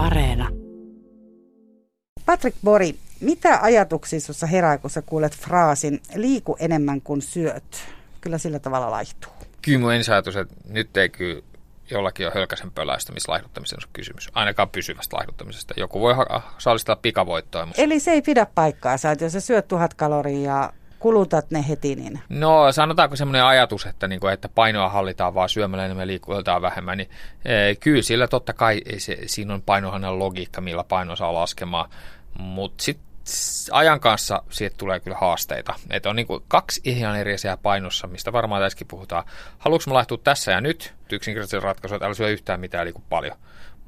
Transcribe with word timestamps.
Areena. 0.00 0.48
Patrick 2.26 2.56
Bori, 2.64 2.94
mitä 3.20 3.58
ajatuksia 3.62 4.20
sinussa 4.20 4.46
herää, 4.46 4.78
kun 4.78 4.90
sä 4.90 5.02
kuulet 5.02 5.36
fraasin 5.36 6.00
liiku 6.14 6.56
enemmän 6.60 7.00
kuin 7.00 7.22
syöt? 7.22 7.64
Kyllä 8.20 8.38
sillä 8.38 8.58
tavalla 8.58 8.90
laihtuu. 8.90 9.32
Kyllä 9.62 9.78
mun 9.78 9.90
ajatus, 9.90 10.36
että 10.36 10.54
nyt 10.68 10.96
ei 10.96 11.08
kyllä 11.08 11.42
jollakin 11.90 12.26
ole 12.26 12.34
hölkäsen 12.34 12.70
pöläistämislaihduttamisen 12.70 13.78
kysymys. 13.92 14.28
Ainakaan 14.34 14.68
pysyvästä 14.68 15.16
laihduttamisesta. 15.16 15.74
Joku 15.76 16.00
voi 16.00 16.14
ha- 16.14 16.54
saalistaa 16.58 16.96
pikavoittoa. 16.96 17.66
Mutta... 17.66 17.82
Eli 17.82 18.00
se 18.00 18.10
ei 18.10 18.22
pidä 18.22 18.46
paikkaa, 18.54 18.94
että 19.12 19.24
jos 19.24 19.32
sä 19.32 19.40
syöt 19.40 19.68
tuhat 19.68 19.94
kaloria 19.94 20.40
ja 20.40 20.72
kulutat 21.00 21.50
ne 21.50 21.68
heti, 21.68 21.94
niin... 21.94 22.20
No 22.28 22.72
sanotaanko 22.72 23.16
semmoinen 23.16 23.44
ajatus, 23.44 23.86
että, 23.86 24.08
niin 24.08 24.20
kuin, 24.20 24.32
että 24.32 24.48
painoa 24.48 24.88
hallitaan 24.88 25.34
vaan 25.34 25.48
syömällä 25.48 25.84
enemmän 25.84 26.06
liikutaan 26.06 26.62
vähemmän, 26.62 26.98
niin 26.98 27.10
e, 27.44 27.74
kyllä 27.74 28.02
sillä 28.02 28.28
totta 28.28 28.52
kai 28.52 28.80
se, 28.98 29.18
siinä 29.26 29.54
on 29.54 29.62
painohannan 29.62 30.18
logiikka, 30.18 30.60
millä 30.60 30.84
paino 30.84 31.16
saa 31.16 31.34
laskemaan, 31.34 31.90
mutta 32.38 32.84
sitten 32.84 33.10
ajan 33.70 34.00
kanssa 34.00 34.42
siitä 34.50 34.76
tulee 34.78 35.00
kyllä 35.00 35.16
haasteita. 35.16 35.74
Että 35.90 36.10
on 36.10 36.16
niin 36.16 36.26
kuin 36.26 36.44
kaksi 36.48 36.80
ihan 36.84 37.16
eri 37.16 37.34
asiaa 37.34 37.56
painossa, 37.56 38.06
mistä 38.06 38.32
varmaan 38.32 38.62
tässäkin 38.62 38.86
puhutaan. 38.86 39.24
Haluatko 39.58 39.90
mä 39.90 39.94
laihtua 39.94 40.18
tässä 40.24 40.52
ja 40.52 40.60
nyt? 40.60 40.94
Yksinkertaisen 41.12 41.62
ratkaisu, 41.62 41.94
että 41.94 42.06
älä 42.06 42.14
syö 42.14 42.28
yhtään 42.28 42.60
mitään 42.60 42.84
liiku 42.84 43.02
paljon. 43.08 43.36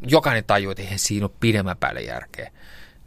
Jokainen 0.06 0.44
tajuu, 0.44 0.70
että 0.70 0.82
eihän 0.82 0.98
siinä 0.98 1.26
ole 1.26 1.36
pidemmän 1.40 1.76
päälle 1.76 2.00
järkeä. 2.00 2.50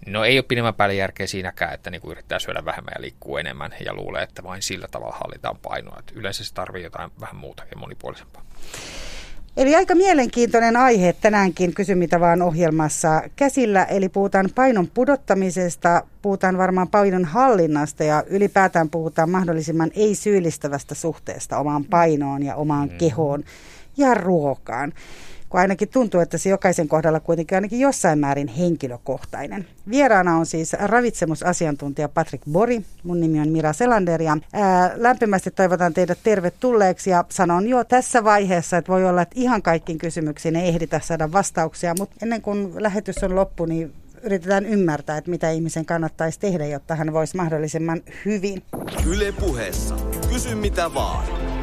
No 0.05 0.23
ei 0.23 0.38
ole 0.38 0.45
pidemmän 0.48 0.73
päälle 0.73 0.95
järkeä 0.95 1.27
siinäkään, 1.27 1.73
että 1.73 1.90
niin 1.90 2.02
kuin 2.02 2.12
yrittää 2.12 2.40
syödä 2.40 2.66
vähemmän 2.66 2.94
ja 2.95 3.02
liikkuu 3.02 3.38
enemmän 3.38 3.72
ja 3.86 3.94
luulee, 3.94 4.23
että 4.23 4.44
vain 4.44 4.62
sillä 4.62 4.88
tavalla 4.91 5.18
hallitaan 5.20 5.58
painoa. 5.58 6.00
Että 6.00 6.14
yleensä 6.16 6.44
se 6.44 6.54
tarvii 6.54 6.84
jotain 6.84 7.12
vähän 7.20 7.36
muuta 7.36 7.64
ja 7.72 7.78
monipuolisempaa. 7.78 8.45
Eli 9.58 9.76
aika 9.76 9.95
mielenkiintoinen 9.95 10.78
aihe 10.78 11.14
tänäänkin 11.14 11.73
Kysy 11.73 11.95
mitä 11.95 12.20
vaan 12.20 12.41
ohjelmassa 12.41 13.22
käsillä. 13.36 13.84
Eli 13.84 14.09
puhutaan 14.09 14.50
painon 14.55 14.88
pudottamisesta, 14.88 16.03
puhutaan 16.22 16.58
varmaan 16.58 16.88
painon 16.88 17.26
hallinnasta 17.26 18.03
ja 18.03 18.23
ylipäätään 18.28 18.89
puhutaan 18.89 19.30
mahdollisimman 19.30 19.92
ei-syyllistävästä 19.95 20.95
suhteesta 20.95 21.58
omaan 21.58 21.86
painoon 21.86 22.44
ja 22.44 22.56
omaan 22.56 22.89
mm. 22.89 22.98
kehoon 22.98 23.44
ja 23.98 24.14
ruokaan 24.14 24.94
kun 25.56 25.61
ainakin 25.61 25.89
tuntuu, 25.89 26.22
että 26.22 26.38
se 26.38 26.50
jokaisen 26.50 26.88
kohdalla 26.88 27.20
kuitenkin 27.20 27.56
ainakin 27.56 27.80
jossain 27.80 28.20
määrin 28.20 28.48
henkilökohtainen. 28.48 29.67
Vieraana 29.89 30.38
on 30.38 30.45
siis 30.45 30.73
ravitsemusasiantuntija 30.73 32.09
Patrick 32.09 32.44
Bori. 32.52 32.81
Mun 33.03 33.20
nimi 33.20 33.39
on 33.39 33.50
Mira 33.50 33.73
Selander 33.73 34.22
ja 34.22 34.38
ää, 34.53 34.92
lämpimästi 34.95 35.52
toivotan 35.52 35.94
teidät 35.94 36.17
tervetulleeksi 36.23 37.09
ja 37.09 37.26
sanon 37.30 37.67
jo 37.67 37.83
tässä 37.83 38.23
vaiheessa, 38.23 38.78
että 38.78 38.92
voi 38.92 39.06
olla, 39.06 39.22
että 39.22 39.36
ihan 39.39 39.61
kaikkiin 39.61 39.98
kysymyksiin 39.98 40.56
ei 40.56 40.67
ehditä 40.67 41.00
saada 41.03 41.31
vastauksia, 41.31 41.95
mutta 42.00 42.16
ennen 42.22 42.42
kuin 42.42 42.83
lähetys 42.83 43.23
on 43.23 43.36
loppu, 43.36 43.66
niin 43.66 43.94
yritetään 44.23 44.66
ymmärtää, 44.66 45.17
että 45.17 45.31
mitä 45.31 45.52
ihmisen 45.52 45.86
kannattaisi 45.86 46.39
tehdä, 46.39 46.66
jotta 46.66 46.95
hän 46.95 47.14
voisi 47.14 47.38
mahdollisimman 47.38 48.02
hyvin. 48.26 48.64
Yle 49.08 49.31
puheessa. 49.31 49.95
Kysy 50.30 50.56
mitä 50.56 50.94
vaan. 50.94 51.55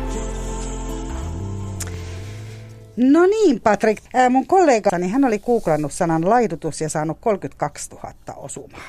No 2.97 3.27
niin, 3.27 3.61
Patrick. 3.61 4.05
Ää, 4.15 4.31
mun 4.31 4.47
kollegani, 4.47 5.09
hän 5.09 5.25
oli 5.25 5.39
googlannut 5.39 5.93
sanan 5.93 6.31
laidutus 6.31 6.81
ja 6.81 6.89
saanut 6.89 7.19
32 7.21 7.91
000 7.91 8.15
osumaa. 8.37 8.81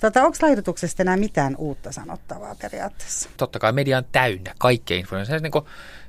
Tota, 0.00 0.22
onko 0.24 0.38
laidutuksesta 0.42 1.02
enää 1.02 1.16
mitään 1.16 1.56
uutta 1.56 1.92
sanottavaa 1.92 2.54
periaatteessa? 2.62 3.28
Totta 3.36 3.58
kai 3.58 3.72
media 3.72 3.98
on 3.98 4.04
täynnä 4.12 4.54
kaikkea 4.58 4.96
informaatiota. 4.96 5.62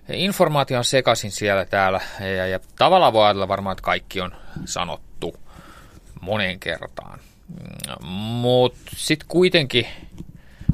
Niin 0.07 0.19
informaatio 0.19 0.77
on 0.77 0.85
sekaisin 0.85 1.31
siellä 1.31 1.65
täällä 1.65 2.01
ja, 2.19 2.47
ja 2.47 2.59
tavallaan 2.77 3.13
voi 3.13 3.25
ajatella 3.25 3.47
varmaan, 3.47 3.71
että 3.71 3.83
kaikki 3.83 4.21
on 4.21 4.31
sanottu 4.65 5.35
moneen 6.21 6.59
kertaan. 6.59 7.19
Mm, 7.99 8.05
Mutta 8.15 8.81
sitten 8.95 9.27
kuitenkin 9.27 9.87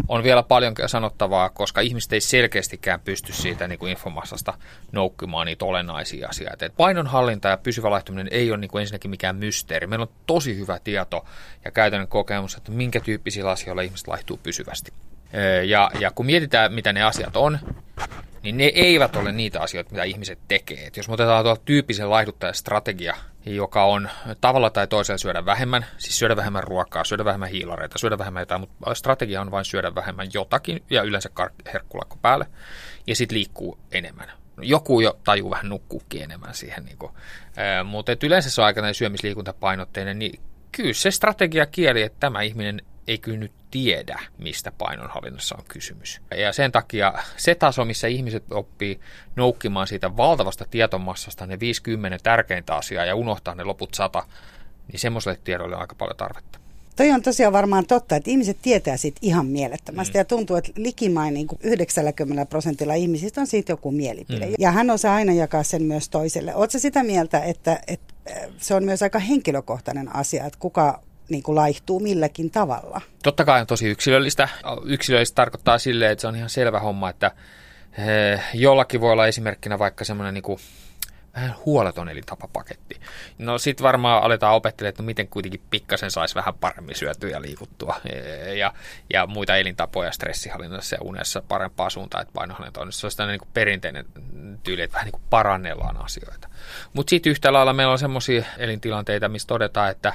on 0.09 0.23
vielä 0.23 0.43
paljon 0.43 0.73
sanottavaa, 0.87 1.49
koska 1.49 1.81
ihmiset 1.81 2.13
ei 2.13 2.21
selkeästikään 2.21 2.99
pysty 2.99 3.33
siitä 3.33 3.67
niin 3.67 3.79
kuin 3.79 3.91
infomassasta 3.91 4.53
noukkimaan 4.91 5.45
niitä 5.45 5.65
olennaisia 5.65 6.29
asioita. 6.29 6.65
Et 6.65 6.77
painonhallinta 6.77 7.47
ja 7.47 7.57
pysyvä 7.57 7.89
laihtuminen 7.89 8.27
ei 8.31 8.51
ole 8.51 8.57
niin 8.57 8.71
kuin 8.71 8.81
ensinnäkin 8.81 9.11
mikään 9.11 9.35
mysteeri. 9.35 9.87
Meillä 9.87 10.03
on 10.03 10.15
tosi 10.25 10.57
hyvä 10.57 10.79
tieto 10.83 11.25
ja 11.65 11.71
käytännön 11.71 12.07
kokemus, 12.07 12.55
että 12.55 12.71
minkä 12.71 12.99
tyyppisillä 12.99 13.51
asioilla 13.51 13.81
ihmiset 13.81 14.07
laihtuu 14.07 14.39
pysyvästi. 14.43 14.93
Ja, 15.65 15.91
ja 15.99 16.11
kun 16.11 16.25
mietitään, 16.25 16.73
mitä 16.73 16.93
ne 16.93 17.03
asiat 17.03 17.37
on, 17.37 17.59
niin 18.43 18.57
ne 18.57 18.63
eivät 18.63 19.15
ole 19.15 19.31
niitä 19.31 19.61
asioita, 19.61 19.91
mitä 19.91 20.03
ihmiset 20.03 20.39
tekee. 20.47 20.85
Et 20.85 20.97
jos 20.97 21.07
me 21.07 21.13
otetaan 21.13 21.45
tuo 21.45 21.55
tyyppisen 21.65 22.09
laihduttajastrategia, 22.09 23.15
joka 23.45 23.85
on 23.85 24.09
tavalla 24.41 24.69
tai 24.69 24.87
toisella 24.87 25.17
syödä 25.17 25.45
vähemmän, 25.45 25.85
siis 25.97 26.19
syödä 26.19 26.35
vähemmän 26.35 26.63
ruokaa, 26.63 27.03
syödä 27.03 27.25
vähemmän 27.25 27.49
hiilareita, 27.49 27.97
syödä 27.97 28.17
vähemmän 28.17 28.41
jotain, 28.41 28.61
mutta 28.61 28.95
strategia 28.95 29.41
on 29.41 29.51
vain 29.51 29.65
syödä 29.65 29.95
vähemmän 29.95 30.27
jotakin 30.33 30.83
ja 30.89 31.03
yleensä 31.03 31.29
herkkulakko 31.73 32.17
päälle 32.21 32.45
ja 33.07 33.15
sitten 33.15 33.37
liikkuu 33.37 33.79
enemmän. 33.91 34.31
Joku 34.61 35.01
jo 35.01 35.19
tajuu 35.23 35.49
vähän 35.49 35.69
nukkuukin 35.69 36.23
enemmän 36.23 36.53
siihen, 36.53 36.85
niin 36.85 36.97
kuin. 36.97 37.11
mutta 37.85 38.11
yleensä 38.23 38.49
se 38.49 38.61
on 38.61 38.65
aika 38.65 38.93
syömisliikuntapainotteinen, 38.93 40.19
niin 40.19 40.39
kyllä 40.71 40.93
se 40.93 41.11
strategia 41.11 41.65
kieli, 41.65 42.01
että 42.01 42.19
tämä 42.19 42.41
ihminen 42.41 42.81
ei 43.09 43.17
kyllä 43.17 43.37
nyt 43.37 43.51
tiedä, 43.71 44.19
mistä 44.37 44.71
painonhallinnassa 44.71 45.55
on 45.55 45.63
kysymys. 45.67 46.21
Ja 46.37 46.53
sen 46.53 46.71
takia 46.71 47.13
se 47.37 47.55
taso, 47.55 47.85
missä 47.85 48.07
ihmiset 48.07 48.43
oppii 48.51 48.99
noukkimaan 49.35 49.87
siitä 49.87 50.17
valtavasta 50.17 50.65
tietomassasta 50.71 51.45
ne 51.45 51.59
50 51.59 52.17
tärkeintä 52.23 52.75
asiaa 52.75 53.05
ja 53.05 53.15
unohtaa 53.15 53.55
ne 53.55 53.63
loput 53.63 53.93
sata, 53.93 54.23
niin 54.91 54.99
semmoiselle 54.99 55.39
tiedolle 55.43 55.75
on 55.75 55.81
aika 55.81 55.95
paljon 55.95 56.17
tarvetta. 56.17 56.59
Toi 56.95 57.11
on 57.11 57.21
tosiaan 57.21 57.53
varmaan 57.53 57.85
totta, 57.85 58.15
että 58.15 58.31
ihmiset 58.31 58.57
tietää 58.61 58.97
siitä 58.97 59.19
ihan 59.21 59.45
mielettömästi 59.45 60.13
mm. 60.13 60.17
ja 60.17 60.25
tuntuu, 60.25 60.55
että 60.55 60.71
likimain 60.75 61.33
niin 61.33 61.47
90 61.63 62.45
prosentilla 62.45 62.93
ihmisistä 62.93 63.41
on 63.41 63.47
siitä 63.47 63.71
joku 63.71 63.91
mielipide. 63.91 64.45
Mm. 64.45 64.53
Ja 64.59 64.71
hän 64.71 64.89
osaa 64.89 65.15
aina 65.15 65.33
jakaa 65.33 65.63
sen 65.63 65.83
myös 65.83 66.09
toiselle. 66.09 66.55
Oletko 66.55 66.79
sitä 66.79 67.03
mieltä, 67.03 67.39
että, 67.39 67.79
että 67.87 68.13
se 68.57 68.75
on 68.75 68.83
myös 68.83 69.03
aika 69.03 69.19
henkilökohtainen 69.19 70.15
asia, 70.15 70.45
että 70.45 70.59
kuka 70.59 71.01
niin 71.29 71.43
kuin 71.43 71.55
laihtuu 71.55 71.99
milläkin 71.99 72.51
tavalla. 72.51 73.01
Totta 73.23 73.45
kai 73.45 73.61
on 73.61 73.67
tosi 73.67 73.87
yksilöllistä. 73.87 74.49
Yksilöllistä 74.85 75.35
tarkoittaa 75.35 75.77
silleen, 75.77 76.11
että 76.11 76.21
se 76.21 76.27
on 76.27 76.35
ihan 76.35 76.49
selvä 76.49 76.79
homma, 76.79 77.09
että 77.09 77.31
eh, 77.97 78.41
jollakin 78.53 79.01
voi 79.01 79.11
olla 79.11 79.27
esimerkkinä 79.27 79.79
vaikka 79.79 80.05
semmoinen 80.05 80.33
niin 80.33 80.43
kuin 80.43 80.59
vähän 81.35 81.55
huoleton 81.65 82.09
elintapapaketti. 82.09 82.99
No 83.37 83.57
sit 83.57 83.81
varmaan 83.81 84.23
aletaan 84.23 84.55
opettelemaan, 84.55 84.89
että 84.89 85.03
no 85.03 85.05
miten 85.05 85.27
kuitenkin 85.27 85.61
pikkasen 85.69 86.11
saisi 86.11 86.35
vähän 86.35 86.53
paremmin 86.53 86.95
syötyä 86.95 87.29
ja 87.29 87.41
liikuttua 87.41 87.95
eh, 88.05 88.55
ja, 88.55 88.73
ja 89.13 89.27
muita 89.27 89.57
elintapoja 89.57 90.11
stressihallinnassa 90.11 90.95
ja 90.95 91.01
unessa 91.01 91.43
parempaa 91.47 91.89
suuntaan, 91.89 92.21
että 92.21 92.33
painohallinta 92.33 92.81
on. 92.81 92.91
Se 92.91 93.07
on 93.23 93.27
niin 93.27 93.39
kuin 93.39 93.49
perinteinen 93.53 94.05
tyyli, 94.63 94.81
että 94.81 94.93
vähän 94.93 95.05
niin 95.05 95.11
kuin 95.11 95.23
parannellaan 95.29 95.97
asioita. 95.97 96.49
Mutta 96.93 97.09
sitten 97.09 97.31
yhtä 97.31 97.53
lailla 97.53 97.73
meillä 97.73 97.91
on 97.91 97.99
semmoisia 97.99 98.43
elintilanteita, 98.57 99.29
missä 99.29 99.47
todetaan, 99.47 99.91
että 99.91 100.13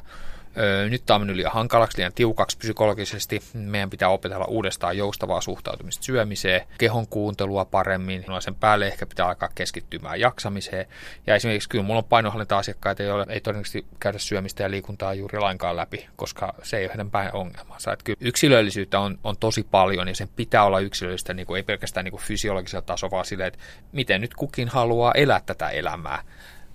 nyt 0.91 1.03
tämä 1.07 1.15
on 1.15 1.21
mennyt 1.21 1.37
liian 1.37 1.53
hankalaksi, 1.53 1.99
liian 1.99 2.13
tiukaksi 2.15 2.59
psykologisesti. 2.59 3.43
Meidän 3.55 3.91
pitää 3.91 4.09
opetella 4.09 4.45
uudestaan 4.45 4.97
joustavaa 4.97 5.41
suhtautumista 5.41 6.05
syömiseen, 6.05 6.67
kehon 6.79 7.09
kuuntelua 7.09 7.65
paremmin. 7.65 8.25
No 8.29 8.41
sen 8.41 8.55
päälle 8.55 8.87
ehkä 8.87 9.07
pitää 9.07 9.27
alkaa 9.27 9.49
keskittymään 9.55 10.21
jaksamiseen. 10.21 10.87
Ja 11.27 11.35
esimerkiksi 11.35 11.69
kyllä 11.69 11.85
mulla 11.85 11.99
on 11.99 12.05
painohallinta-asiakkaita, 12.05 13.03
joilla 13.03 13.27
ei 13.29 13.41
todennäköisesti 13.41 13.87
käydä 14.01 14.19
syömistä 14.19 14.63
ja 14.63 14.71
liikuntaa 14.71 15.15
juuri 15.15 15.39
lainkaan 15.39 15.77
läpi, 15.77 16.09
koska 16.17 16.55
se 16.63 16.77
ei 16.77 16.85
ole 16.85 16.91
heidän 16.91 17.11
päin 17.11 17.31
ongelmansa. 17.33 17.93
Että 17.93 18.05
kyllä 18.05 18.19
yksilöllisyyttä 18.21 19.01
on, 19.01 19.19
on 19.25 19.37
tosi 19.37 19.67
paljon 19.71 20.09
ja 20.09 20.15
sen 20.15 20.29
pitää 20.37 20.65
olla 20.65 20.81
yksilöllistä, 20.81 21.35
niin 21.35 21.47
kuin, 21.47 21.57
ei 21.57 21.63
pelkästään 21.63 22.05
niin 22.05 22.13
kuin 22.13 22.23
fysiologisella 22.23 22.83
tasolla, 22.83 23.11
vaan 23.11 23.25
silleen, 23.25 23.49
että 23.49 23.61
miten 23.93 24.21
nyt 24.21 24.35
kukin 24.35 24.69
haluaa 24.69 25.13
elää 25.13 25.41
tätä 25.47 25.69
elämää. 25.69 26.23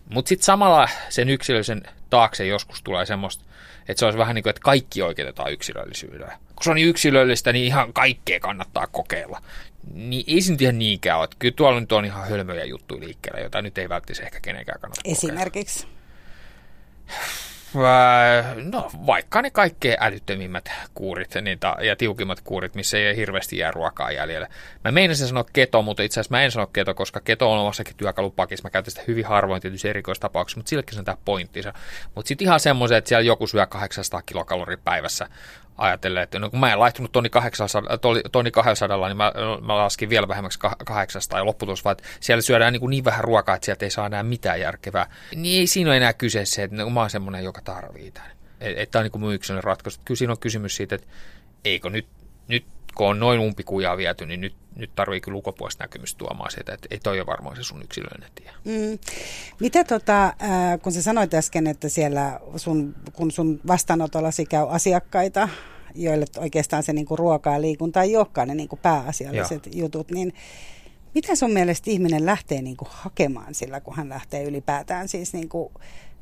Mutta 0.09 0.29
sitten 0.29 0.45
samalla 0.45 0.89
sen 1.09 1.29
yksilöllisen 1.29 1.83
taakse 2.09 2.45
joskus 2.45 2.83
tulee 2.83 3.05
semmoista, 3.05 3.43
että 3.87 3.99
se 3.99 4.05
olisi 4.05 4.17
vähän 4.17 4.35
niin 4.35 4.43
kuin, 4.43 4.49
että 4.49 4.61
kaikki 4.61 5.01
oikeutetaan 5.01 5.51
yksilöllisyydellä. 5.51 6.37
Kun 6.55 6.63
se 6.63 6.69
on 6.69 6.75
niin 6.75 6.87
yksilöllistä, 6.87 7.53
niin 7.53 7.65
ihan 7.65 7.93
kaikkea 7.93 8.39
kannattaa 8.39 8.87
kokeilla. 8.87 9.41
Niin 9.93 10.23
ei 10.27 10.41
se 10.41 10.51
nyt 10.51 10.61
ihan 10.61 10.79
niinkään 10.79 11.19
ole. 11.19 11.27
Kyllä 11.39 11.53
tuolla 11.55 11.79
nyt 11.79 11.91
on 11.91 12.05
ihan 12.05 12.29
hölmöjä 12.29 12.63
juttuja 12.63 13.01
liikkeellä, 13.01 13.39
jota 13.39 13.61
nyt 13.61 13.77
ei 13.77 13.89
välttämättä 13.89 14.25
ehkä 14.25 14.39
kenenkään 14.39 14.79
kannata 14.79 15.01
Esimerkiksi? 15.05 15.87
Kokeilla. 15.87 15.99
No 18.63 18.89
vaikka 19.05 19.41
ne 19.41 19.51
kaikkein 19.51 19.97
älyttömimmät 19.99 20.71
kuurit 20.93 21.35
niin 21.41 21.59
ta, 21.59 21.75
ja 21.81 21.95
tiukimmat 21.95 22.41
kuurit, 22.41 22.75
missä 22.75 22.97
ei 22.97 23.15
hirveästi 23.15 23.57
jää 23.57 23.71
ruokaa 23.71 24.11
jäljellä. 24.11 24.47
Mä 24.83 24.91
meinasin 24.91 25.27
sanoa 25.27 25.45
keto, 25.53 25.81
mutta 25.81 26.03
itse 26.03 26.19
asiassa 26.19 26.35
mä 26.35 26.43
en 26.43 26.51
sano 26.51 26.67
keto, 26.67 26.93
koska 26.93 27.19
keto 27.19 27.51
on 27.51 27.59
omassakin 27.59 27.95
työkalupakissa. 27.97 28.63
Mä 28.65 28.69
käytän 28.69 28.91
sitä 28.91 29.03
hyvin 29.07 29.25
harvoin 29.25 29.61
tietysti 29.61 29.89
erikoistapauksissa, 29.89 30.59
mutta 30.59 30.69
silläkin 30.69 30.93
se 30.93 30.99
on 30.99 31.05
tämä 31.05 31.17
pointtinsa. 31.25 31.73
Mutta 32.15 32.27
sitten 32.27 32.45
ihan 32.45 32.59
semmoisen, 32.59 32.97
että 32.97 33.07
siellä 33.07 33.25
joku 33.25 33.47
syö 33.47 33.65
800 33.65 34.21
kilokaloria 34.21 34.77
päivässä 34.83 35.27
ajatellen, 35.79 36.23
että 36.23 36.39
no 36.39 36.49
kun 36.49 36.59
mä 36.59 36.73
en 36.73 36.79
laihtunut 36.79 37.11
tonni 37.11 37.29
800, 37.29 37.97
tonni 38.31 38.51
200, 38.51 39.07
niin 39.07 39.17
mä, 39.17 39.31
mä 39.61 39.75
laskin 39.75 40.09
vielä 40.09 40.27
vähemmäksi 40.27 40.59
800 40.85 41.39
ja 41.39 41.45
lopputulos 41.45 41.83
vaan, 41.83 41.91
että 41.91 42.03
siellä 42.19 42.41
syödään 42.41 42.73
niin, 42.73 42.79
kuin 42.79 42.89
niin 42.89 43.05
vähän 43.05 43.23
ruokaa, 43.23 43.55
että 43.55 43.65
sieltä 43.65 43.85
ei 43.85 43.91
saa 43.91 44.05
enää 44.05 44.23
mitään 44.23 44.59
järkevää. 44.59 45.11
Niin 45.35 45.59
ei 45.59 45.67
siinä 45.67 45.89
ole 45.89 45.97
enää 45.97 46.13
kyse 46.13 46.45
se, 46.45 46.63
että 46.63 46.85
mä 46.85 46.99
oon 46.99 47.09
semmoinen, 47.09 47.43
joka 47.43 47.61
tarvii 47.61 48.11
tämän. 48.11 48.31
Että 48.59 48.99
on 48.99 49.03
niin 49.03 49.11
kuin 49.11 49.21
mun 49.21 49.33
yksilöinen 49.33 49.63
ratkaisu. 49.63 49.99
Kyllä 50.05 50.17
siinä 50.17 50.31
on 50.31 50.39
kysymys 50.39 50.75
siitä, 50.75 50.95
että 50.95 51.07
eikö 51.65 51.89
nyt, 51.89 52.07
nyt 52.47 52.65
kun 52.95 53.07
on 53.07 53.19
noin 53.19 53.39
umpikujaa 53.39 53.97
viety, 53.97 54.25
niin 54.25 54.41
nyt, 54.41 54.55
nyt 54.79 54.95
tarvii 54.95 55.21
kyllä 55.21 55.35
ulkopuolista 55.35 55.83
näkymystä 55.83 56.17
tuomaan 56.17 56.51
sitä, 56.51 56.73
että 56.73 56.87
ei 56.91 56.99
toi 56.99 57.19
ole 57.19 57.27
varmaan 57.27 57.55
se 57.55 57.63
sun 57.63 57.83
yksilöinen 57.83 58.29
tie. 58.35 58.51
Mm. 58.65 58.99
Mitä 59.59 59.83
tota, 59.83 60.33
kun 60.83 60.91
sä 60.91 61.01
sanoit 61.01 61.33
äsken, 61.33 61.67
että 61.67 61.89
siellä 61.89 62.39
sun, 62.55 62.95
kun 63.13 63.31
sun 63.31 63.59
vastaanotollasi 63.67 64.45
käy 64.45 64.65
asiakkaita, 64.69 65.49
joille 65.95 66.25
oikeastaan 66.37 66.83
se 66.83 66.93
niinku 66.93 67.15
ruoka 67.15 67.53
ja 67.53 67.61
liikunta 67.61 68.01
ei 68.01 68.17
olekaan 68.17 68.47
ne 68.47 68.55
niinku 68.55 68.75
pääasialliset 68.75 69.65
Joo. 69.65 69.85
jutut, 69.85 70.11
niin 70.11 70.33
mitä 71.15 71.35
sun 71.35 71.51
mielestä 71.51 71.91
ihminen 71.91 72.25
lähtee 72.25 72.61
niinku 72.61 72.87
hakemaan 72.89 73.53
sillä, 73.53 73.81
kun 73.81 73.95
hän 73.95 74.09
lähtee 74.09 74.43
ylipäätään 74.43 75.07
siis 75.07 75.33
niinku, 75.33 75.71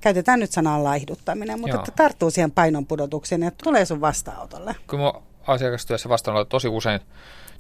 käytetään 0.02 0.40
nyt 0.40 0.52
sanaa 0.52 0.84
laihduttaminen, 0.84 1.60
mutta 1.60 1.78
että 1.78 1.92
tarttuu 1.96 2.32
siihen 2.32 2.52
painonpudotukseen 2.52 3.42
ja 3.42 3.52
tulee 3.64 3.86
sun 3.86 4.02
vastaanotolle? 4.02 4.76
Kun 4.90 5.00
mä 5.00 5.14
asiakastyössä 5.48 6.10
vastaanotolla 6.10 6.50
tosi 6.50 6.68
usein 6.68 7.02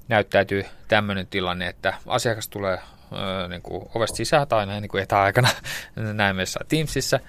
näyttäytyy 0.07 0.65
tämmöinen 0.87 1.27
tilanne, 1.27 1.67
että 1.67 1.93
asiakas 2.07 2.49
tulee 2.49 2.79
niin 3.49 3.61
kuin 3.61 3.89
ovesta 3.95 4.17
sisään 4.17 4.47
tai 4.47 4.65
näin 4.65 4.81
niin 4.81 4.89
kuin 4.89 5.03
etäaikana 5.03 5.49
näemme 6.13 6.43
Teamsissa. 6.67 7.19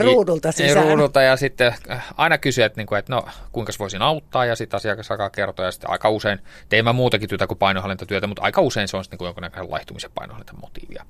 Ruudulta 0.00 0.52
sisään. 0.52 0.86
Ruudulta 0.86 1.22
ja 1.22 1.36
sitten 1.36 1.74
äh, 1.90 2.06
aina 2.16 2.38
kysyy, 2.38 2.64
että, 2.64 2.80
niin 2.80 2.86
kuin, 2.86 2.98
että 2.98 3.12
no, 3.12 3.28
kuinka 3.52 3.72
voisin 3.78 4.02
auttaa 4.02 4.44
ja 4.44 4.56
sitten 4.56 4.76
asiakas 4.76 5.10
alkaa 5.10 5.30
kertoa 5.30 5.64
ja 5.64 5.72
sitten 5.72 5.90
aika 5.90 6.10
usein, 6.10 6.38
tein 6.68 6.84
mä 6.84 6.92
muutakin 6.92 7.28
työtä 7.28 7.46
kuin 7.46 7.58
painohallintatyötä, 7.58 8.26
mutta 8.26 8.42
aika 8.42 8.60
usein 8.60 8.88
se 8.88 8.96
on 8.96 9.04
sitten 9.04 9.18
niin 9.18 9.26
jonkinnäköinen 9.26 9.70
laihtumisen 9.70 10.10
painohallintamotiivia. 10.14 11.06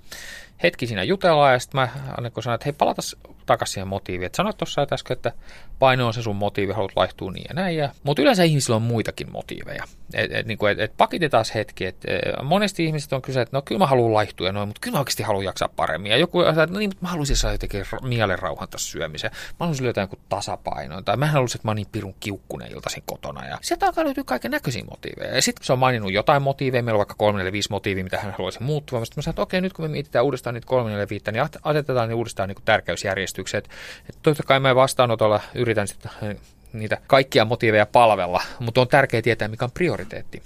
Hetki 0.62 0.86
siinä 0.86 1.02
jutellaan 1.02 1.52
ja 1.52 1.58
sitten 1.58 1.80
mä 1.80 1.88
niin 2.20 2.32
sanoin, 2.42 2.54
että 2.54 2.64
hei 2.64 2.72
palata 2.72 3.02
takaisin 3.46 3.72
siihen 3.72 3.88
motiiviin. 3.88 4.26
Että 4.26 4.36
sanoit 4.36 4.56
tuossa 4.56 4.86
äsken, 4.92 5.14
että 5.14 5.32
paino 5.78 6.06
on 6.06 6.14
se 6.14 6.22
sun 6.22 6.36
motiivi, 6.36 6.72
haluat 6.72 6.92
laihtua 6.96 7.32
niin 7.32 7.46
ja 7.48 7.54
näin. 7.54 7.76
Ja, 7.76 7.88
mutta 8.02 8.22
yleensä 8.22 8.42
ihmisillä 8.42 8.76
on 8.76 8.82
muitakin 8.82 9.32
motiiveja. 9.32 9.84
Et, 10.14 10.32
et, 10.32 10.46
niin 10.46 10.58
kuin, 10.58 10.72
et, 10.72 10.80
et 10.80 10.96
pakitetaan 10.96 11.44
hetki. 11.54 11.86
Et, 11.86 11.96
monesti 12.42 12.84
ihmiset 12.84 13.12
on 13.12 13.22
kyse, 13.22 13.40
että 13.40 13.56
no 13.56 13.62
kyllä 13.62 13.78
mä 13.78 13.86
haluan 13.86 14.14
laihtua 14.14 14.46
ja 14.46 14.52
noin, 14.52 14.68
mutta 14.68 14.80
kyllä 14.80 14.94
mä 14.94 14.98
oikeasti 14.98 15.22
haluan 15.22 15.44
jaksaa 15.44 15.68
paremmin. 15.76 16.10
Ja 16.10 16.16
joku 16.16 16.40
että 16.40 16.66
no 16.66 16.78
niin, 16.78 16.90
mutta 16.90 17.02
mä 17.02 17.08
haluaisin 17.08 17.36
saada 17.36 17.54
jotenkin 17.54 17.84
mielen 18.02 18.38
rauhan 18.38 18.68
tässä 18.68 18.90
syömiseen. 18.90 19.32
Mä 19.32 19.56
haluaisin 19.58 19.84
löytää 19.84 20.02
jonkun 20.02 20.18
tasapainon. 20.28 21.04
Tai 21.04 21.16
mä 21.16 21.26
haluaisin, 21.26 21.58
että 21.58 21.68
mä 21.68 21.70
oon 21.70 21.76
niin 21.76 21.88
pirun 21.92 22.14
kiukkunen 22.20 22.72
iltaisin 22.72 23.02
kotona. 23.06 23.46
Ja 23.46 23.58
sieltä 23.62 23.86
alkaa 23.86 24.04
löytyä 24.04 24.24
kaiken 24.24 24.50
näköisiä 24.50 24.84
motiiveja. 24.90 25.34
Ja 25.34 25.42
sitten 25.42 25.66
se 25.66 25.72
on 25.72 25.78
maininnut 25.78 26.12
jotain 26.12 26.42
motiiveja. 26.42 26.82
Meillä 26.82 26.96
on 26.96 26.98
vaikka 26.98 27.14
kolme, 27.18 27.38
neljä, 27.38 27.52
viisi 27.52 27.70
motiivia, 27.70 28.04
mitä 28.04 28.18
hän 28.18 28.32
haluaisi 28.32 28.62
muuttua. 28.62 28.98
Mä 28.98 29.04
sanoin, 29.04 29.30
että 29.30 29.42
okei, 29.42 29.60
nyt 29.60 29.72
kun 29.72 29.84
me 29.84 29.88
mietitään 29.88 30.24
uudestaan 30.24 30.49
niitä 30.52 30.66
kolme, 30.66 30.90
neljä, 30.90 31.06
viittä, 31.10 31.32
niin 31.32 31.44
asetetaan 31.62 32.08
ne 32.08 32.14
uudestaan 32.14 32.48
niin 32.48 32.64
tärkeysjärjestykseen. 32.64 33.62
Et 34.08 34.18
totta 34.22 34.42
kai 34.42 34.60
mä 34.60 34.74
vastaanotolla 34.74 35.40
yritän 35.54 35.88
sitten 35.88 36.40
niitä 36.72 36.98
kaikkia 37.06 37.44
motiiveja 37.44 37.86
palvella, 37.86 38.42
mutta 38.58 38.80
on 38.80 38.88
tärkeää 38.88 39.22
tietää, 39.22 39.48
mikä 39.48 39.64
on 39.64 39.70
prioriteetti. 39.70 40.42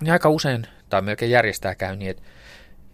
Niin 0.00 0.12
aika 0.12 0.28
usein, 0.28 0.66
tai 0.88 1.02
melkein 1.02 1.30
järjestää 1.30 1.74
käy 1.74 1.96
niin, 1.96 2.10
että 2.10 2.22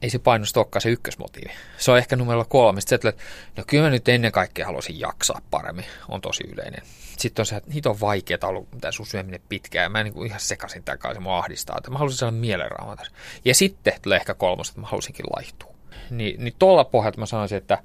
ei 0.03 0.11
se 0.11 0.19
painosta 0.19 0.61
olekaan 0.61 0.83
se 0.83 0.91
ykkösmotiivi. 0.91 1.53
Se 1.79 1.91
on 1.91 1.99
ehkä 1.99 2.17
numero 2.17 2.45
kolme. 2.49 2.81
Sitten 2.81 3.09
että 3.09 3.23
no 3.57 3.65
kyllä 3.67 3.85
mä 3.85 3.91
nyt 3.91 4.09
ennen 4.09 4.33
kaikkea 4.33 4.67
haluaisin 4.67 5.01
jaksaa 5.01 5.41
paremmin, 5.51 5.85
on 6.09 6.21
tosi 6.21 6.45
yleinen. 6.53 6.83
Sitten 7.19 7.43
on 7.43 7.47
se, 7.47 7.57
että 7.57 7.71
niitä 7.71 7.91
on 7.91 8.01
vaikeaa 8.01 8.49
ollut 8.49 8.69
tämä 8.81 8.93
sun 8.93 9.07
syöminen 9.07 9.41
pitkään, 9.49 9.93
mä 9.93 10.01
en 10.01 10.07
niin 10.07 10.27
ihan 10.27 10.41
sekaisin 10.41 10.85
tämän 10.85 10.99
kanssa, 10.99 11.21
mua 11.21 11.39
ahdistaa, 11.39 11.77
että 11.79 11.91
mä 11.91 11.99
haluaisin 11.99 12.19
saada 12.19 12.33
mielenrauhan 12.33 12.97
tässä. 12.97 13.13
Ja 13.45 13.55
sitten 13.55 14.01
tulee 14.03 14.17
ehkä 14.17 14.35
kolmas, 14.35 14.69
että 14.69 14.81
mä 14.81 14.87
haluaisinkin 14.87 15.27
laihtua. 15.37 15.76
Niin, 16.11 16.45
niin 16.45 16.55
tuolla 16.59 16.85
pohjalta 16.85 17.19
mä 17.19 17.27
sanoisin, 17.27 17.59
että 17.59 17.79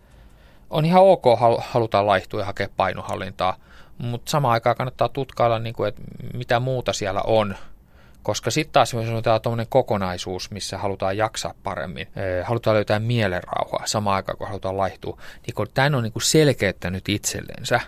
on 0.69 0.85
ihan 0.85 1.03
ok 1.03 1.23
halutaan 1.59 2.07
laihtua 2.07 2.39
ja 2.39 2.45
hakea 2.45 2.67
painohallintaa, 2.77 3.57
mutta 3.97 4.31
samaan 4.31 4.53
aikaan 4.53 4.75
kannattaa 4.75 5.09
tutkailla, 5.09 5.59
niin 5.59 5.75
kuin, 5.75 5.89
että 5.89 6.01
mitä 6.33 6.59
muuta 6.59 6.93
siellä 6.93 7.21
on, 7.21 7.55
koska 8.23 8.51
sitten 8.51 8.73
taas 8.73 8.93
on 8.93 9.41
tuommoinen 9.41 9.67
kokonaisuus, 9.69 10.51
missä 10.51 10.77
halutaan 10.77 11.17
jaksaa 11.17 11.53
paremmin, 11.63 12.07
halutaan 12.43 12.75
löytää 12.75 12.99
mielenrauhaa 12.99 13.87
samaan 13.87 14.15
aikaan, 14.15 14.37
kun 14.37 14.47
halutaan 14.47 14.77
laihtua, 14.77 15.21
niin 15.47 15.55
kun 15.55 15.67
tämän 15.73 15.95
on 15.95 16.03
niin 16.03 16.13
kuin 16.13 16.23
selkeyttänyt 16.23 17.09
itsellensä, 17.09 17.79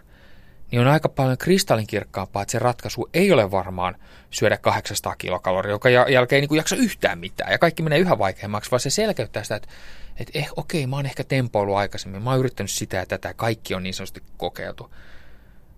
niin 0.71 0.81
on 0.81 0.87
aika 0.87 1.09
paljon 1.09 1.37
kristallinkirkkaampaa, 1.37 2.41
että 2.41 2.51
se 2.51 2.59
ratkaisu 2.59 3.09
ei 3.13 3.31
ole 3.31 3.51
varmaan 3.51 3.95
syödä 4.29 4.57
800 4.57 5.15
kilokaloria, 5.15 5.71
joka 5.71 5.89
jälkeen 5.89 6.37
ei 6.37 6.41
niin 6.41 6.49
kuin 6.49 6.57
jaksa 6.57 6.75
yhtään 6.75 7.19
mitään, 7.19 7.51
ja 7.51 7.57
kaikki 7.57 7.83
menee 7.83 7.99
yhä 7.99 8.17
vaikeammaksi, 8.17 8.71
vaan 8.71 8.79
se 8.79 8.89
selkeyttää 8.89 9.43
sitä, 9.43 9.55
että 9.55 9.69
että 10.17 10.39
eh, 10.39 10.49
okei, 10.55 10.87
mä 10.87 10.95
oon 10.95 11.05
ehkä 11.05 11.23
tempoillut 11.23 11.75
aikaisemmin, 11.75 12.21
mä 12.21 12.29
oon 12.29 12.39
yrittänyt 12.39 12.71
sitä 12.71 12.97
ja 12.97 13.05
tätä, 13.05 13.33
kaikki 13.33 13.75
on 13.75 13.83
niin 13.83 13.93
sanotusti 13.93 14.23
kokeiltu. 14.37 14.93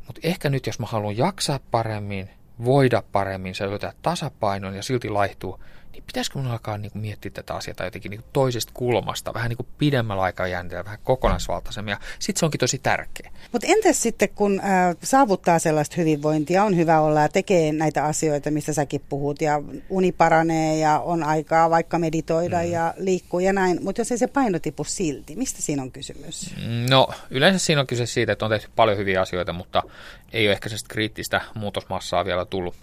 Mutta 0.08 0.22
ehkä 0.24 0.50
nyt, 0.50 0.68
jos 0.68 0.80
mä 0.80 0.86
haluan 0.86 1.18
jaksaa 1.18 1.60
paremmin, 1.72 2.30
voida 2.66 3.04
paremmin, 3.12 3.56
se 3.56 3.70
löytää 3.70 3.94
tasapainon 4.02 4.76
ja 4.76 4.84
silti 4.84 5.10
laihtuu, 5.10 5.60
niin 5.96 6.04
pitäisikö 6.08 6.40
mun 6.40 6.52
alkaa 6.52 6.78
niin 6.78 6.92
kuin 6.92 7.02
miettiä 7.02 7.32
tätä 7.32 7.54
asiaa 7.54 7.76
jotenkin 7.84 8.10
niin 8.10 8.22
kuin 8.22 8.30
toisesta 8.34 8.72
kulmasta, 8.76 9.34
vähän 9.34 9.50
niin 9.50 9.58
kuin 9.58 9.68
pidemmällä 9.78 10.24
aikajänteellä, 10.24 10.86
vähän 10.86 11.00
kokonaisvaltaisemmin, 11.04 11.92
ja 11.92 12.00
sitten 12.20 12.40
se 12.40 12.46
onkin 12.46 12.60
tosi 12.60 12.80
tärkeä. 12.80 13.32
Mutta 13.52 13.68
entäs 13.68 14.02
sitten, 14.02 14.30
kun 14.30 14.60
äh, 14.60 14.96
saavuttaa 15.04 15.60
sellaista 15.60 15.96
hyvinvointia, 15.98 16.64
on 16.64 16.76
hyvä 16.76 17.00
olla 17.00 17.22
ja 17.22 17.30
tekee 17.30 17.72
näitä 17.72 18.06
asioita, 18.06 18.52
mistä 18.52 18.74
säkin 18.74 19.02
puhut, 19.10 19.42
ja 19.42 19.62
uni 19.90 20.12
paranee 20.12 20.78
ja 20.78 21.00
on 21.00 21.24
aikaa 21.24 21.70
vaikka 21.70 22.00
meditoida 22.00 22.64
mm. 22.64 22.72
ja 22.72 22.94
liikkua 22.98 23.42
ja 23.42 23.54
näin, 23.54 23.80
mutta 23.84 24.02
jos 24.02 24.12
ei 24.12 24.18
se 24.18 24.28
paino 24.28 24.60
tipu 24.60 24.84
silti, 24.84 25.36
mistä 25.36 25.62
siinä 25.62 25.82
on 25.82 25.92
kysymys? 25.92 26.56
No 26.90 27.08
yleensä 27.30 27.66
siinä 27.66 27.82
on 27.82 27.88
kyse 27.88 28.06
siitä, 28.06 28.32
että 28.32 28.46
on 28.46 28.52
tehty 28.52 28.70
paljon 28.76 28.98
hyviä 28.98 29.22
asioita, 29.22 29.54
mutta 29.54 29.84
ei 30.34 30.48
ole 30.48 30.54
ehkä 30.54 30.70
sellaista 30.70 30.94
kriittistä 30.94 31.42
muutosmassaa 31.54 32.26
vielä 32.26 32.46
tullut 32.46 32.76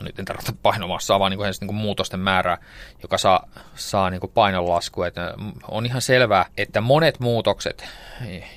nyt 0.00 0.18
en 0.18 0.24
tarkoita 0.24 0.52
painomassaa, 0.62 1.20
vaan 1.20 1.30
niin 1.30 1.38
kuin, 1.38 1.52
niin 1.60 1.68
kuin 1.68 1.76
muutosten 1.76 2.20
määrää, 2.20 2.58
joka 3.02 3.18
saa, 3.18 3.48
saa 3.74 4.10
niin 4.10 4.20
kuin 4.20 4.32
painonlasku. 4.32 5.02
Että 5.02 5.34
on 5.68 5.86
ihan 5.86 6.02
selvää, 6.02 6.46
että 6.56 6.80
monet 6.80 7.20
muutokset 7.20 7.88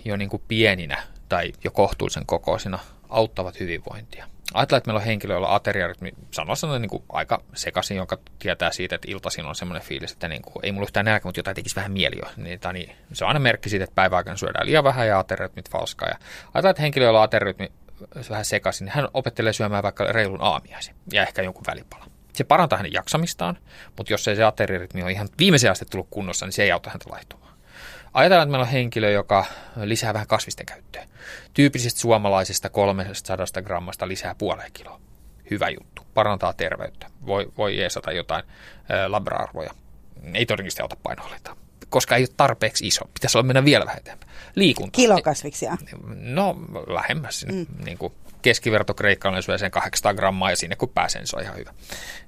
jo 0.05 0.17
niin 0.17 0.29
kuin 0.29 0.43
pieninä 0.47 1.03
tai 1.29 1.53
jo 1.63 1.71
kohtuullisen 1.71 2.25
kokoisina 2.25 2.79
auttavat 3.09 3.59
hyvinvointia. 3.59 4.27
Ajatellaan, 4.53 4.77
että 4.77 4.87
meillä 4.87 4.99
on 4.99 5.05
henkilö, 5.05 5.33
jolla 5.33 5.55
ateriarytmi 5.55 6.11
sanoo 6.31 6.55
sellainen 6.55 6.81
niin 6.81 6.89
kuin 6.89 7.03
aika 7.09 7.43
sekaisin, 7.53 7.97
joka 7.97 8.17
tietää 8.39 8.71
siitä, 8.71 8.95
että 8.95 9.11
iltaisin 9.11 9.45
on 9.45 9.55
semmoinen 9.55 9.87
fiilis, 9.87 10.11
että 10.11 10.27
niin 10.27 10.41
kuin, 10.41 10.65
ei 10.65 10.71
mulla 10.71 10.85
yhtään 10.85 11.05
nälkä, 11.05 11.27
mutta 11.27 11.39
jotain 11.39 11.55
tekisi 11.55 11.75
vähän 11.75 11.91
mieli 11.91 12.15
jo. 12.17 12.31
Niin, 12.37 12.59
tai 12.59 12.73
niin, 12.73 12.95
se 13.13 13.25
on 13.25 13.27
aina 13.27 13.39
merkki 13.39 13.69
siitä, 13.69 13.83
että 13.83 13.95
päiväaikana 13.95 14.37
syödään 14.37 14.65
liian 14.65 14.83
vähän 14.83 15.07
ja 15.07 15.19
ateriarytmit 15.19 15.69
falskaa. 15.69 16.09
Ja 16.09 16.15
ajatellaan, 16.53 16.71
että 16.71 16.81
henkilö, 16.81 17.05
jolla 17.05 17.23
ateriarytmi 17.23 17.71
vähän 18.29 18.45
sekaisin, 18.45 18.85
niin 18.85 18.93
hän 18.93 19.07
opettelee 19.13 19.53
syömään 19.53 19.83
vaikka 19.83 20.03
reilun 20.03 20.41
aamiaisen 20.41 20.95
ja 21.13 21.21
ehkä 21.21 21.41
jonkun 21.41 21.63
välipala. 21.67 22.05
Se 22.33 22.43
parantaa 22.43 22.77
hänen 22.77 22.93
jaksamistaan, 22.93 23.57
mutta 23.97 24.13
jos 24.13 24.27
ei 24.27 24.35
se 24.35 24.43
ateriarytmi 24.43 25.03
ole 25.03 25.11
ihan 25.11 25.29
viimeisen 25.39 25.71
asti 25.71 25.85
tullut 25.85 26.07
kunnossa, 26.09 26.45
niin 26.45 26.53
se 26.53 26.63
ei 26.63 26.71
auta 26.71 26.89
häntä 26.89 27.05
laihtumaan. 27.09 27.53
Ajatellaan, 28.13 28.47
että 28.47 28.51
meillä 28.51 28.65
on 28.65 28.71
henkilö, 28.71 29.11
joka 29.11 29.45
lisää 29.75 30.13
vähän 30.13 30.27
kasvisten 30.27 30.65
käyttöä. 30.65 31.05
Tyypillisestä 31.53 31.99
suomalaisesta 31.99 32.69
300 32.69 33.37
grammasta 33.63 34.07
lisää 34.07 34.35
puoleen 34.35 34.71
kiloa. 34.71 35.01
Hyvä 35.51 35.69
juttu. 35.69 36.01
Parantaa 36.13 36.53
terveyttä. 36.53 37.07
Voi, 37.25 37.51
voi 37.57 37.77
jeesata 37.77 38.11
jotain 38.11 38.43
labra-arvoja. 39.07 39.71
Ei 40.33 40.45
todennäköisesti 40.45 40.81
auta 40.81 40.95
painohallintaa 41.03 41.55
koska 41.89 42.15
ei 42.15 42.21
ole 42.21 42.29
tarpeeksi 42.37 42.87
iso. 42.87 43.05
Pitäisi 43.13 43.37
olla 43.37 43.47
mennä 43.47 43.65
vielä 43.65 43.85
vähän 43.85 43.99
eteenpäin. 43.99 44.31
Liikunta. 44.55 44.95
Kilokasviksia? 44.95 45.77
No, 46.15 46.55
lähemmäs. 46.87 47.45
Mm. 47.51 47.65
Niin 47.85 47.97
kuin 47.97 48.13
keskiverto 48.41 48.93
kreikkalainen 48.93 49.43
syö 49.43 49.57
sen 49.57 49.71
800 49.71 50.13
grammaa 50.13 50.49
ja 50.49 50.55
sinne 50.55 50.75
kun 50.75 50.89
pääsen, 50.89 51.27
se 51.27 51.37
on 51.37 51.43
ihan 51.43 51.57
hyvä. 51.57 51.73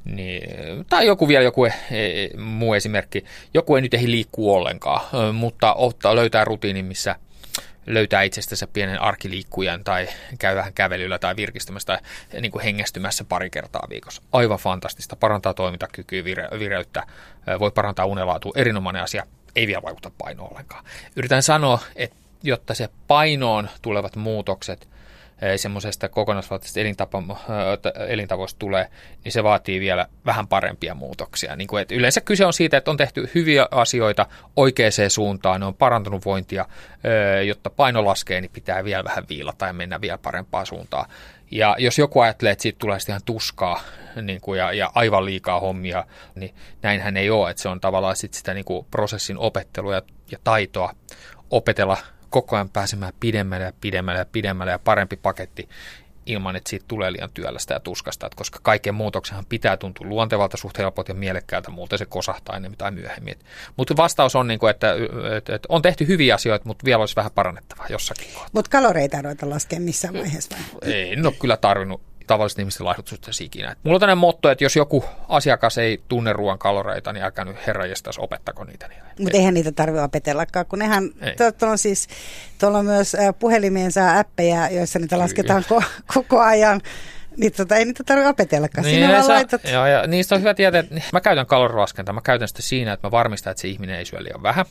Niin, 0.06 0.86
tai 0.89 1.06
joku 1.06 1.27
vielä 1.27 1.44
joku 1.44 1.65
e, 1.65 1.72
e, 1.91 2.38
muu 2.38 2.74
esimerkki. 2.74 3.25
Joku 3.53 3.75
ei 3.75 3.82
nyt 3.82 3.94
ehdi 3.94 4.12
liikkua 4.12 4.58
ollenkaan, 4.58 5.36
mutta 5.36 5.74
ottaa, 5.74 6.15
löytää 6.15 6.46
rutiinin, 6.46 6.86
missä 6.86 7.15
löytää 7.86 8.22
itsestänsä 8.22 8.68
pienen 8.68 9.01
arkiliikkujan 9.01 9.84
tai 9.84 10.08
käy 10.39 10.56
vähän 10.56 10.74
kävelyllä 10.74 11.20
tai 11.20 11.36
virkistymässä 11.36 11.86
tai 11.86 12.41
niin 12.41 12.51
kuin 12.51 12.63
hengästymässä 12.63 13.24
pari 13.24 13.50
kertaa 13.50 13.88
viikossa. 13.89 14.22
Aivan 14.32 14.60
fantastista. 14.60 15.15
Parantaa 15.15 15.53
toimintakykyä, 15.53 16.24
vire, 16.24 16.48
vireyttä, 16.60 17.03
voi 17.60 17.72
parantaa 17.72 18.06
unelaatua. 18.06 18.51
Erinomainen 18.56 19.03
asia 19.03 19.25
ei 19.55 19.67
vielä 19.67 19.81
vaikuta 19.81 20.12
painoon 20.17 20.51
ollenkaan. 20.51 20.86
Yritän 21.15 21.43
sanoa, 21.43 21.79
että 21.96 22.15
jotta 22.43 22.74
se 22.74 22.89
painoon 23.08 23.70
tulevat 23.81 24.15
muutokset 24.15 24.88
semmoisesta 25.55 26.10
kokonaisvaltaisesta 26.10 26.79
elintapa, 26.79 27.24
elintavoista 28.08 28.60
tulee, 28.60 28.88
niin 29.24 29.31
se 29.31 29.43
vaatii 29.43 29.79
vielä 29.79 30.08
vähän 30.25 30.48
parempia 30.48 30.96
muutoksia. 30.96 31.55
Niin 31.55 31.67
kuin, 31.67 31.81
että 31.81 31.96
yleensä 31.96 32.22
kyse 32.22 32.46
on 32.46 32.53
siitä, 32.53 32.77
että 32.77 32.91
on 32.91 32.98
tehty 32.98 33.29
hyviä 33.36 33.67
asioita 33.72 34.25
oikeaan 34.55 34.91
suuntaan, 35.08 35.60
ne 35.60 35.65
on 35.65 35.75
parantunut 35.75 36.25
vointia, 36.25 36.65
jotta 37.46 37.70
paino 37.70 38.05
laskee, 38.05 38.41
niin 38.41 38.51
pitää 38.53 38.84
vielä 38.84 39.03
vähän 39.03 39.25
viilata 39.29 39.67
ja 39.67 39.74
mennä 39.74 40.01
vielä 40.01 40.17
parempaan 40.17 40.65
suuntaan. 40.65 41.10
Ja 41.51 41.75
jos 41.79 41.98
joku 41.98 42.20
ajattelee, 42.20 42.51
että 42.51 42.62
siitä 42.62 42.79
tulee 42.79 43.00
sitten 43.00 43.13
ihan 43.13 43.22
tuskaa 43.25 43.81
niin 44.22 44.41
kuin, 44.41 44.60
ja, 44.60 44.74
ja 44.74 44.91
aivan 44.96 45.25
liikaa 45.25 45.60
hommia, 45.60 46.05
niin 46.36 46.55
näinhän 46.81 47.17
ei 47.17 47.29
ole. 47.29 47.50
Että 47.50 47.63
se 47.63 47.70
on 47.70 47.81
tavallaan 47.81 48.15
sit 48.15 48.34
sitä 48.34 48.53
niin 48.53 48.65
kuin 48.65 48.86
prosessin 48.91 49.38
opettelua 49.38 49.96
ja, 49.96 50.01
ja 50.31 50.38
taitoa 50.43 50.96
opetella 51.50 51.98
koko 52.29 52.55
ajan 52.55 52.70
pääsemään 52.70 53.13
pidemmälle 53.20 53.65
ja 53.65 53.74
pidemmälle 53.81 54.20
ja 54.20 54.25
pidemmälle 54.25 54.72
ja 54.72 54.79
parempi 54.79 55.17
paketti 55.17 55.70
ilman, 56.25 56.56
että 56.56 56.70
siitä 56.70 56.86
tulee 56.88 57.12
liian 57.12 57.30
työlästä 57.34 57.74
ja 57.74 57.80
tuskasta, 57.80 58.25
että 58.25 58.36
koska 58.36 58.60
kaiken 58.63 58.96
muutoksenhan 58.96 59.46
pitää 59.50 59.78
tuntua 59.78 60.08
luontevalta, 60.08 60.58
suht 60.58 60.78
helpot 60.78 61.10
ja 61.10 61.13
mielekkäältä, 61.16 61.72
muuten 61.72 62.00
se 62.00 62.06
kosahtaa 62.06 62.56
ennen 62.56 62.78
tai 62.78 62.92
myöhemmin. 62.92 63.36
Mutta 63.78 63.98
vastaus 63.98 64.36
on, 64.36 64.48
niin 64.48 64.60
kuin, 64.60 64.70
että, 64.70 64.96
että, 65.38 65.56
että 65.56 65.66
on 65.70 65.82
tehty 65.82 66.08
hyviä 66.08 66.36
asioita, 66.36 66.66
mutta 66.66 66.86
vielä 66.86 67.00
olisi 67.00 67.16
vähän 67.16 67.32
parannettavaa 67.32 67.88
jossakin 67.90 68.28
kohtaa. 68.34 68.50
Mutta 68.54 68.72
kaloreita 68.72 69.18
ei 69.18 69.24
ruveta 69.24 69.50
laskea 69.50 69.80
missään 69.80 70.13
vaiheessa 70.13 70.56
vai? 70.74 70.92
Ei, 70.94 71.13
en 71.13 71.25
ole 71.25 71.34
kyllä 71.40 71.58
tarvinnut 71.58 72.11
tavallisten 72.32 72.64
ihmisten 72.64 72.86
laihdutuksessa 72.86 73.44
ikinä. 73.44 73.76
Mulla 73.84 73.96
on 73.96 74.00
tämmöinen 74.00 74.18
motto, 74.18 74.50
että 74.50 74.64
jos 74.64 74.76
joku 74.76 75.06
asiakas 75.28 75.78
ei 75.78 76.02
tunne 76.08 76.34
ruoan 76.34 76.60
kaloreita, 76.60 77.14
niin 77.14 77.24
älkää 77.24 77.46
nyt 77.46 77.68
herra 77.68 77.84
opettako 78.18 78.64
niitä. 78.64 78.88
Niin 78.88 79.02
Mutta 79.20 79.38
eihän 79.38 79.54
niitä 79.54 79.72
tarvitse 79.72 80.04
opetellakaan, 80.04 80.66
kun 80.66 80.80
nehän, 80.80 81.04
tuolla 81.38 81.72
on 81.72 81.78
siis, 81.78 82.08
tuolla 82.60 82.78
on 82.78 82.86
myös 82.86 83.18
puhelimeen 83.40 83.92
saa 83.92 84.20
appeja, 84.20 84.70
joissa 84.70 85.00
niitä 85.00 85.16
Kyllä. 85.16 85.24
lasketaan 85.24 85.64
ko- 85.72 86.04
koko 86.14 86.40
ajan. 86.40 86.82
Niin 87.38 87.52
tota, 87.52 87.76
ei 87.76 87.86
niitä 87.86 88.04
tarvitse 88.04 88.30
opetellakaan. 88.30 88.86
Niin, 88.86 88.96
Sinä 88.96 89.14
vaan 89.14 89.28
laitat... 89.28 89.62
joo, 89.64 89.86
ja 89.88 90.08
niistä 90.08 90.36
on 90.36 90.42
hyvä 90.42 90.54
tietää, 90.54 90.80
että 90.80 90.96
mä 91.14 91.22
käytän 91.22 91.46
kalorilaskentaa. 91.46 92.16
Mä 92.16 92.22
käytän 92.22 92.48
sitä 92.48 92.62
siinä, 92.62 92.94
että 92.94 93.08
mä 93.08 93.12
varmistan, 93.12 93.52
että 93.52 93.62
se 93.62 93.68
ihminen 93.68 93.96
ei 93.96 94.06
syö 94.06 94.24
liian 94.24 94.44
vähän 94.44 94.66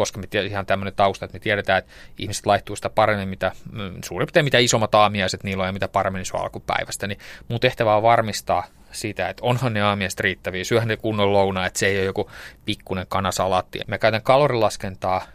koska 0.00 0.18
me 0.18 0.26
tiedät, 0.26 0.50
ihan 0.50 0.66
tämmöinen 0.66 0.94
tausta, 0.94 1.24
että 1.24 1.34
me 1.34 1.40
tiedetään, 1.40 1.78
että 1.78 1.92
ihmiset 2.18 2.46
laittuu 2.46 2.76
sitä 2.76 2.90
paremmin, 2.90 3.28
mitä, 3.28 3.52
mm, 3.72 3.94
suurin 4.04 4.26
piirtein 4.26 4.44
mitä 4.44 4.58
isommat 4.58 4.94
aamiaiset 4.94 5.44
niillä 5.44 5.62
on 5.62 5.68
ja 5.68 5.72
mitä 5.72 5.88
paremmin 5.88 6.24
se 6.24 6.36
on 6.36 6.42
alkupäivästä, 6.42 7.06
niin 7.06 7.18
mun 7.48 7.60
tehtävä 7.60 7.96
on 7.96 8.02
varmistaa 8.02 8.66
siitä, 8.92 9.28
että 9.28 9.42
onhan 9.44 9.74
ne 9.74 9.82
aamiaiset 9.82 10.20
riittäviä, 10.20 10.64
syöhän 10.64 10.88
ne 10.88 10.96
kunnon 10.96 11.32
louna, 11.32 11.66
että 11.66 11.78
se 11.78 11.86
ei 11.86 11.96
ole 11.96 12.04
joku 12.04 12.30
pikkunen 12.64 13.06
kanasalaatti. 13.08 13.80
Me 13.86 13.98
käytän 13.98 14.22
kalorilaskentaa 14.22 15.26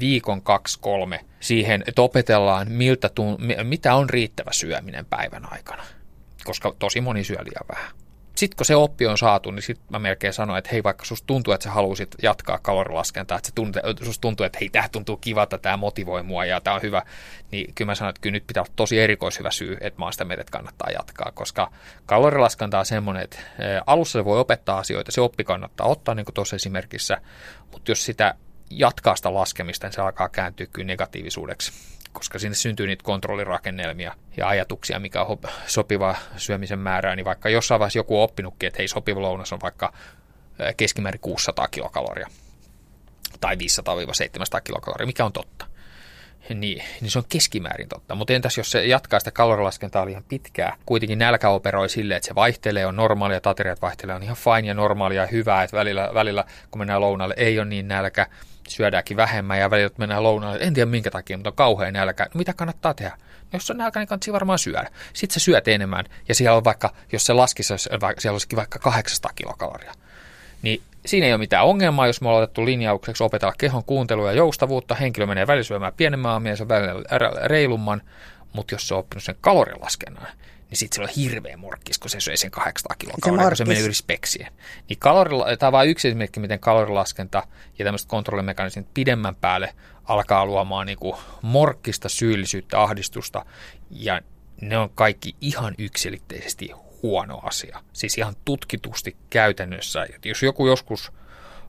viikon 0.00 0.42
kaksi 0.42 0.78
kolme 0.80 1.24
siihen, 1.40 1.84
että 1.86 2.02
opetellaan, 2.02 2.72
miltä 2.72 3.08
tuun, 3.08 3.38
mitä 3.62 3.94
on 3.94 4.10
riittävä 4.10 4.52
syöminen 4.52 5.06
päivän 5.06 5.52
aikana, 5.52 5.82
koska 6.44 6.74
tosi 6.78 7.00
moni 7.00 7.24
syö 7.24 7.38
liian 7.44 7.68
vähän 7.72 7.90
sitten 8.34 8.56
kun 8.56 8.66
se 8.66 8.76
oppi 8.76 9.06
on 9.06 9.18
saatu, 9.18 9.50
niin 9.50 9.62
sitten 9.62 9.86
mä 9.90 9.98
melkein 9.98 10.32
sanoin, 10.32 10.58
että 10.58 10.70
hei, 10.72 10.82
vaikka 10.82 11.04
susta 11.04 11.26
tuntuu, 11.26 11.54
että 11.54 11.64
sä 11.64 11.70
halusit 11.70 12.14
jatkaa 12.22 12.58
kalorilaskentaa, 12.58 13.38
että 13.38 13.46
se 13.48 13.54
tuntuu, 13.54 13.82
susta 14.02 14.20
tuntuu, 14.20 14.46
että 14.46 14.58
hei, 14.60 14.68
tämä 14.68 14.88
tuntuu 14.88 15.16
kivalta, 15.16 15.58
tämä 15.58 15.76
motivoi 15.76 16.22
mua 16.22 16.44
ja 16.44 16.60
tämä 16.60 16.76
on 16.76 16.82
hyvä, 16.82 17.02
niin 17.50 17.74
kyllä 17.74 17.90
mä 17.90 17.94
sanoin, 17.94 18.10
että 18.10 18.20
kyllä 18.20 18.34
nyt 18.34 18.46
pitää 18.46 18.60
olla 18.60 18.72
tosi 18.76 18.98
erikoishyvä 19.00 19.50
syy, 19.50 19.76
että 19.80 19.98
mä 19.98 20.06
oon 20.06 20.12
sitä 20.12 20.24
mieltä, 20.24 20.40
että 20.40 20.52
kannattaa 20.52 20.90
jatkaa, 20.90 21.32
koska 21.34 21.72
kalorilaskenta 22.06 22.78
on 22.78 22.86
semmoinen, 22.86 23.22
että 23.22 23.38
alussa 23.86 24.18
se 24.18 24.24
voi 24.24 24.40
opettaa 24.40 24.78
asioita, 24.78 25.12
se 25.12 25.20
oppi 25.20 25.44
kannattaa 25.44 25.86
ottaa, 25.86 26.14
niin 26.14 26.24
kuin 26.24 26.34
tuossa 26.34 26.56
esimerkissä, 26.56 27.20
mutta 27.72 27.90
jos 27.90 28.04
sitä 28.04 28.34
jatkaa 28.70 29.16
sitä 29.16 29.34
laskemista, 29.34 29.86
niin 29.86 29.94
se 29.94 30.00
alkaa 30.00 30.28
kääntyä 30.28 30.66
kyllä 30.66 30.86
negatiivisuudeksi 30.86 31.72
koska 32.12 32.38
sinne 32.38 32.54
syntyy 32.54 32.86
niitä 32.86 33.04
kontrollirakennelmia 33.04 34.14
ja 34.36 34.48
ajatuksia, 34.48 35.00
mikä 35.00 35.22
on 35.22 35.38
sopiva 35.66 36.16
syömisen 36.36 36.78
määrää, 36.78 37.16
niin 37.16 37.24
vaikka 37.24 37.48
jossain 37.48 37.78
vaiheessa 37.78 37.98
joku 37.98 38.18
on 38.18 38.24
oppinutkin, 38.24 38.66
että 38.66 38.78
hei 38.78 38.88
sopiva 38.88 39.22
lounas 39.22 39.52
on 39.52 39.60
vaikka 39.62 39.92
keskimäärin 40.76 41.20
600 41.20 41.68
kilokaloria 41.68 42.28
tai 43.40 43.54
500-700 43.56 44.60
kilokaloria, 44.64 45.06
mikä 45.06 45.24
on 45.24 45.32
totta. 45.32 45.66
Niin, 46.54 46.84
niin 47.00 47.10
se 47.10 47.18
on 47.18 47.24
keskimäärin 47.28 47.88
totta. 47.88 48.14
Mutta 48.14 48.32
entäs 48.32 48.58
jos 48.58 48.70
se 48.70 48.86
jatkaa 48.86 49.20
sitä 49.20 49.30
kalorilaskentaa 49.30 50.06
liian 50.06 50.24
pitkää, 50.28 50.76
kuitenkin 50.86 51.18
nälkä 51.18 51.48
operoi 51.48 51.88
silleen, 51.88 52.16
että 52.16 52.26
se 52.26 52.34
vaihtelee, 52.34 52.86
on 52.86 52.96
normaalia, 52.96 53.40
tateriat 53.40 53.82
vaihtelee, 53.82 54.14
on 54.14 54.22
ihan 54.22 54.36
fine 54.36 54.68
ja 54.68 54.74
normaalia 54.74 55.22
ja 55.22 55.26
hyvää, 55.26 55.62
että 55.62 55.76
välillä, 55.76 56.10
välillä 56.14 56.44
kun 56.70 56.80
mennään 56.80 57.00
lounalle 57.00 57.34
ei 57.36 57.58
ole 57.58 57.68
niin 57.68 57.88
nälkä, 57.88 58.26
syödäänkin 58.70 59.16
vähemmän 59.16 59.58
ja 59.58 59.70
välillä 59.70 59.90
mennään 59.98 60.22
lounalle. 60.22 60.58
En 60.60 60.74
tiedä 60.74 60.90
minkä 60.90 61.10
takia, 61.10 61.36
mutta 61.36 61.50
on 61.50 61.56
kauhean 61.56 61.92
nälkä. 61.92 62.24
No, 62.24 62.38
mitä 62.38 62.52
kannattaa 62.52 62.94
tehdä? 62.94 63.12
No, 63.18 63.48
jos 63.52 63.70
on 63.70 63.76
nälkä, 63.76 64.00
niin 64.00 64.08
kannattaa 64.08 64.32
varmaan 64.32 64.58
syödä. 64.58 64.90
Sitten 65.12 65.40
sä 65.40 65.44
syöt 65.44 65.68
enemmän 65.68 66.04
ja 66.28 66.34
siellä 66.34 66.56
on 66.56 66.64
vaikka, 66.64 66.94
jos 67.12 67.26
se 67.26 67.32
laskisi, 67.32 67.74
siellä 67.78 68.32
olisikin 68.32 68.56
vaikka 68.56 68.78
800 68.78 69.32
kilokaloria. 69.34 69.92
Niin 70.62 70.82
siinä 71.06 71.26
ei 71.26 71.32
ole 71.32 71.38
mitään 71.38 71.66
ongelmaa, 71.66 72.06
jos 72.06 72.20
me 72.20 72.28
ollaan 72.28 72.42
otettu 72.42 72.64
linjaukseksi 72.64 73.24
opetella 73.24 73.54
kehon 73.58 73.84
kuuntelua 73.84 74.30
ja 74.30 74.36
joustavuutta. 74.36 74.94
Henkilö 74.94 75.26
menee 75.26 75.46
välillä 75.46 75.64
syömään 75.64 75.92
pienemmän 75.96 76.30
aamiaisen, 76.30 76.68
välillä 76.68 77.48
reilumman, 77.48 78.02
mutta 78.52 78.74
jos 78.74 78.88
se 78.88 78.94
on 78.94 79.00
oppinut 79.00 79.24
sen 79.24 79.36
kalorilaskennan, 79.40 80.26
niin 80.70 80.78
sitten 80.78 80.96
se 80.96 81.02
on 81.02 81.08
hirveä 81.16 81.56
morkkis, 81.56 81.98
kun 81.98 82.10
se 82.10 82.20
söi 82.20 82.36
sen 82.36 82.50
800 82.50 82.96
kilokaloria, 82.96 83.48
kun 83.48 83.56
se 83.56 83.64
menee 83.64 83.82
yli 83.82 83.94
speksien. 83.94 84.52
Niin 84.88 84.98
kalorila- 84.98 85.56
tämä 85.56 85.68
on 85.68 85.72
vain 85.72 85.90
yksi 85.90 86.08
esimerkki, 86.08 86.40
miten 86.40 86.60
kalorilaskenta 86.60 87.42
ja 87.78 87.84
tämmöiset 87.84 88.08
kontrollimekanismit 88.08 88.94
pidemmän 88.94 89.34
päälle 89.34 89.74
alkaa 90.04 90.46
luomaan 90.46 90.86
niin 90.86 90.98
kuin 90.98 91.16
morkkista 91.42 92.08
syyllisyyttä, 92.08 92.82
ahdistusta, 92.82 93.44
ja 93.90 94.20
ne 94.60 94.78
on 94.78 94.90
kaikki 94.94 95.34
ihan 95.40 95.74
yksilitteisesti 95.78 96.70
huono 97.02 97.40
asia. 97.42 97.82
Siis 97.92 98.18
ihan 98.18 98.34
tutkitusti 98.44 99.16
käytännössä. 99.30 100.06
Jos 100.24 100.42
joku 100.42 100.66
joskus 100.66 101.12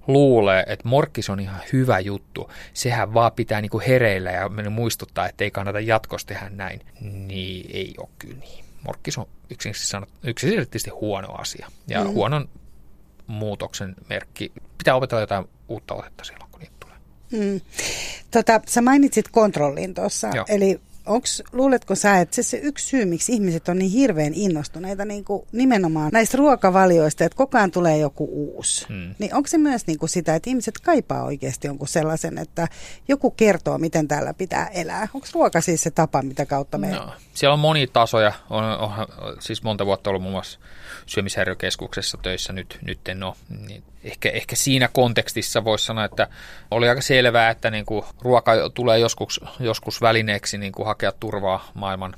luulee, 0.07 0.63
että 0.67 0.87
morkkis 0.87 1.29
on 1.29 1.39
ihan 1.39 1.61
hyvä 1.73 1.99
juttu, 1.99 2.51
sehän 2.73 3.13
vaan 3.13 3.31
pitää 3.31 3.61
niinku 3.61 3.81
hereillä 3.87 4.31
ja 4.31 4.49
muistuttaa, 4.69 5.29
että 5.29 5.43
ei 5.43 5.51
kannata 5.51 5.79
jatkossa 5.79 6.27
tehdä 6.27 6.49
näin, 6.49 6.81
niin 7.01 7.69
ei 7.73 7.95
ole 7.97 8.09
kyllä 8.19 8.37
niin 8.39 8.70
morkkis 8.85 9.17
on 9.17 9.25
yksiselitteisesti 10.23 10.89
huono 10.89 11.33
asia 11.33 11.71
ja 11.87 12.03
mm. 12.03 12.09
huonon 12.09 12.49
muutoksen 13.27 13.95
merkki. 14.09 14.51
Pitää 14.77 14.95
opetella 14.95 15.21
jotain 15.21 15.45
uutta 15.67 15.93
otetta 15.93 16.23
silloin, 16.23 16.51
kun 16.51 16.59
niitä 16.59 16.75
tulee. 16.79 16.97
Mm. 17.31 17.61
Tota, 18.31 18.61
sä 18.67 18.81
mainitsit 18.81 19.27
kontrollin 19.27 19.93
tuossa, 19.93 20.29
eli 20.47 20.81
Onks, 21.05 21.43
luuletko 21.51 21.95
sä, 21.95 22.19
että 22.19 22.35
se, 22.35 22.43
se 22.43 22.57
yksi 22.57 22.87
syy, 22.87 23.05
miksi 23.05 23.33
ihmiset 23.33 23.69
on 23.69 23.77
niin 23.77 23.91
hirveän 23.91 24.33
innostuneita 24.33 25.05
niin 25.05 25.25
kuin 25.25 25.47
nimenomaan 25.51 26.09
näistä 26.13 26.37
ruokavalioista, 26.37 27.25
että 27.25 27.35
koko 27.35 27.57
ajan 27.57 27.71
tulee 27.71 27.97
joku 27.97 28.29
uusi, 28.31 28.85
hmm. 28.87 29.15
niin 29.19 29.35
onko 29.35 29.47
se 29.47 29.57
myös 29.57 29.87
niin 29.87 29.99
kuin 29.99 30.09
sitä, 30.09 30.35
että 30.35 30.49
ihmiset 30.49 30.79
kaipaa 30.79 31.23
oikeasti 31.23 31.67
jonkun 31.67 31.87
sellaisen, 31.87 32.37
että 32.37 32.67
joku 33.07 33.31
kertoo, 33.31 33.77
miten 33.77 34.07
täällä 34.07 34.33
pitää 34.33 34.67
elää? 34.67 35.07
Onko 35.13 35.27
ruoka 35.33 35.61
siis 35.61 35.83
se 35.83 35.91
tapa, 35.91 36.21
mitä 36.21 36.45
kautta 36.45 36.77
me... 36.77 36.91
No, 36.91 37.13
siellä 37.33 37.53
on 37.53 37.59
monia 37.59 37.87
tasoja. 37.93 38.31
On, 38.49 38.63
on, 38.63 38.91
siis 39.39 39.63
monta 39.63 39.85
vuotta 39.85 40.09
ollut 40.09 40.21
muun 40.21 40.33
muassa 40.33 40.59
syömishäiriökeskuksessa 41.05 42.17
töissä, 42.21 42.53
nyt, 42.53 42.79
nyt 42.81 43.07
en 43.07 43.23
ole. 43.23 43.35
Niin 43.67 43.83
ehkä, 44.03 44.29
ehkä 44.29 44.55
siinä 44.55 44.89
kontekstissa 44.93 45.63
voisi 45.63 45.85
sanoa, 45.85 46.05
että 46.05 46.27
oli 46.71 46.89
aika 46.89 47.01
selvää, 47.01 47.49
että 47.49 47.71
niin 47.71 47.85
kuin 47.85 48.05
ruoka 48.21 48.69
tulee 48.69 48.99
joskus, 48.99 49.41
joskus 49.59 50.01
välineeksi 50.01 50.57
niin 50.57 50.71
kuin 50.71 50.85
hakea 50.85 51.11
turvaa 51.11 51.71
maailman 51.73 52.15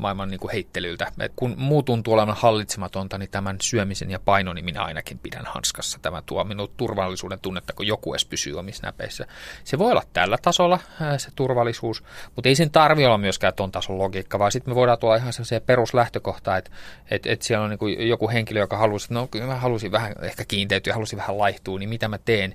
maailman 0.00 0.30
niin 0.30 0.40
kuin 0.40 0.52
heittelyltä. 0.52 1.12
Et 1.20 1.32
kun 1.36 1.54
muu 1.58 1.82
tuntuu 1.82 2.14
olevan 2.14 2.36
hallitsematonta, 2.36 3.18
niin 3.18 3.30
tämän 3.30 3.56
syömisen 3.62 4.10
ja 4.10 4.18
painoni 4.18 4.62
minä 4.62 4.82
ainakin 4.82 5.18
pidän 5.18 5.46
hanskassa. 5.46 5.98
Tämä 6.02 6.22
tuo 6.26 6.44
minulle 6.44 6.70
turvallisuuden 6.76 7.40
tunnetta, 7.40 7.72
kun 7.72 7.86
joku 7.86 8.12
edes 8.12 8.24
pysyy 8.24 8.58
omissa 8.58 8.86
näpeissä. 8.86 9.26
Se 9.64 9.78
voi 9.78 9.90
olla 9.90 10.02
tällä 10.12 10.38
tasolla 10.42 10.78
se 11.16 11.28
turvallisuus, 11.36 12.04
mutta 12.36 12.48
ei 12.48 12.54
sen 12.54 12.70
tarvi 12.70 13.06
olla 13.06 13.18
myöskään 13.18 13.54
tuon 13.54 13.72
tason 13.72 13.98
logiikka, 13.98 14.38
vaan 14.38 14.52
sitten 14.52 14.70
me 14.70 14.74
voidaan 14.74 14.98
tuolla 14.98 15.16
ihan 15.16 15.32
se 15.32 15.60
peruslähtökohta, 15.60 16.56
että 16.56 16.70
et, 17.10 17.26
et 17.26 17.42
siellä 17.42 17.64
on 17.64 17.70
niin 17.70 17.78
kuin 17.78 18.08
joku 18.08 18.28
henkilö, 18.28 18.60
joka 18.60 18.76
halusi, 18.76 19.14
no 19.14 19.26
kyllä 19.26 19.46
mä 19.46 19.56
halusin 19.56 19.92
vähän 19.92 20.14
ehkä 20.22 20.44
kiinteytyä, 20.44 20.94
halusin 20.94 21.16
vähän 21.16 21.38
laihtua, 21.38 21.78
niin 21.78 21.88
mitä 21.88 22.08
mä 22.08 22.18
teen, 22.18 22.54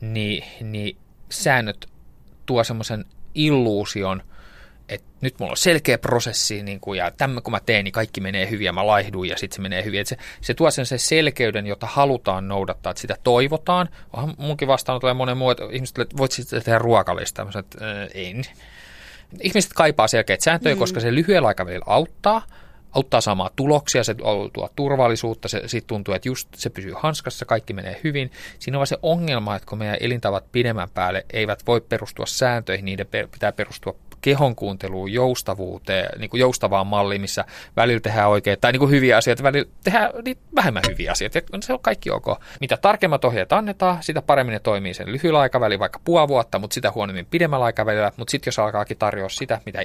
niin, 0.00 0.44
niin 0.60 0.98
säännöt 1.30 1.86
tuo 2.46 2.64
semmoisen 2.64 3.04
illuusion– 3.34 4.22
että 4.88 5.06
nyt 5.20 5.34
mulla 5.38 5.50
on 5.50 5.56
selkeä 5.56 5.98
prosessi 5.98 6.62
niin 6.62 6.80
kuin, 6.80 6.98
ja 6.98 7.10
tämä 7.10 7.40
kun 7.40 7.50
mä 7.50 7.60
teen, 7.60 7.84
niin 7.84 7.92
kaikki 7.92 8.20
menee 8.20 8.50
hyvin 8.50 8.64
ja 8.64 8.72
mä 8.72 8.86
laihdun 8.86 9.28
ja 9.28 9.36
sitten 9.36 9.56
se 9.56 9.62
menee 9.62 9.84
hyvin. 9.84 10.00
Et 10.00 10.06
se, 10.06 10.16
se 10.40 10.54
tuo 10.54 10.70
sen, 10.70 10.86
sen 10.86 10.98
selkeyden, 10.98 11.66
jota 11.66 11.86
halutaan 11.86 12.48
noudattaa, 12.48 12.90
että 12.90 13.00
sitä 13.00 13.16
toivotaan. 13.24 13.88
Onhan 14.12 14.34
munkin 14.38 14.68
vastaan 14.68 15.00
tulee 15.00 15.14
monen 15.14 15.36
muu, 15.36 15.50
että 15.50 15.64
ihmiset 15.70 15.98
että 15.98 16.16
voit 16.16 16.32
sitten 16.32 16.62
tehdä 16.62 16.78
ruokalista. 16.78 17.44
Mä 17.44 17.52
sanon, 17.52 17.64
että 17.64 18.02
äh, 18.02 18.08
en. 18.14 18.42
Ihmiset 19.40 19.72
kaipaa 19.72 20.08
selkeitä 20.08 20.44
sääntöjä, 20.44 20.74
mm. 20.74 20.78
koska 20.78 21.00
se 21.00 21.14
lyhyellä 21.14 21.48
aikavälillä 21.48 21.84
auttaa, 21.88 22.42
auttaa 22.92 23.20
saamaan 23.20 23.50
tuloksia, 23.56 24.04
se 24.04 24.14
tuo 24.52 24.70
turvallisuutta, 24.76 25.48
se, 25.48 25.62
siitä 25.66 25.86
tuntuu, 25.86 26.14
että 26.14 26.28
just 26.28 26.48
se 26.54 26.70
pysyy 26.70 26.92
hanskassa, 26.96 27.44
kaikki 27.44 27.72
menee 27.72 28.00
hyvin. 28.04 28.30
Siinä 28.58 28.76
on 28.76 28.78
vaan 28.78 28.86
se 28.86 28.98
ongelma, 29.02 29.56
että 29.56 29.68
kun 29.68 29.78
meidän 29.78 29.96
elintavat 30.00 30.52
pidemmän 30.52 30.90
päälle 30.90 31.26
eivät 31.32 31.66
voi 31.66 31.80
perustua 31.80 32.26
sääntöihin, 32.26 32.84
niiden 32.84 33.06
pitää 33.06 33.52
perustua 33.52 33.96
kehon 34.26 34.56
kuunteluun, 34.56 35.12
joustavuuteen, 35.12 36.20
niin 36.20 36.30
kuin 36.30 36.40
joustavaan 36.40 36.86
malliin, 36.86 37.20
missä 37.20 37.44
välillä 37.76 38.00
tehdään 38.00 38.28
oikein, 38.28 38.60
tai 38.60 38.72
niin 38.72 38.80
kuin 38.80 38.90
hyviä 38.90 39.16
asioita, 39.16 39.42
välillä 39.42 39.70
tehdään 39.84 40.10
niin 40.24 40.38
vähemmän 40.54 40.82
hyviä 40.90 41.12
asioita. 41.12 41.40
Se 41.60 41.72
on 41.72 41.80
kaikki 41.80 42.10
ok. 42.10 42.26
Mitä 42.60 42.76
tarkemmat 42.76 43.24
ohjeet 43.24 43.52
annetaan, 43.52 44.02
sitä 44.02 44.22
paremmin 44.22 44.52
ne 44.52 44.58
toimii 44.58 44.94
sen 44.94 45.12
lyhyellä 45.12 45.40
aikavälillä, 45.40 45.80
vaikka 45.80 46.00
puoli 46.04 46.28
vuotta, 46.28 46.58
mutta 46.58 46.74
sitä 46.74 46.92
huonommin 46.94 47.26
pidemmällä 47.26 47.64
aikavälillä. 47.64 48.12
Mutta 48.16 48.30
sitten 48.30 48.48
jos 48.48 48.58
alkaakin 48.58 48.98
tarjoa 48.98 49.28
sitä, 49.28 49.60
mitä 49.66 49.82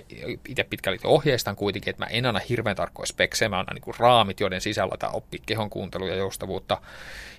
itse 0.48 0.64
pitkälti 0.64 1.08
ohjeistan 1.08 1.56
kuitenkin, 1.56 1.92
että 1.92 2.06
mä 2.06 2.10
en 2.10 2.26
anna 2.26 2.40
hirveän 2.50 2.76
tarkkoja 2.76 3.08
speksejä, 3.08 3.50
mä 3.50 3.60
annan 3.60 3.76
niin 3.76 3.96
raamit, 3.98 4.40
joiden 4.40 4.62
sisällä 4.62 4.98
tämä 5.00 5.12
oppii 5.12 5.42
kehon 5.46 5.70
kuuntelu 5.70 6.08
ja 6.08 6.16
joustavuutta, 6.16 6.78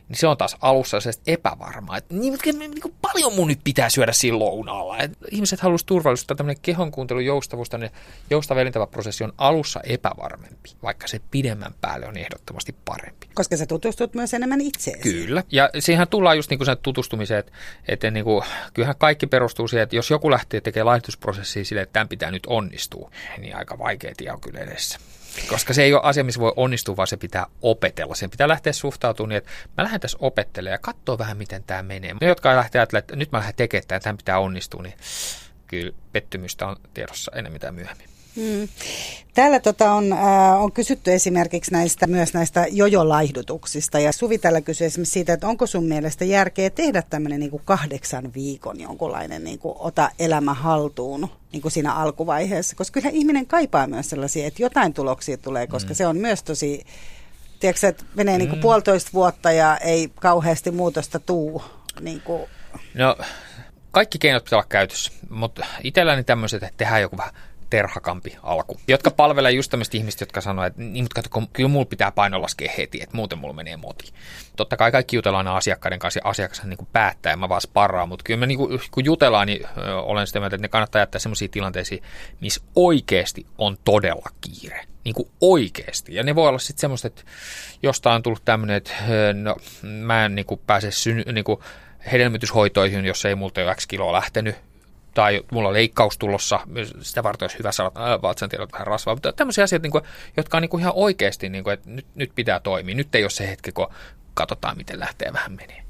niin 0.09 0.19
se 0.19 0.27
on 0.27 0.37
taas 0.37 0.57
alussa 0.61 0.99
epävarmaa. 1.27 1.97
Että 1.97 2.15
niin, 2.15 2.39
niin 2.45 2.81
kuin 2.83 2.95
paljon 3.03 3.35
mun 3.35 3.49
nyt 3.49 3.61
pitää 3.65 3.89
syödä 3.89 4.13
siinä 4.13 4.39
lounaalla. 4.39 4.99
Et 4.99 5.13
ihmiset 5.31 5.61
haluaisivat 5.61 5.87
turvallisuutta, 5.87 6.35
tämmöinen 6.35 6.63
kehon 6.63 6.91
kuuntelun 6.91 7.25
joustavuus, 7.25 7.71
tämmöinen 7.71 7.97
joustava 8.31 8.87
prosessi 8.87 9.25
on 9.25 9.33
alussa 9.39 9.81
epävarmempi, 9.85 10.71
vaikka 10.83 11.09
se 11.09 11.21
pidemmän 11.31 11.75
päälle 11.81 12.07
on 12.07 12.17
ehdottomasti 12.17 12.75
parempi. 12.85 13.29
Koska 13.35 13.57
sä 13.57 13.67
tutustut 13.67 14.15
myös 14.15 14.35
enemmän 14.35 14.61
itseesi. 14.61 15.03
Kyllä. 15.03 15.45
Ja 15.51 15.71
siihen 15.79 16.09
tullaan 16.09 16.37
just 16.37 16.51
niin 16.51 16.59
kuin 16.59 16.67
sen 16.67 16.77
tutustumiseen, 16.83 17.41
että, 17.41 17.53
että 17.89 18.11
niin 18.11 18.25
kuin, 18.25 18.45
kyllähän 18.75 18.97
kaikki 18.99 19.27
perustuu 19.27 19.69
siihen, 19.69 19.83
että 19.83 19.97
jos 19.97 20.11
joku 20.11 20.31
lähtee 20.31 20.61
tekemään 20.61 20.87
laihdutusprosessia 20.87 21.65
sille, 21.65 21.83
että 21.83 21.93
tämän 21.93 22.09
pitää 22.09 22.31
nyt 22.31 22.47
onnistua, 22.47 23.11
niin 23.39 23.57
aika 23.57 23.79
vaikea 23.79 24.13
tie 24.17 24.33
on 24.33 24.41
kyllä 24.41 24.61
edessä. 24.61 24.99
Koska 25.49 25.75
se 25.75 25.83
ei 25.83 25.95
ole 25.95 26.03
asia, 26.05 26.25
missä 26.25 26.41
voi 26.41 26.53
onnistua, 26.57 26.97
vaan 26.97 27.09
se 27.09 27.17
pitää 27.17 27.47
opetella. 27.63 28.15
Sen 28.15 28.31
pitää 28.31 28.49
lähteä 28.49 28.73
suhtautumaan 28.73 29.29
niin, 29.29 29.37
että 29.37 29.51
mä 29.79 29.85
lähden 29.85 30.01
tässä 30.01 30.19
opettelemaan 30.21 30.75
ja 30.75 30.79
katsoa 30.79 31.19
vähän, 31.19 31.37
miten 31.37 31.65
tämä 31.65 31.83
menee. 31.83 32.15
Ne, 32.21 32.27
jotka 32.27 32.57
lähtee 32.57 32.79
ajattelemaan, 32.79 33.03
että 33.05 33.17
nyt 33.17 33.33
mä 33.33 33.39
lähden 33.39 33.55
tekemään 33.55 33.89
tämän, 33.89 34.03
tämän 34.03 34.17
pitää 34.17 34.39
onnistua, 34.39 34.83
niin 34.83 34.95
kyllä 35.67 35.93
pettymystä 36.13 36.67
on 36.67 36.77
tiedossa 36.95 37.33
enemmän 37.35 37.61
tai 37.61 37.73
myöhemmin. 37.73 38.12
Mm. 38.37 38.69
Täällä 39.35 39.61
tota 39.61 39.93
on, 39.93 40.13
äh, 40.13 40.63
on 40.63 40.73
kysytty 40.73 41.13
esimerkiksi 41.13 41.73
näistä, 41.73 42.07
myös 42.07 42.35
näistä 42.35 42.67
jojolaihdutuksista 42.71 43.99
ja 43.99 44.13
Suvi 44.13 44.39
täällä 44.39 44.61
kysyi 44.61 44.87
esimerkiksi 44.87 45.13
siitä, 45.13 45.33
että 45.33 45.49
onko 45.49 45.67
sun 45.67 45.85
mielestä 45.85 46.25
järkeä 46.25 46.71
tehdä 46.71 47.03
tämmöinen 47.03 47.41
niin 47.41 47.51
kuin 47.51 47.63
kahdeksan 47.65 48.35
viikon 48.35 48.81
jonkunlainen 48.81 49.45
niin 49.45 49.59
kuin 49.59 49.75
ota 49.79 50.11
elämä 50.19 50.55
haltuun 50.55 51.29
niin 51.53 51.63
kuin 51.63 51.73
siinä 51.73 51.95
alkuvaiheessa, 51.95 52.77
koska 52.77 53.01
kyllä 53.01 53.15
ihminen 53.15 53.47
kaipaa 53.47 53.87
myös 53.87 54.11
sellaisia, 54.11 54.47
että 54.47 54.63
jotain 54.63 54.95
tuloksia 54.95 55.37
tulee, 55.37 55.67
koska 55.67 55.91
mm. 55.91 55.95
se 55.95 56.07
on 56.07 56.17
myös 56.17 56.43
tosi, 56.43 56.87
tiedätkö, 57.61 57.89
että 57.89 58.05
menee 58.15 58.39
niin 58.39 58.49
kuin 58.49 58.59
mm. 58.59 58.63
puolitoista 58.63 59.11
vuotta 59.15 59.53
ja 59.53 59.77
ei 59.77 60.11
kauheasti 60.15 60.71
muutosta 60.71 61.19
tuu. 61.19 61.63
Niin 62.01 62.21
kuin. 62.21 62.43
No, 62.95 63.17
kaikki 63.91 64.19
keinot 64.19 64.45
pitää 64.45 64.57
olla 64.57 64.67
käytössä, 64.69 65.13
mutta 65.31 65.67
itselläni 65.83 66.25
tämmöiset, 66.25 66.63
että 66.63 66.77
tehdään 66.77 67.03
joku 67.03 67.17
vähän 67.17 67.35
terhakampi 67.73 68.37
alku, 68.43 68.81
jotka 68.89 69.11
palvelee 69.11 69.53
just 69.53 69.71
tämmöistä 69.71 69.97
ihmistä, 69.97 70.23
jotka 70.23 70.41
sanoo, 70.41 70.65
että 70.65 70.83
niin, 70.83 71.05
mutta 71.05 71.23
katso, 71.23 71.51
kyllä 71.53 71.69
mulla 71.69 71.85
pitää 71.85 72.13
paino 72.13 72.43
laskea 72.43 72.73
heti, 72.79 73.03
että 73.03 73.17
muuten 73.17 73.39
mulla 73.39 73.55
menee 73.55 73.77
moti. 73.77 74.13
Totta 74.57 74.77
kai 74.77 74.93
kaikki 74.93 75.17
jutellaan 75.17 75.49
asiakkaiden 75.49 75.99
kanssa 75.99 76.21
ja 76.25 76.31
asiakas 76.31 76.65
niin 76.65 76.89
päättää 76.93 77.33
ja 77.33 77.37
mä 77.37 77.49
vaan 77.49 77.61
sparraan, 77.61 78.09
mutta 78.09 78.23
kyllä 78.23 78.41
me 78.41 78.47
niin 78.47 78.59
kuin, 78.59 78.81
kun 78.91 79.05
jutellaan, 79.05 79.47
niin 79.47 79.67
olen 80.03 80.27
sitä 80.27 80.41
mieltä, 80.41 80.57
että 80.57 80.65
ne 80.65 80.69
kannattaa 80.69 81.03
jättää 81.03 81.19
semmoisia 81.19 81.49
tilanteisiin, 81.49 82.03
missä 82.41 82.61
oikeasti 82.75 83.47
on 83.59 83.77
todella 83.85 84.29
kiire. 84.41 84.85
Niin 85.05 85.15
kuin 85.15 85.29
oikeasti. 85.41 86.15
Ja 86.15 86.23
ne 86.23 86.35
voi 86.35 86.49
olla 86.49 86.59
sitten 86.59 86.81
semmoista, 86.81 87.07
että 87.07 87.23
jostain 87.83 88.17
on 88.17 88.23
tullut 88.23 88.45
tämmöinen, 88.45 88.77
että 88.77 88.93
no, 89.35 89.57
mä 89.83 90.25
en 90.25 90.35
niin 90.35 90.47
kuin 90.47 90.61
pääse 90.67 90.91
syn, 90.91 91.25
niin 91.33 91.45
kuin 91.45 91.61
hedelmöityshoitoihin, 92.13 93.05
jos 93.05 93.25
ei 93.25 93.35
multa 93.35 93.61
ole 93.61 93.75
X 93.75 93.87
kiloa 93.87 94.13
lähtenyt, 94.13 94.57
tai 95.15 95.43
mulla 95.53 95.69
on 95.69 95.75
leikkaus 95.75 96.19
tulossa, 96.19 96.61
sitä 97.01 97.23
varten 97.23 97.45
olisi 97.45 97.59
hyvä 97.59 97.73
saada 97.73 98.23
vatsantiedot 98.23 98.73
vähän 98.73 98.87
rasvaa, 98.87 99.15
mutta 99.15 99.33
tämmöisiä 99.33 99.65
asioita, 99.65 99.83
niin 99.83 99.93
kuin, 99.93 100.05
jotka 100.37 100.57
on 100.57 100.63
niin 100.63 100.71
kuin 100.71 100.81
ihan 100.81 100.93
oikeasti, 100.97 101.49
niin 101.49 101.65
kuin, 101.65 101.75
että 101.75 101.91
nyt, 101.91 102.07
nyt 102.15 102.33
pitää 102.35 102.61
toimia, 102.61 102.95
nyt 102.95 103.15
ei 103.15 103.25
ole 103.25 103.31
se 103.31 103.49
hetki, 103.49 103.73
kun 103.73 103.89
katsotaan, 104.35 104.77
miten 104.77 105.01
lähtee 105.01 105.33
vähän 105.33 105.53
menee. 105.53 105.82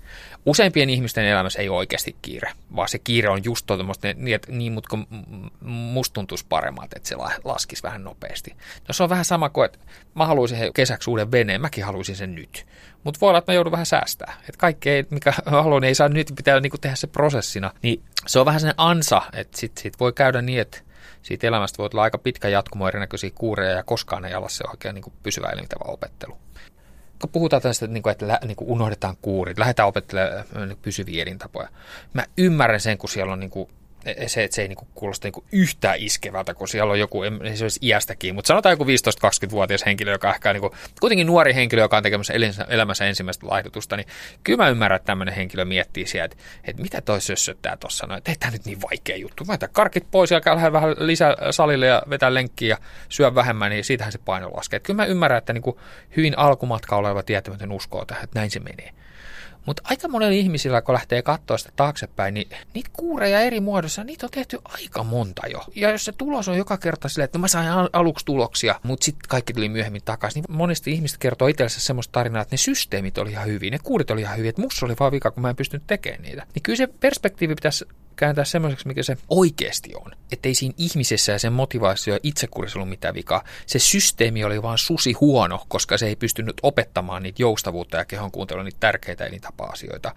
Useimpien 0.47 0.91
ihmisten 0.91 1.25
elämässä 1.25 1.63
ei 1.63 1.69
ole 1.69 1.79
oikeasti 1.79 2.17
kiire, 2.23 2.53
vaan 2.77 2.89
se 2.89 2.99
kiire 2.99 3.29
on 3.29 3.45
just 3.45 3.67
tuommoista, 3.67 4.09
niin, 4.15 4.35
että 4.35 4.53
niin, 4.53 4.73
mutta 4.73 4.99
musta 5.61 6.15
tuntuisi 6.15 6.47
paremmat, 6.49 6.93
että 6.97 7.09
se 7.09 7.17
laskisi 7.45 7.83
vähän 7.83 8.05
nopeasti. 8.05 8.51
No 8.89 8.93
se 8.93 9.03
on 9.03 9.09
vähän 9.09 9.25
sama 9.25 9.49
kuin, 9.49 9.65
että 9.65 9.79
mä 10.15 10.27
haluaisin 10.27 10.59
kesäksi 10.75 11.11
uuden 11.11 11.33
veneen, 11.33 11.61
mäkin 11.61 11.85
haluaisin 11.85 12.17
sen 12.17 12.35
nyt. 12.35 12.67
Mutta 13.05 13.21
voi 13.21 13.29
olla, 13.29 13.39
että 13.39 13.53
mä 13.53 13.55
joudun 13.55 13.73
vähän 13.73 13.87
säästää. 13.87 14.35
Että 14.41 14.59
kaikki, 14.59 14.91
ei, 14.91 15.05
mikä 15.11 15.33
haluan, 15.47 15.85
ei 15.85 15.95
saa 15.95 16.09
nyt, 16.09 16.33
pitää 16.37 16.61
niin 16.61 16.73
tehdä 16.81 16.97
se 16.97 17.07
prosessina. 17.07 17.73
Niin 17.83 18.03
se 18.27 18.39
on 18.39 18.47
vähän 18.47 18.61
sen 18.61 18.75
ansa, 18.77 19.23
että 19.33 19.59
sit, 19.59 19.79
sit 19.79 20.01
voi 20.01 20.13
käydä 20.13 20.43
niin, 20.43 20.61
että 20.61 20.79
siitä 21.23 21.47
elämästä 21.47 21.79
voi 21.79 21.89
olla 21.93 22.03
aika 22.03 22.19
pitkä 22.19 22.49
jatkumo 22.49 22.89
erinäköisiä 22.89 23.31
kuureja 23.35 23.77
ja 23.77 23.83
koskaan 23.83 24.25
ei 24.25 24.35
ala 24.35 24.49
se 24.49 24.65
oikein 24.71 24.95
niin 24.95 25.13
pysyvä 25.23 25.49
elintävä 25.49 25.85
opettelu 25.85 26.33
kun 26.33 26.52
puhutaan 27.29 27.63
tästä, 27.63 27.87
niin 27.87 28.03
kuin, 28.03 28.11
että 28.11 28.39
niin 28.47 28.57
kuin 28.57 28.71
unohdetaan 28.71 29.17
kuurit, 29.23 29.59
lähdetään 29.59 29.89
opettelemaan 29.89 30.69
niin 30.69 30.79
pysyviä 30.83 31.23
elintapoja. 31.23 31.69
Mä 32.13 32.25
ymmärrän 32.39 32.81
sen, 32.81 32.99
kun 32.99 33.09
siellä 33.09 33.33
on 33.33 33.41
niin 33.41 33.51
kuin 33.51 33.69
se, 34.27 34.45
että 34.45 34.55
se 34.55 34.63
ei 34.63 34.69
niinku 34.69 34.89
kuulosta 34.95 35.27
niinku 35.27 35.45
yhtään 35.53 35.99
iskevältä, 35.99 36.55
kun 36.55 36.69
siellä 36.69 36.93
on 36.93 36.99
joku, 36.99 37.23
ei 37.23 37.57
se 37.57 37.65
olisi 37.65 37.81
iästäkin, 37.83 38.35
mutta 38.35 38.49
sanotaan 38.49 38.73
joku 38.73 38.85
15-20-vuotias 38.85 39.87
henkilö, 39.87 40.13
joka 40.13 40.35
ehkä 40.35 40.51
on 40.51 40.55
niinku, 40.55 40.75
kuitenkin 41.01 41.27
nuori 41.27 41.55
henkilö, 41.55 41.83
joka 41.83 41.97
on 41.97 42.03
tekemässä 42.03 42.35
elämänsä 42.69 43.05
ensimmäistä 43.05 43.47
laihdutusta, 43.47 43.97
niin 43.97 44.07
kyllä 44.45 44.65
mä 44.65 44.69
ymmärrän, 44.69 44.97
että 44.97 45.07
tämmöinen 45.07 45.35
henkilö 45.35 45.65
miettii 45.65 46.07
sieltä, 46.07 46.35
että, 46.35 46.45
että 46.65 46.83
mitä 46.83 47.01
toi 47.01 47.21
sössöttää 47.21 47.77
tuossa, 47.77 48.07
no, 48.07 48.17
että 48.17 48.31
ei 48.31 48.37
tämä 48.41 48.53
nyt 48.53 48.65
niin 48.65 48.83
vaikea 48.83 49.17
juttu, 49.17 49.45
mä 49.45 49.59
karkit 49.73 50.07
pois 50.11 50.31
ja 50.31 50.41
käy 50.41 50.73
vähän 50.73 50.95
lisää 50.99 51.37
salille 51.51 51.87
ja 51.87 52.03
vetää 52.11 52.35
lenkkiä 52.35 52.69
ja 52.69 52.79
syö 53.09 53.35
vähemmän, 53.35 53.71
niin 53.71 53.85
siitähän 53.85 54.13
se 54.13 54.19
paino 54.19 54.51
laskee. 54.53 54.77
Että 54.77 54.87
kyllä 54.87 54.97
mä 54.97 55.07
ymmärrän, 55.07 55.39
että 55.39 55.53
niinku 55.53 55.81
hyvin 56.17 56.39
alkumatka 56.39 56.97
oleva 56.97 57.23
tietämätön 57.23 57.73
uskoo 57.73 58.05
tähän, 58.05 58.25
että 58.25 58.39
näin 58.39 58.51
se 58.51 58.61
menee. 58.61 58.93
Mutta 59.67 59.83
aika 59.85 60.09
monella 60.09 60.33
ihmisillä, 60.33 60.83
kun 60.83 60.95
lähtee 60.95 61.23
katsoa 61.23 61.59
sitä 61.59 61.73
taaksepäin, 61.77 62.35
niin 62.35 62.49
niitä 62.75 62.91
kuureja 62.93 63.41
eri 63.41 63.61
muodossa, 63.61 64.05
niitä 64.05 64.27
on 64.27 64.31
tehty 64.31 64.59
aika 64.65 65.03
monta 65.03 65.47
jo. 65.47 65.65
Ja 65.75 65.91
jos 65.91 66.05
se 66.05 66.13
tulos 66.13 66.49
on 66.49 66.57
joka 66.57 66.79
kerta 66.79 67.09
silleen, 67.09 67.25
että 67.25 67.39
no 67.39 67.41
mä 67.41 67.49
sain 67.49 67.69
aluksi 67.93 68.25
tuloksia, 68.25 68.81
mutta 68.83 69.05
sitten 69.05 69.29
kaikki 69.29 69.53
tuli 69.53 69.69
myöhemmin 69.69 70.03
takaisin, 70.05 70.45
niin 70.49 70.57
monesti 70.57 70.93
ihmiset 70.93 71.19
kertoo 71.19 71.49
itsellensä 71.49 71.81
semmoista 71.81 72.13
tarinaa, 72.13 72.43
että 72.43 72.53
ne 72.53 72.59
systeemit 72.59 73.19
oli 73.19 73.31
ihan 73.31 73.47
hyviä, 73.47 73.71
ne 73.71 73.79
kuurit 73.79 74.11
oli 74.11 74.21
ihan 74.21 74.37
hyviä, 74.37 74.49
että 74.49 74.63
musta 74.63 74.87
oli 74.87 74.95
vaan 75.01 75.13
vika, 75.13 75.31
kun 75.31 75.43
mä 75.43 75.51
en 75.51 75.57
pystynyt 75.57 75.87
tekemään 75.87 76.23
niitä. 76.23 76.47
Niin 76.55 76.63
kyllä 76.63 76.77
se 76.77 76.87
perspektiivi 76.87 77.55
pitäisi 77.55 77.85
kääntää 78.17 78.45
semmoiseksi, 78.45 78.89
mikä 78.89 79.03
se 79.03 79.17
oikeasti 79.29 79.95
on. 79.95 80.13
Että 80.33 80.49
ei 80.49 80.55
siinä 80.55 80.75
ihmisessä 80.79 81.33
ja 81.33 81.39
sen 81.39 81.53
motivaatio 81.53 82.15
ja 82.15 82.21
itsekurissa 82.23 82.79
ollut 82.79 82.89
mitään 82.89 83.15
vikaa. 83.15 83.45
Se 83.67 83.79
systeemi 83.79 84.45
oli 84.45 84.63
vaan 84.63 84.79
susi 84.79 85.13
huono, 85.13 85.65
koska 85.69 85.99
se 85.99 86.07
ei 86.07 86.17
pystynyt 86.17 86.57
opettamaan 86.63 87.23
niitä 87.23 87.43
joustavuutta 87.43 87.97
ja 87.97 88.05
kehon 88.05 88.31
kuuntelua 88.31 88.65
niitä 88.65 88.81
tärkeitä 88.81 89.27
elintapa-asioita. 89.27 90.15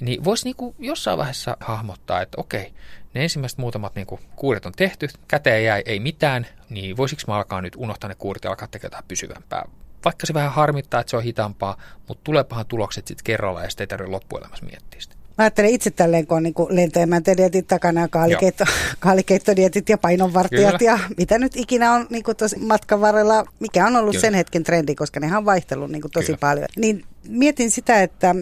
Niin 0.00 0.24
voisi 0.24 0.44
niinku 0.44 0.74
jossain 0.78 1.18
vaiheessa 1.18 1.56
hahmottaa, 1.60 2.22
että 2.22 2.40
okei, 2.40 2.72
ne 3.14 3.22
ensimmäiset 3.22 3.58
muutamat 3.58 3.94
niinku 3.94 4.20
kuuret 4.36 4.66
on 4.66 4.72
tehty, 4.72 5.08
käteen 5.28 5.64
jäi 5.64 5.82
ei 5.86 6.00
mitään, 6.00 6.46
niin 6.70 6.96
voisiko 6.96 7.22
mä 7.28 7.36
alkaa 7.36 7.60
nyt 7.60 7.76
unohtaa 7.76 8.08
ne 8.08 8.14
kuurit 8.14 8.44
ja 8.44 8.50
alkaa 8.50 8.68
tekemään 8.68 9.04
pysyvämpää 9.08 9.64
vaikka 10.06 10.26
se 10.26 10.34
vähän 10.34 10.52
harmittaa, 10.52 11.00
että 11.00 11.10
se 11.10 11.16
on 11.16 11.22
hitaampaa, 11.22 11.76
mutta 12.08 12.24
tuleepahan 12.24 12.66
tulokset 12.66 13.06
sitten 13.06 13.24
kerralla 13.24 13.62
ja 13.62 13.70
sitten 13.70 13.84
ei 13.84 13.88
tarvitse 13.88 14.10
loppuelämässä 14.10 14.64
miettiä 14.64 15.00
sitä. 15.00 15.15
Mä 15.38 15.44
ajattelen 15.44 15.70
itse 15.70 15.90
tälleen, 15.90 16.26
kun 16.26 16.36
on 16.36 16.42
niin 16.42 16.54
lentoemäntädietit 16.68 17.66
takana 17.66 18.00
ja 18.00 18.08
kaalikeitto, 18.08 18.64
kaalikeittodietit 18.98 19.88
ja 19.88 19.98
painonvartijat 19.98 20.78
Kyllä. 20.78 20.92
ja 20.92 20.98
mitä 21.16 21.38
nyt 21.38 21.56
ikinä 21.56 21.92
on 21.92 22.06
niin 22.10 22.24
tosi 22.36 22.58
matkan 22.58 23.00
varrella, 23.00 23.44
mikä 23.60 23.86
on 23.86 23.96
ollut 23.96 24.12
Kyllä. 24.12 24.20
sen 24.20 24.34
hetken 24.34 24.64
trendi, 24.64 24.94
koska 24.94 25.20
ne 25.20 25.36
on 25.36 25.44
vaihtellut 25.44 25.90
niin 25.90 26.02
tosi 26.12 26.26
Kyllä. 26.26 26.38
paljon. 26.40 26.68
Niin 26.76 27.04
mietin 27.28 27.70
sitä, 27.70 28.02
että 28.02 28.34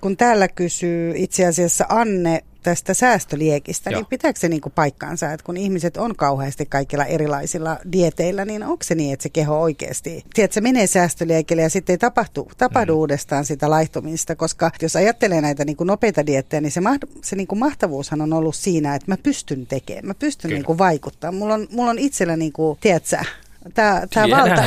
kun 0.00 0.16
täällä 0.16 0.48
kysyy 0.48 1.12
itse 1.16 1.46
asiassa 1.46 1.86
Anne 1.88 2.44
tästä 2.62 2.94
säästöliekistä, 2.94 3.90
niin 3.90 3.94
Joo. 3.94 4.00
niin 4.00 4.08
pitääkö 4.08 4.40
se 4.40 4.48
niinku 4.48 4.70
paikkaansa, 4.70 5.32
että 5.32 5.44
kun 5.44 5.56
ihmiset 5.56 5.96
on 5.96 6.16
kauheasti 6.16 6.66
kaikilla 6.66 7.04
erilaisilla 7.04 7.78
dieteillä, 7.92 8.44
niin 8.44 8.62
onko 8.62 8.84
se 8.84 8.94
niin, 8.94 9.12
että 9.12 9.22
se 9.22 9.28
keho 9.28 9.60
oikeasti, 9.60 10.24
tiedät, 10.34 10.52
se 10.52 10.60
menee 10.60 10.86
säästöliekille 10.86 11.62
ja 11.62 11.70
sitten 11.70 11.94
ei 11.94 11.98
tapahtu, 11.98 12.50
tapahdu 12.58 12.92
mm. 12.92 12.98
uudestaan 12.98 13.44
sitä 13.44 13.70
laihtumista, 13.70 14.36
koska 14.36 14.70
jos 14.82 14.96
ajattelee 14.96 15.40
näitä 15.40 15.64
niinku 15.64 15.84
nopeita 15.84 16.26
diettejä, 16.26 16.60
niin 16.60 16.72
se, 16.72 16.80
se 17.24 17.36
niinku 17.36 17.54
mahtavuushan 17.54 18.20
on 18.20 18.32
ollut 18.32 18.56
siinä, 18.56 18.94
että 18.94 19.10
mä 19.10 19.16
pystyn 19.16 19.66
tekemään, 19.66 20.06
mä 20.06 20.14
pystyn 20.14 20.50
niinku 20.50 20.78
vaikuttamaan. 20.78 21.34
Mulla 21.34 21.54
on, 21.54 21.68
mulla 21.70 21.90
on 21.90 21.98
itsellä, 21.98 22.36
niinku, 22.36 22.78
tiedätkö, 22.80 23.18
Tämä, 23.74 24.02
tämä 24.14 24.30
valta, 24.30 24.62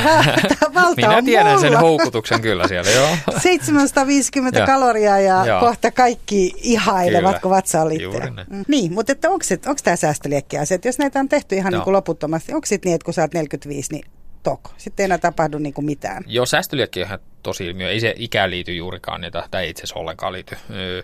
tämä 0.58 0.74
valta 0.84 0.96
Minä 0.96 1.16
on 1.16 1.24
tiedän 1.24 1.46
mulla. 1.46 1.60
sen 1.60 1.78
houkutuksen 1.78 2.40
kyllä 2.40 2.68
siellä, 2.68 2.90
joo. 2.90 3.08
750 3.38 4.58
ja. 4.58 4.66
kaloria 4.66 5.18
ja 5.20 5.46
joo. 5.46 5.60
kohta 5.60 5.90
kaikki 5.90 6.54
ihailevat, 6.56 7.30
kyllä. 7.30 7.40
kun 7.40 7.50
vatsa 7.50 7.88
liittyy. 7.88 8.20
Mm. 8.50 8.64
Niin, 8.68 8.92
mutta 8.92 9.12
että 9.12 9.30
onko, 9.30 9.44
tämä 9.84 9.96
säästöliekkiä 9.96 10.64
se, 10.64 10.74
että 10.74 10.88
jos 10.88 10.98
näitä 10.98 11.20
on 11.20 11.28
tehty 11.28 11.56
ihan 11.56 11.72
niin 11.72 11.82
kuin 11.82 11.92
loputtomasti, 11.92 12.54
onko 12.54 12.66
sitten 12.66 12.88
niin, 12.88 12.94
että 12.94 13.04
kun 13.04 13.14
sä 13.14 13.22
oot 13.22 13.34
45, 13.34 13.92
niin 13.92 14.04
tok. 14.42 14.70
Sitten 14.76 15.04
ei 15.04 15.04
enää 15.04 15.18
tapahdu 15.18 15.58
niin 15.58 15.74
kuin 15.74 15.84
mitään. 15.84 16.24
Joo, 16.26 16.46
säästöliekki 16.46 17.00
on 17.00 17.06
ihan 17.06 17.18
tosi 17.46 17.66
ilmiö. 17.66 17.90
Ei 17.90 18.00
se 18.00 18.14
ikään 18.16 18.50
liity 18.50 18.74
juurikaan, 18.74 19.20
niitä, 19.20 19.48
tai 19.50 19.68
itse 19.68 19.80
asiassa 19.80 19.98
ollenkaan 19.98 20.32
liity. 20.32 20.56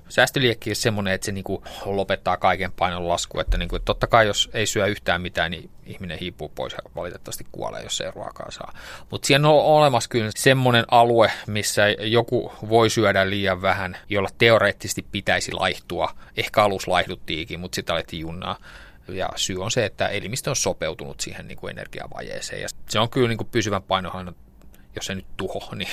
Säästöliekki 0.08 0.70
on 0.70 0.76
semmoinen, 0.76 1.14
että 1.14 1.24
se 1.24 1.32
niinku 1.32 1.64
lopettaa 1.84 2.36
kaiken 2.36 2.72
painon 2.72 3.08
lasku. 3.08 3.40
Että 3.40 3.58
niinku, 3.58 3.78
totta 3.78 4.06
kai 4.06 4.26
jos 4.26 4.50
ei 4.54 4.66
syö 4.66 4.86
yhtään 4.86 5.22
mitään, 5.22 5.50
niin 5.50 5.70
ihminen 5.86 6.18
hiipuu 6.18 6.48
pois 6.48 6.72
ja 6.72 6.78
valitettavasti 6.96 7.46
kuolee, 7.52 7.82
jos 7.82 8.00
ei 8.00 8.10
ruokaa 8.10 8.50
saa. 8.50 8.72
Mutta 9.10 9.26
siinä 9.26 9.48
on 9.48 9.64
olemassa 9.64 10.08
kyllä 10.10 10.30
semmoinen 10.36 10.84
alue, 10.90 11.32
missä 11.46 11.88
joku 11.88 12.52
voi 12.68 12.90
syödä 12.90 13.30
liian 13.30 13.62
vähän, 13.62 13.96
jolla 14.08 14.28
teoreettisesti 14.38 15.06
pitäisi 15.12 15.52
laihtua. 15.52 16.14
Ehkä 16.36 16.64
alus 16.64 16.88
laihduttiikin, 16.88 17.60
mutta 17.60 17.74
sitten 17.76 17.94
alettiin 17.94 18.20
junnaa. 18.20 18.56
Ja 19.08 19.28
syy 19.36 19.62
on 19.62 19.70
se, 19.70 19.84
että 19.84 20.08
elimistö 20.08 20.50
on 20.50 20.56
sopeutunut 20.56 21.20
siihen 21.20 21.48
niin 21.48 21.58
kuin 21.58 21.70
energiavajeeseen. 21.70 22.62
Ja 22.62 22.68
se 22.88 22.98
on 22.98 23.10
kyllä 23.10 23.28
niin 23.28 23.38
kuin 23.38 23.48
pysyvän 23.52 23.82
painohallinnan 23.82 24.34
jos 24.96 25.06
se 25.06 25.14
nyt 25.14 25.26
tuho, 25.36 25.68
niin 25.74 25.88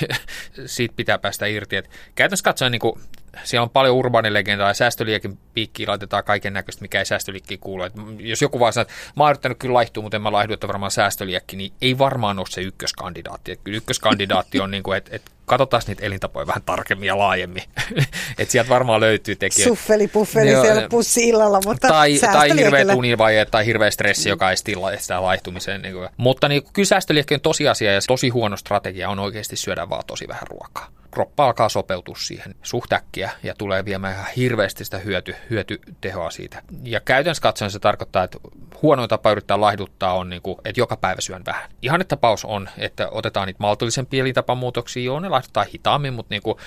siitä 0.66 0.94
pitää 0.96 1.18
päästä 1.18 1.46
irti. 1.46 1.76
Et 1.76 1.90
käytännössä 2.14 2.44
katsoen 2.44 2.72
niin 2.72 2.80
kuin, 2.80 3.00
siellä 3.44 3.62
on 3.62 3.70
paljon 3.70 3.96
urbaanilegendaa 3.96 4.68
ja 4.68 4.74
säästöliäkin 4.74 5.38
piikkiin 5.54 5.88
laitetaan 5.88 6.24
kaiken 6.24 6.52
näköistä, 6.52 6.82
mikä 6.82 6.98
ei 6.98 7.06
säästöliikkiin 7.06 7.60
kuulu. 7.60 7.82
Et 7.82 7.92
jos 8.18 8.42
joku 8.42 8.60
vaan 8.60 8.72
sanoo, 8.72 8.82
että 8.82 9.12
mä 9.16 9.24
oon 9.24 9.30
yrittänyt 9.30 9.58
kyllä 9.58 9.74
laihtua, 9.74 10.02
mutta 10.02 10.16
en 10.16 10.22
mä 10.22 10.32
laihdu, 10.32 10.54
että 10.54 10.68
varmaan 10.68 10.90
säästöliäkki, 10.90 11.56
niin 11.56 11.72
ei 11.82 11.98
varmaan 11.98 12.38
ole 12.38 12.46
se 12.50 12.60
ykköskandidaatti. 12.60 13.52
Et 13.52 13.60
ykköskandidaatti 13.66 14.60
on, 14.60 14.70
niin 14.80 14.82
että 14.96 15.16
et 15.16 15.22
katsotaan 15.50 15.82
niitä 15.86 16.06
elintapoja 16.06 16.46
vähän 16.46 16.62
tarkemmin 16.66 17.06
ja 17.06 17.18
laajemmin. 17.18 17.62
että 18.38 18.52
sieltä 18.52 18.68
varmaan 18.68 19.00
löytyy 19.00 19.36
tekijä. 19.36 19.66
Suffeli, 19.66 20.08
puffeli 20.08 20.50
Joo, 20.50 20.62
siellä 20.62 20.88
pussi 20.88 21.28
illalla, 21.28 21.60
mutta 21.64 21.88
Tai, 21.88 22.18
tai 22.32 22.56
hirveä 22.56 22.94
univaje 22.94 23.44
tai 23.44 23.66
hirveä 23.66 23.90
stressi, 23.90 24.28
joka 24.28 24.50
estää 24.50 24.74
sitä 25.00 25.22
laihtumiseen. 25.22 25.82
Niin 25.82 25.94
kuin. 25.94 26.08
Mutta 26.16 26.48
niin, 26.48 26.62
kyllä 26.72 26.86
säästöliekki 26.86 27.34
on 27.34 27.40
tosiasia 27.40 27.92
ja 27.92 28.00
tosi 28.06 28.28
huono 28.28 28.56
strategia 28.56 29.08
on 29.08 29.18
oikeasti 29.18 29.56
syödä 29.56 29.88
vaan 29.88 30.02
tosi 30.06 30.28
vähän 30.28 30.46
ruokaa 30.50 30.88
kroppa 31.10 31.46
alkaa 31.46 31.68
sopeutua 31.68 32.14
siihen 32.18 32.54
suhtäkkiä 32.62 33.30
ja 33.42 33.54
tulee 33.54 33.84
viemään 33.84 34.14
ihan 34.14 34.26
hirveästi 34.36 34.84
sitä 34.84 34.98
hyöty, 34.98 35.34
hyötytehoa 35.50 36.30
siitä. 36.30 36.62
Ja 36.82 37.00
käytännössä 37.00 37.42
katsoen 37.42 37.70
se 37.70 37.78
tarkoittaa, 37.78 38.24
että 38.24 38.38
huonoin 38.82 39.08
tapa 39.08 39.32
yrittää 39.32 39.60
laihduttaa 39.60 40.14
on, 40.14 40.30
niin 40.30 40.42
kuin, 40.42 40.58
että 40.64 40.80
joka 40.80 40.96
päivä 40.96 41.20
syön 41.20 41.42
vähän. 41.46 41.70
Ihan 41.82 42.04
tapaus 42.08 42.44
on, 42.44 42.68
että 42.78 43.08
otetaan 43.10 43.46
niitä 43.46 43.60
maltillisempia 43.60 44.20
elintapamuutoksia, 44.20 45.04
joo, 45.04 45.20
ne 45.20 45.30
laihdutaan 45.40 45.66
hitaammin, 45.74 46.14
mutta 46.14 46.34
niin 46.34 46.42
kuin, 46.42 46.58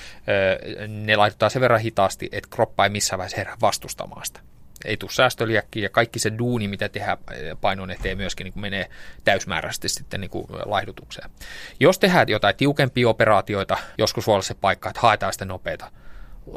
ne 0.88 1.16
laihdutaan 1.16 1.52
sen 1.52 1.62
verran 1.62 1.80
hitaasti, 1.80 2.30
että 2.32 2.50
kroppa 2.52 2.84
ei 2.84 2.90
missään 2.90 3.18
vaiheessa 3.18 3.38
herää 3.38 3.58
vastustamaan 3.62 4.26
sitä 4.26 4.40
ei 4.86 4.98
tule 4.98 5.12
säästöliäkkiä 5.12 5.84
ja 5.84 5.90
kaikki 5.90 6.20
se 6.20 6.32
duuni, 6.38 6.68
mitä 6.68 6.90
tehdään 6.90 7.18
painon 7.62 7.92
eteen 7.92 8.18
myöskin 8.18 8.46
niin 8.46 8.54
kuin 8.54 8.62
menee 8.62 8.90
täysmääräisesti 9.24 9.90
sitten 9.90 10.22
niin 10.22 10.32
kuin 10.32 10.48
laihdutukseen. 10.66 11.30
Jos 11.80 12.00
tehdään 12.00 12.30
jotain 12.30 12.56
tiukempia 12.56 13.10
operaatioita, 13.10 13.78
joskus 13.98 14.28
voi 14.28 14.34
olla 14.34 14.44
se 14.44 14.54
paikka, 14.54 14.90
että 14.90 15.02
haetaan 15.02 15.34
sitä 15.34 15.46
nopeata, 15.46 15.92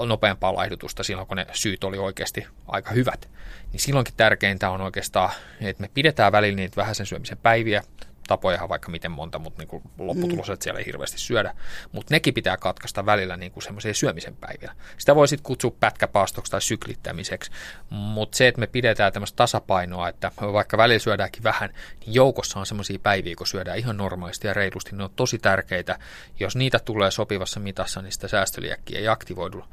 nopeampaa 0.06 0.54
laihdutusta 0.54 1.02
silloin, 1.02 1.28
kun 1.28 1.36
ne 1.36 1.46
syyt 1.52 1.84
oli 1.84 1.98
oikeasti 1.98 2.46
aika 2.68 2.90
hyvät, 2.90 3.28
niin 3.72 3.80
silloinkin 3.80 4.14
tärkeintä 4.16 4.70
on 4.70 4.80
oikeastaan, 4.80 5.30
että 5.60 5.80
me 5.80 5.90
pidetään 5.94 6.32
välillä 6.32 6.56
niitä 6.56 6.76
vähäisen 6.76 7.06
syömisen 7.06 7.38
päiviä, 7.38 7.82
tapoja 8.26 8.68
vaikka 8.68 8.90
miten 8.90 9.10
monta, 9.10 9.38
mutta 9.38 9.58
niin 9.58 9.68
kuin 9.68 9.82
lopputulos, 9.98 10.48
mm. 10.48 10.52
että 10.52 10.64
siellä 10.64 10.78
ei 10.78 10.86
hirveästi 10.86 11.18
syödä. 11.18 11.54
Mutta 11.92 12.14
nekin 12.14 12.34
pitää 12.34 12.56
katkaista 12.56 13.06
välillä 13.06 13.36
niin 13.36 13.52
kuin 13.52 13.62
semmoisia 13.62 13.94
syömisen 13.94 14.36
päiviä. 14.36 14.72
Sitä 14.98 15.14
voi 15.14 15.28
sitten 15.28 15.44
kutsua 15.44 15.70
pätkäpaastoksi 15.80 16.50
tai 16.50 16.62
syklittämiseksi, 16.62 17.50
mutta 17.90 18.36
se, 18.36 18.48
että 18.48 18.60
me 18.60 18.66
pidetään 18.66 19.12
tämmöistä 19.12 19.36
tasapainoa, 19.36 20.08
että 20.08 20.32
vaikka 20.40 20.78
välillä 20.78 20.98
syödäänkin 20.98 21.42
vähän, 21.42 21.70
niin 22.00 22.14
joukossa 22.14 22.60
on 22.60 22.66
semmoisia 22.66 22.98
päiviä, 22.98 23.34
kun 23.36 23.46
syödään 23.46 23.78
ihan 23.78 23.96
normaalisti 23.96 24.46
ja 24.46 24.54
reilusti, 24.54 24.96
ne 24.96 25.04
on 25.04 25.10
tosi 25.16 25.38
tärkeitä. 25.38 25.98
Jos 26.40 26.56
niitä 26.56 26.78
tulee 26.78 27.10
sopivassa 27.10 27.60
mitassa, 27.60 28.02
niin 28.02 28.12
sitä 28.12 28.28
säästöliäkkiä 28.28 28.98
ei 28.98 29.08
aktivoidu 29.08 29.64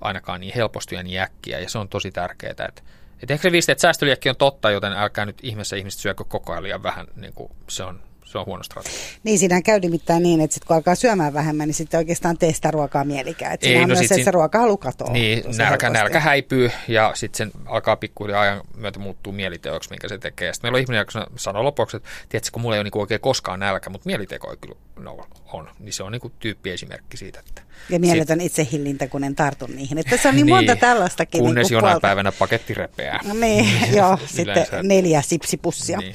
ainakaan 0.00 0.40
niin 0.40 0.54
helposti 0.54 0.94
ja 0.94 1.02
niin 1.02 1.20
äkkiä, 1.20 1.58
ja 1.58 1.68
se 1.68 1.78
on 1.78 1.88
tosi 1.88 2.10
tärkeää, 2.10 2.50
että 2.68 2.82
et 3.22 3.30
ehkä 3.30 3.42
se 3.42 3.52
viesti, 3.52 3.72
että 3.72 3.82
säästöliekki 3.82 4.28
on 4.28 4.36
totta, 4.36 4.70
joten 4.70 4.92
älkää 4.92 5.26
nyt 5.26 5.38
ihmeessä 5.42 5.76
ihmiset 5.76 6.00
syökö 6.00 6.24
koko 6.24 6.52
ajan 6.52 6.62
liian 6.62 6.82
vähän, 6.82 7.06
niin 7.16 7.32
kuin 7.34 7.52
se 7.68 7.84
on 7.84 8.02
se 8.24 8.38
on 8.38 8.46
huono 8.46 8.62
strategia. 8.62 8.98
Niin, 9.22 9.38
siinä 9.38 9.62
käy 9.62 9.80
nimittäin 9.80 10.22
niin, 10.22 10.40
että 10.40 10.54
sit 10.54 10.64
kun 10.64 10.76
alkaa 10.76 10.94
syömään 10.94 11.34
vähemmän, 11.34 11.68
niin 11.68 11.74
sitten 11.74 11.98
oikeastaan 11.98 12.38
tee 12.38 12.52
sitä 12.52 12.70
ruokaa 12.70 13.04
mielikään. 13.04 13.52
Että 13.52 13.68
on 13.68 13.80
no 13.80 13.86
myös 13.86 13.98
se, 13.98 14.04
että 14.04 14.24
se 14.24 14.30
ruokahalu 14.30 14.76
katoaa. 14.76 15.12
Niin, 15.12 15.44
nälkä, 15.58 15.90
nälkä 15.90 16.20
häipyy 16.20 16.70
ja 16.88 17.12
sitten 17.14 17.38
sen 17.38 17.62
alkaa 17.66 17.96
pikkuhiljaa 17.96 18.40
ajan 18.40 18.60
myötä 18.76 18.98
muuttuu 18.98 19.32
mieliteoksi, 19.32 19.90
minkä 19.90 20.08
se 20.08 20.18
tekee. 20.18 20.52
Sitten 20.52 20.68
meillä 20.68 20.76
on 20.76 20.82
ihminen, 20.82 20.98
joka 20.98 21.26
sanoo 21.36 21.64
lopuksi, 21.64 21.96
että 21.96 22.08
tiedätkö, 22.28 22.50
kun 22.52 22.62
mulla 22.62 22.76
ei 22.76 22.80
ole 22.80 22.84
niin 22.84 23.00
oikein 23.00 23.20
koskaan 23.20 23.60
nälkä, 23.60 23.90
mutta 23.90 24.06
mieliteko 24.06 24.50
ei 24.50 24.56
kyllä 24.60 24.74
no, 25.00 25.26
on. 25.52 25.68
Niin 25.78 25.92
se 25.92 26.02
on 26.02 26.12
niin 26.12 26.32
tyyppiesimerkki 26.38 27.16
siitä. 27.16 27.40
Että 27.40 27.62
ja 27.88 28.00
mieletön 28.00 28.40
sit... 28.40 28.46
itsehillintä, 28.46 29.08
kun 29.08 29.24
en 29.24 29.34
tartu 29.34 29.66
niihin. 29.66 29.98
Että 29.98 30.10
tässä 30.10 30.28
on 30.28 30.34
niin, 30.34 30.46
niin 30.46 30.56
monta 30.56 30.76
tällaistakin. 30.76 31.40
Kunnes 31.40 31.70
niin 31.70 31.76
jonain 31.76 32.00
päivänä 32.00 32.32
paketti 32.32 32.74
repeää. 32.74 33.20
No 33.24 33.34
niin, 33.34 33.66
joo, 33.98 34.18
sitten 34.26 34.66
neljä 34.82 35.22
sipsipussia. 35.22 35.98
Niin. 35.98 36.14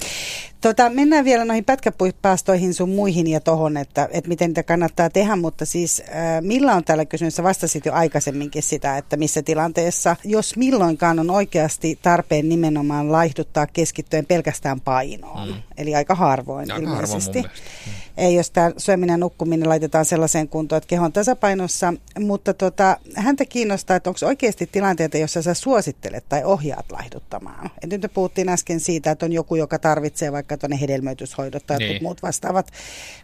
Tota, 0.67 0.89
mennään 0.89 1.25
vielä 1.25 1.45
noihin 1.45 1.65
pätkäpaastoihin 1.65 2.73
sun 2.73 2.89
muihin 2.89 3.27
ja 3.27 3.39
tohon, 3.39 3.77
että, 3.77 4.09
että 4.11 4.27
miten 4.27 4.49
niitä 4.49 4.63
kannattaa 4.63 5.09
tehdä, 5.09 5.35
mutta 5.35 5.65
siis 5.65 6.01
äh, 6.09 6.41
millä 6.41 6.73
on 6.75 6.83
täällä 6.83 7.05
kysymys, 7.05 7.43
vastasit 7.43 7.85
jo 7.85 7.93
aikaisemminkin 7.93 8.63
sitä, 8.63 8.97
että 8.97 9.17
missä 9.17 9.41
tilanteessa, 9.41 10.15
jos 10.23 10.55
milloinkaan 10.55 11.19
on 11.19 11.29
oikeasti 11.29 11.99
tarpeen 12.01 12.49
nimenomaan 12.49 13.11
laihduttaa 13.11 13.67
keskittyen 13.67 14.25
pelkästään 14.25 14.81
painoon, 14.81 15.47
mm. 15.47 15.53
eli 15.77 15.95
aika 15.95 16.15
harvoin 16.15 16.71
aika 16.71 16.83
ilmeisesti. 16.83 17.41
Harvoin 17.41 18.06
jos 18.17 18.51
tämä 18.51 18.71
syöminen 18.77 19.13
ja 19.13 19.17
nukkuminen 19.17 19.69
laitetaan 19.69 20.05
sellaiseen 20.05 20.47
kuntoon, 20.47 20.77
että 20.77 20.87
kehon 20.87 21.13
tasapainossa. 21.13 21.93
Mutta 22.19 22.53
tota, 22.53 22.97
häntä 23.15 23.45
kiinnostaa, 23.45 23.95
että 23.97 24.09
onko 24.09 24.19
oikeasti 24.25 24.69
tilanteita, 24.71 25.17
jossa 25.17 25.41
sä 25.41 25.53
suosittelet 25.53 26.25
tai 26.29 26.43
ohjaat 26.43 26.91
laihduttamaan. 26.91 27.69
Et 27.83 27.89
nyt 27.89 28.01
me 28.01 28.07
puhuttiin 28.07 28.49
äsken 28.49 28.79
siitä, 28.79 29.11
että 29.11 29.25
on 29.25 29.33
joku, 29.33 29.55
joka 29.55 29.79
tarvitsee 29.79 30.31
vaikka 30.31 30.57
tuonne 30.57 30.81
hedelmöityshoidot 30.81 31.67
tai 31.67 31.77
niin. 31.77 32.03
muut 32.03 32.23
vastaavat. 32.23 32.71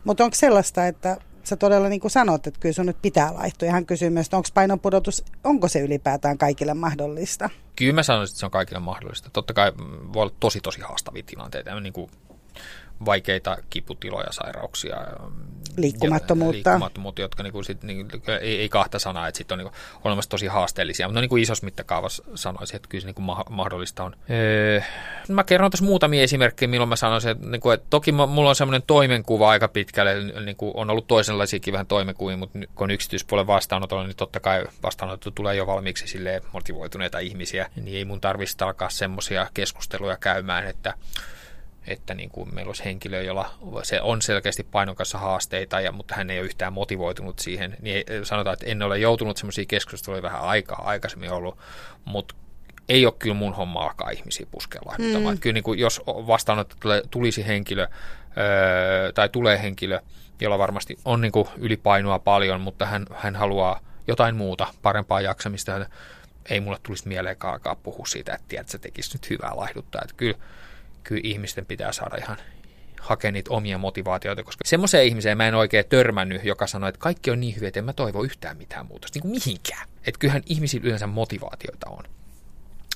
Mutta 0.03 0.23
onko 0.23 0.36
sellaista, 0.36 0.88
että 0.88 1.17
sä 1.43 1.56
todella 1.56 1.89
niin 1.89 2.01
kuin 2.01 2.12
sanot, 2.12 2.47
että 2.47 2.60
kyllä 2.60 2.73
sun 2.73 2.86
nyt 2.86 3.01
pitää 3.01 3.34
laihtua. 3.34 3.65
Ja 3.65 3.71
hän 3.71 3.86
kysyy 3.86 4.10
myös, 4.10 4.27
että 4.27 4.38
onko 4.38 4.49
painonpudotus, 4.53 5.23
onko 5.43 5.67
se 5.67 5.79
ylipäätään 5.79 6.38
kaikille 6.38 6.73
mahdollista? 6.73 7.49
Kyllä 7.75 7.93
mä 7.93 8.03
sanoisin, 8.03 8.34
että 8.34 8.39
se 8.39 8.45
on 8.45 8.51
kaikille 8.51 8.79
mahdollista. 8.79 9.29
Totta 9.34 9.53
kai 9.53 9.71
voi 10.13 10.21
olla 10.21 10.34
tosi 10.39 10.62
tosi 10.62 10.82
haastavia 10.82 11.23
tilanteita. 11.25 11.79
Niin 11.79 11.93
kuin 11.93 12.12
vaikeita 13.06 13.58
kiputiloja, 13.69 14.32
sairauksia. 14.32 14.97
Liikkumattomuutta. 15.77 16.69
Liikkumattomuutta, 16.69 17.21
jotka 17.21 17.43
niin 17.43 17.53
kuin 17.53 17.65
sit, 17.65 17.84
niin, 17.84 18.08
ei, 18.41 18.60
ei 18.60 18.69
kahta 18.69 18.99
sanaa, 18.99 19.27
että 19.27 19.38
sitten 19.38 19.56
on 19.56 19.60
niin 19.60 19.71
kuin, 19.71 20.01
olemassa 20.03 20.29
tosi 20.29 20.47
haasteellisia, 20.47 21.08
mutta 21.08 21.17
no, 21.17 21.21
niin 21.21 21.29
kuin 21.29 21.43
isossa 21.43 21.65
mittakaavassa 21.65 22.23
sanoisin, 22.36 22.75
että 22.75 22.89
kyllä 22.89 23.01
se 23.01 23.08
niin 23.08 23.15
kuin 23.15 23.25
mahdollista 23.49 24.03
on. 24.03 24.15
Öö, 24.29 24.82
mä 25.29 25.43
kerron 25.43 25.71
tässä 25.71 25.86
muutamia 25.86 26.21
esimerkkejä, 26.21 26.69
milloin 26.69 26.89
mä 26.89 26.95
sanoisin, 26.95 27.32
että, 27.32 27.47
niin 27.47 27.62
kuin, 27.62 27.73
että 27.73 27.88
toki 27.89 28.12
mulla 28.12 28.49
on 28.49 28.56
semmoinen 28.56 28.84
toimenkuva 28.88 29.49
aika 29.49 29.67
pitkälle, 29.67 30.41
niin 30.45 30.56
kuin 30.56 30.71
on 30.75 30.89
ollut 30.89 31.08
toisenlaisiakin 31.08 31.71
vähän 31.71 31.88
toimenkuvia, 31.88 32.38
mutta 32.38 32.60
kun 32.75 32.86
on 32.86 32.91
yksityispuolen 32.91 33.47
vastaanotolla, 33.47 34.08
niin 34.08 34.15
totta 34.15 34.39
kai 34.39 34.63
vastaanotto 34.84 35.32
tulee 35.32 35.56
jo 35.56 35.67
valmiiksi 35.67 36.08
sille 36.08 36.41
motivoituneita 36.53 37.19
ihmisiä, 37.19 37.69
niin 37.75 37.97
ei 37.97 38.06
mun 38.06 38.21
tarvitsisi 38.21 38.63
alkaa 38.63 38.89
semmoisia 38.89 39.47
keskusteluja 39.53 40.17
käymään, 40.17 40.67
että 40.67 40.93
että 41.88 42.13
niin 42.13 42.30
kuin 42.30 42.56
meillä 42.56 42.69
olisi 42.69 42.86
henkilö, 42.86 43.22
jolla 43.22 43.54
se 43.84 44.02
on 44.02 44.22
selkeästi 44.22 44.63
painon 44.63 44.96
kanssa 44.96 45.17
haasteita, 45.17 45.82
ja, 45.82 45.91
mutta 45.91 46.15
hän 46.15 46.30
ei 46.30 46.39
ole 46.39 46.46
yhtään 46.46 46.74
motivoitunut 46.74 47.39
siihen, 47.39 47.78
niin 47.82 48.04
sanotaan, 48.24 48.54
että 48.54 48.65
en 48.65 48.82
ole 48.82 49.00
joutunut 49.00 49.38
semmoisia 49.38 49.65
keskusteluja 49.67 50.22
vähän 50.22 50.41
aikaa 50.41 50.82
aikaisemmin 50.86 51.32
ollut, 51.32 51.58
mutta 52.06 52.36
ei 52.89 53.06
ole 53.06 53.13
kyllä 53.19 53.36
mun 53.36 53.54
homma 53.54 53.84
alkaa 53.84 54.10
ihmisiä 54.10 54.46
puskella. 54.52 54.96
Mm. 54.98 55.39
Kyllä 55.39 55.54
niin 55.54 55.63
kuin, 55.63 55.80
jos 55.80 56.02
vastaanotto 56.08 56.76
tulisi 57.12 57.48
henkilö 57.48 57.88
öö, 58.38 59.12
tai 59.12 59.30
tulee 59.30 59.62
henkilö, 59.62 60.00
jolla 60.41 60.60
varmasti 60.60 61.00
on 61.06 61.22
niin 61.22 61.32
kuin 61.32 61.48
ylipainoa 61.58 62.19
paljon, 62.19 62.62
mutta 62.62 62.86
hän, 62.86 63.06
hän 63.13 63.36
haluaa 63.36 63.80
jotain 64.08 64.36
muuta, 64.36 64.67
parempaa 64.82 65.22
jaksamista, 65.22 65.86
ei 66.50 66.60
mulle 66.60 66.80
tulisi 66.84 67.08
mieleen 67.08 67.38
alkaa 67.43 67.76
puhua 67.76 68.06
siitä, 68.06 68.34
että 68.34 68.46
tiedät, 68.48 68.69
se 68.69 68.78
tekisi 68.78 69.15
nyt 69.15 69.30
hyvää 69.30 69.52
laihduttaa. 69.56 70.02
Että 70.04 70.15
kyllä, 70.17 70.38
kyllä 71.03 71.21
ihmisten 71.23 71.65
pitää 71.65 71.91
saada 71.91 72.17
ihan 72.17 72.37
hakea 73.03 73.31
niitä 73.31 73.51
omia 73.53 73.77
motivaatioita, 73.77 74.43
koska 74.43 74.61
semmoiseen 74.65 75.05
ihmiseen 75.05 75.37
mä 75.37 75.47
en 75.47 75.55
oikein 75.55 75.85
törmännyt, 75.89 76.43
joka 76.43 76.67
sanoi, 76.67 76.89
että 76.89 76.99
kaikki 76.99 77.31
on 77.31 77.39
niin 77.39 77.55
hyviä, 77.55 77.67
että 77.67 77.79
en 77.79 77.85
mä 77.85 77.93
toivo 77.93 78.23
yhtään 78.23 78.57
mitään 78.57 78.85
muutosta, 78.85 79.15
niin 79.15 79.21
kuin 79.21 79.31
mihinkään. 79.31 79.87
Että 80.07 80.19
kyllähän 80.19 80.43
ihmisillä 80.45 80.85
yleensä 80.85 81.07
motivaatioita 81.07 81.89
on. 81.89 82.03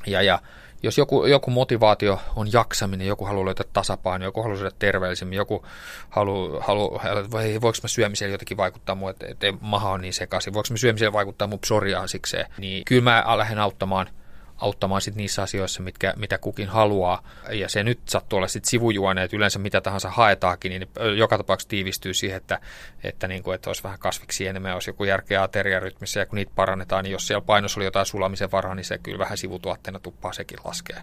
Ja, 0.07 0.21
ja 0.21 0.39
jos 0.83 0.97
joku, 0.97 1.25
joku 1.25 1.51
motivaatio 1.51 2.19
on 2.35 2.53
jaksaminen, 2.53 3.07
joku 3.07 3.25
haluaa 3.25 3.45
löytää 3.45 3.65
tasapaino, 3.73 4.25
joku 4.25 4.41
haluaa 4.41 4.59
syödä 4.59 4.75
terveellisemmin, 4.79 5.37
joku 5.37 5.65
haluaa, 6.09 6.63
haluaa 6.63 7.31
vai 7.31 7.61
voiko 7.61 7.77
mä 7.83 7.87
syömisellä 7.87 8.33
jotenkin 8.33 8.57
vaikuttaa 8.57 8.95
mua, 8.95 9.09
että, 9.09 9.27
että 9.27 9.47
maha 9.61 9.89
on 9.89 10.01
niin 10.01 10.13
sekaisin, 10.13 10.53
voiko 10.53 10.67
mä 10.71 10.77
syömisellä 10.77 11.13
vaikuttaa 11.13 11.47
mun 11.47 11.59
psoriaasikseen, 11.59 12.45
niin 12.57 12.85
kyllä 12.85 13.03
mä 13.03 13.37
lähden 13.37 13.59
auttamaan– 13.59 14.09
auttamaan 14.57 15.01
sit 15.01 15.15
niissä 15.15 15.43
asioissa, 15.43 15.83
mitkä, 15.83 16.13
mitä 16.17 16.37
kukin 16.37 16.67
haluaa. 16.67 17.23
Ja 17.51 17.69
se 17.69 17.83
nyt 17.83 17.99
sattuu 18.09 18.37
olla 18.37 18.47
sitten 18.47 18.69
sivujuone, 18.69 19.23
että 19.23 19.37
yleensä 19.37 19.59
mitä 19.59 19.81
tahansa 19.81 20.09
haetaakin, 20.09 20.69
niin 20.69 20.87
joka 21.17 21.37
tapauksessa 21.37 21.69
tiivistyy 21.69 22.13
siihen, 22.13 22.37
että, 22.37 22.59
että, 23.03 23.27
niin 23.27 23.43
kuin, 23.43 23.55
että 23.55 23.69
olisi 23.69 23.83
vähän 23.83 23.99
kasviksi 23.99 24.47
enemmän, 24.47 24.73
olisi 24.73 24.89
joku 24.89 25.03
järkeä 25.03 25.43
ateriarytmissä, 25.43 26.19
ja 26.19 26.25
kun 26.25 26.35
niitä 26.35 26.51
parannetaan, 26.55 27.03
niin 27.03 27.11
jos 27.11 27.27
siellä 27.27 27.45
painossa 27.45 27.79
oli 27.79 27.85
jotain 27.85 28.05
sulamisen 28.05 28.51
varaa, 28.51 28.75
niin 28.75 28.85
se 28.85 28.97
kyllä 28.97 29.19
vähän 29.19 29.37
sivutuotteena 29.37 29.99
tuppaa 29.99 30.33
sekin 30.33 30.59
laskee 30.63 31.01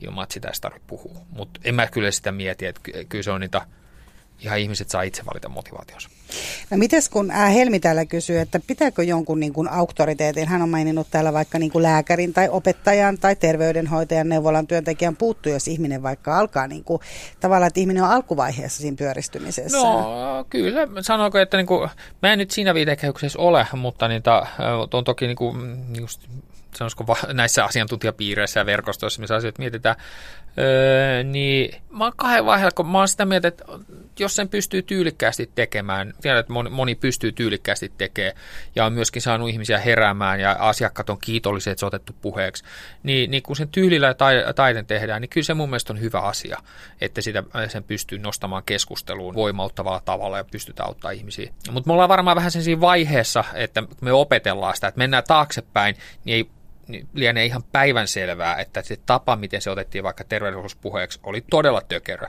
ilman, 0.00 0.22
että 0.22 0.32
sitä 0.32 0.48
ei 0.48 0.54
tarvitse 0.60 0.86
puhua. 0.86 1.20
Mutta 1.30 1.60
en 1.64 1.74
mä 1.74 1.86
kyllä 1.86 2.10
sitä 2.10 2.32
mieti, 2.32 2.66
että 2.66 2.80
kyllä 3.08 3.22
se 3.22 3.30
on 3.30 3.40
niitä 3.40 3.66
ihan 4.40 4.58
ihmiset 4.58 4.90
saa 4.90 5.02
itse 5.02 5.22
valita 5.26 5.48
motivaationsa. 5.48 6.08
No 6.70 6.76
mites 6.76 7.08
kun 7.08 7.30
ää, 7.30 7.48
Helmi 7.48 7.80
täällä 7.80 8.04
kysyy, 8.04 8.38
että 8.38 8.60
pitääkö 8.66 9.02
jonkun 9.02 9.40
niin 9.40 9.52
kuin 9.52 9.68
auktoriteetin, 9.68 10.48
hän 10.48 10.62
on 10.62 10.68
maininnut 10.68 11.06
täällä 11.10 11.32
vaikka 11.32 11.58
niin 11.58 11.70
kuin 11.70 11.82
lääkärin 11.82 12.32
tai 12.32 12.48
opettajan 12.48 13.18
tai 13.18 13.36
terveydenhoitajan 13.36 14.28
neuvolan 14.28 14.66
työntekijän 14.66 15.16
puuttuu, 15.16 15.52
jos 15.52 15.68
ihminen 15.68 16.02
vaikka 16.02 16.38
alkaa 16.38 16.66
niin 16.66 16.84
kuin, 16.84 17.00
tavallaan, 17.40 17.68
että 17.68 17.80
ihminen 17.80 18.02
on 18.02 18.10
alkuvaiheessa 18.10 18.80
siinä 18.80 18.96
pyöristymisessä. 18.96 19.78
No 19.78 20.46
kyllä, 20.50 20.88
sanoiko, 21.00 21.38
että 21.38 21.56
niin 21.56 21.66
kuin, 21.66 21.90
mä 22.22 22.32
en 22.32 22.38
nyt 22.38 22.50
siinä 22.50 22.74
viitekehyksessä 22.74 23.38
ole, 23.38 23.66
mutta 23.76 24.08
niitä, 24.08 24.46
on 24.92 25.04
toki 25.04 25.26
niin 25.26 25.36
kuin, 25.36 25.84
just 26.00 26.20
sanoisiko 26.74 27.16
näissä 27.32 27.64
asiantuntijapiireissä 27.64 28.60
ja 28.60 28.66
verkostoissa, 28.66 29.20
missä 29.20 29.34
asioita 29.34 29.62
mietitään, 29.62 29.96
öö, 30.58 31.22
niin 31.22 31.82
mä 31.90 32.04
oon 32.04 32.12
kahden 32.16 32.46
vaiheella, 32.46 32.72
kun 32.74 32.88
mä 32.88 32.98
oon 32.98 33.08
sitä 33.08 33.24
mieltä, 33.24 33.48
että 33.48 33.64
jos 34.18 34.36
sen 34.36 34.48
pystyy 34.48 34.82
tyylikkäästi 34.82 35.50
tekemään, 35.54 36.14
tiedän, 36.20 36.40
että 36.40 36.52
moni, 36.52 36.70
moni 36.70 36.94
pystyy 36.94 37.32
tyylikkäästi 37.32 37.92
tekemään 37.98 38.36
ja 38.76 38.86
on 38.86 38.92
myöskin 38.92 39.22
saanut 39.22 39.48
ihmisiä 39.48 39.78
heräämään 39.78 40.40
ja 40.40 40.56
asiakkaat 40.58 41.10
on 41.10 41.18
kiitollisia, 41.18 41.70
että 41.70 41.80
se 41.80 41.86
on 41.86 41.88
otettu 41.88 42.14
puheeksi, 42.22 42.64
niin, 43.02 43.30
niin 43.30 43.42
kun 43.42 43.56
sen 43.56 43.68
tyylillä 43.68 44.06
ja 44.46 44.54
taiden 44.54 44.86
tehdään, 44.86 45.20
niin 45.20 45.28
kyllä 45.28 45.44
se 45.44 45.54
mun 45.54 45.68
mielestä 45.68 45.92
on 45.92 46.00
hyvä 46.00 46.20
asia, 46.20 46.58
että 47.00 47.20
sitä, 47.20 47.42
sen 47.68 47.84
pystyy 47.84 48.18
nostamaan 48.18 48.62
keskusteluun 48.66 49.34
voimauttavalla 49.34 50.02
tavalla 50.04 50.38
ja 50.38 50.44
pystytään 50.44 50.88
auttaa 50.88 51.10
ihmisiä. 51.10 51.52
Mutta 51.70 51.88
me 51.88 51.92
ollaan 51.92 52.08
varmaan 52.08 52.36
vähän 52.36 52.50
sen 52.50 52.62
siinä 52.62 52.80
vaiheessa, 52.80 53.44
että 53.54 53.82
me 54.00 54.12
opetellaan 54.12 54.74
sitä, 54.74 54.88
että 54.88 54.98
mennään 54.98 55.24
taaksepäin, 55.28 55.96
niin 56.24 56.36
ei 56.36 56.50
niin 56.88 57.08
lienee 57.14 57.44
ihan 57.44 57.62
päivän 57.72 58.08
selvää, 58.08 58.56
että 58.56 58.82
se 58.82 58.96
tapa, 59.06 59.36
miten 59.36 59.62
se 59.62 59.70
otettiin 59.70 60.04
vaikka 60.04 60.24
terveydellisuuspuheeksi, 60.24 61.20
oli 61.22 61.44
todella 61.50 61.80
tökerö. 61.88 62.26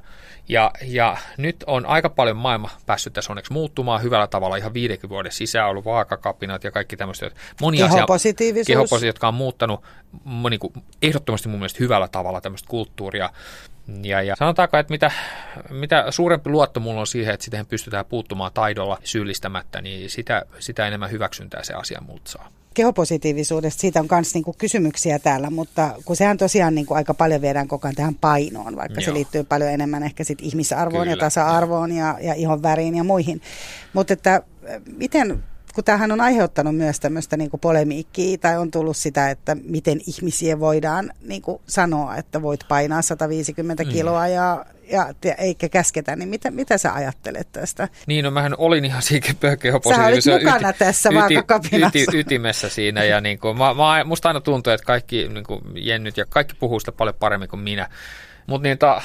Ja, 0.50 0.72
ja 0.82 1.18
nyt 1.38 1.64
on 1.68 1.86
aika 1.86 2.10
paljon 2.10 2.38
maailma 2.38 2.70
päässyt 2.86 3.14
tässä 3.14 3.32
onneksi 3.32 3.54
muuttumaan 3.54 4.02
hyvällä 4.02 4.28
tavalla 4.28 4.56
ihan 4.56 4.74
viidenkin 4.74 5.10
vuoden 5.10 5.32
sisään, 5.32 5.70
ollut 5.70 5.86
vaakakapinat 5.86 6.64
ja 6.64 6.72
kaikki 6.72 6.98
tämmöiset. 6.98 7.36
Moni 7.62 7.78
kehopositiivisuus. 7.78 8.66
Asia, 8.66 8.74
kehopositiivisuus, 8.74 9.04
jotka 9.08 9.28
on 9.28 9.34
muuttanut 9.34 9.84
niin 10.50 10.60
kuin, 10.60 10.74
ehdottomasti 11.02 11.50
mun 11.50 11.60
mielestä 11.60 11.80
hyvällä 11.80 12.08
tavalla 12.08 12.42
tämmöistä 12.42 12.70
kulttuuria. 12.70 13.30
Ja, 14.04 14.22
ja 14.22 14.36
sanotaanko, 14.36 14.78
että 14.78 14.92
mitä, 14.92 15.12
mitä 15.70 16.06
suurempi 16.10 16.50
luotto 16.50 16.80
mulla 16.80 17.00
on 17.00 17.08
siihen, 17.08 17.34
että 17.34 17.44
siihen 17.44 17.66
pystytään 17.66 18.06
puuttumaan 18.06 18.52
taidolla 18.54 18.98
syyllistämättä, 19.04 19.82
niin 19.82 20.10
sitä, 20.10 20.46
sitä 20.60 20.88
enemmän 20.88 21.12
hyväksyntää 21.12 21.64
se 21.64 21.74
asia 21.74 22.02
multa 22.08 22.32
saa 22.32 22.50
kehopositiivisuudesta, 22.74 23.82
siitä 23.82 24.00
on 24.00 24.08
myös 24.12 24.34
niinku 24.34 24.56
kysymyksiä 24.58 25.20
täällä, 25.20 25.50
mutta 25.50 25.96
kun 26.06 26.16
sehän 26.16 26.38
tosiaan 26.38 26.76
niinku 26.76 26.94
aika 26.94 27.14
paljon 27.14 27.42
viedään 27.42 27.68
koko 27.68 27.88
ajan 27.88 27.96
tähän 27.96 28.16
painoon, 28.16 28.76
vaikka 28.76 29.02
Joo. 29.02 29.06
se 29.06 29.14
liittyy 29.14 29.44
paljon 29.44 29.70
enemmän 29.70 30.04
ehkä 30.04 30.24
sit 30.24 30.42
ihmisarvoon 30.42 31.04
Kyllä. 31.04 31.14
ja 31.14 31.18
tasa-arvoon 31.18 31.92
ja, 31.92 32.18
ja 32.22 32.34
ihon 32.34 32.64
väriin 32.64 32.96
ja 32.96 33.04
muihin. 33.04 33.42
Mutta 33.94 34.14
että 34.14 34.42
miten 34.98 35.44
kun 35.76 35.84
tämähän 35.84 36.12
on 36.12 36.22
aiheuttanut 36.22 36.76
myös 36.76 37.00
tämmöistä 37.00 37.38
niin 37.38 37.50
kuin 37.50 37.62
polemiikkiä 37.62 38.38
tai 38.38 38.58
on 38.58 38.72
tullut 38.72 38.98
sitä, 38.98 39.30
että 39.30 39.58
miten 39.64 40.00
ihmisiä 40.08 40.60
voidaan 40.60 41.12
niin 41.22 41.42
kuin 41.42 41.62
sanoa, 41.68 42.16
että 42.16 42.42
voit 42.42 42.60
painaa 42.68 43.02
150 43.02 43.84
mm. 43.84 43.90
kiloa 43.90 44.28
ja, 44.28 44.66
ja 44.92 45.14
eikä 45.38 45.70
käsketä, 45.70 46.16
niin 46.16 46.30
mitä, 46.30 46.52
mitä 46.52 46.78
sä 46.78 46.94
ajattelet 46.94 47.48
tästä? 47.52 47.88
Niin, 48.08 48.26
no 48.26 48.32
mähän 48.32 48.56
olin 48.58 48.86
ihan 48.86 49.02
siinä 49.02 49.28
Sä 49.96 50.08
olit 50.08 50.26
mukana 50.44 50.70
yti, 50.70 50.80
tässä 50.80 51.10
vaakakapinassa. 51.14 52.00
Yti, 52.00 52.20
ytimessä 52.20 52.70
siinä 52.70 53.04
ja 53.04 53.22
niin 53.22 53.40
kuin, 53.40 53.58
mä, 53.58 53.74
mä, 53.74 54.04
musta 54.04 54.28
aina 54.28 54.42
tuntuu, 54.42 54.74
että 54.74 54.86
kaikki 54.86 55.28
niin 55.28 55.44
kuin 55.44 55.62
jennyt 55.76 56.18
ja 56.18 56.26
kaikki 56.30 56.56
puhuu 56.60 56.80
sitä 56.80 56.92
paljon 56.92 57.16
paremmin 57.20 57.50
kuin 57.50 57.60
minä. 57.60 57.90
Mutta 58.48 58.68
niin, 58.68 58.78
ta, 58.78 59.02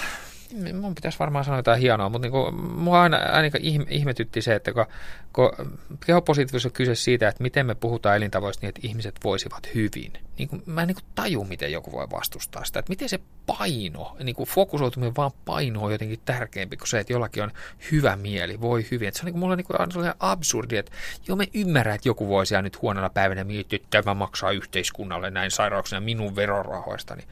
mun 0.81 0.95
pitäisi 0.95 1.19
varmaan 1.19 1.45
sanoa 1.45 1.59
jotain 1.59 1.81
hienoa, 1.81 2.09
mutta 2.09 2.29
niin 2.29 2.55
mua 2.77 3.03
aina, 3.03 3.17
aina 3.17 3.49
ihmetytti 3.89 4.43
se, 4.43 4.55
että 4.55 4.73
kun, 4.73 4.87
kun 5.33 5.79
kehopositiivisuus 6.07 6.67
on 6.67 6.73
kyse 6.73 6.95
siitä, 6.95 7.29
että 7.29 7.43
miten 7.43 7.67
me 7.67 7.75
puhutaan 7.75 8.17
elintavoista 8.17 8.61
niin, 8.61 8.69
että 8.69 8.81
ihmiset 8.85 9.15
voisivat 9.25 9.75
hyvin. 9.75 10.13
Niin 10.39 10.49
kuin, 10.49 10.63
mä 10.67 10.83
en 10.83 10.89
niin 10.89 10.95
kuin 10.95 11.05
taju, 11.15 11.45
miten 11.45 11.73
joku 11.73 11.93
voi 11.93 12.11
vastustaa 12.11 12.65
sitä, 12.65 12.79
että 12.79 12.91
miten 12.91 13.09
se 13.09 13.19
paino, 13.47 14.17
niin 14.23 14.37
kuin 14.37 14.49
fokusoituminen 14.49 15.17
vaan 15.17 15.31
paino 15.45 15.83
on 15.83 15.93
jotenkin 15.93 16.21
tärkeämpi 16.25 16.77
kuin 16.77 16.89
se, 16.89 17.01
että 17.01 17.13
jollakin 17.13 17.43
on 17.43 17.51
hyvä 17.93 18.17
mieli, 18.17 18.61
voi 18.61 18.87
hyvin. 18.91 19.09
Että 19.09 19.19
se 19.19 19.23
on 19.23 19.27
niin 19.27 19.33
kuin, 19.33 19.41
mulle 19.41 19.57
niin 19.57 19.67
kuin, 19.67 19.93
sellainen 19.93 20.17
absurdi, 20.21 20.77
että 20.77 20.93
joo 21.29 21.37
me 21.37 21.49
ymmärrän, 21.55 21.95
että 21.95 22.09
joku 22.09 22.29
voisi 22.29 22.63
nyt 22.63 22.83
huonona 22.83 23.11
päivänä 23.11 23.45
miettiä, 23.45 23.77
että 23.77 24.03
tämä 24.03 24.15
maksaa 24.15 24.51
yhteiskunnalle 24.51 25.31
näin 25.31 25.51
sairauksena 25.51 26.01
minun 26.01 26.37
verorahoistani. 26.37 27.23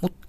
Mutta 0.00 0.25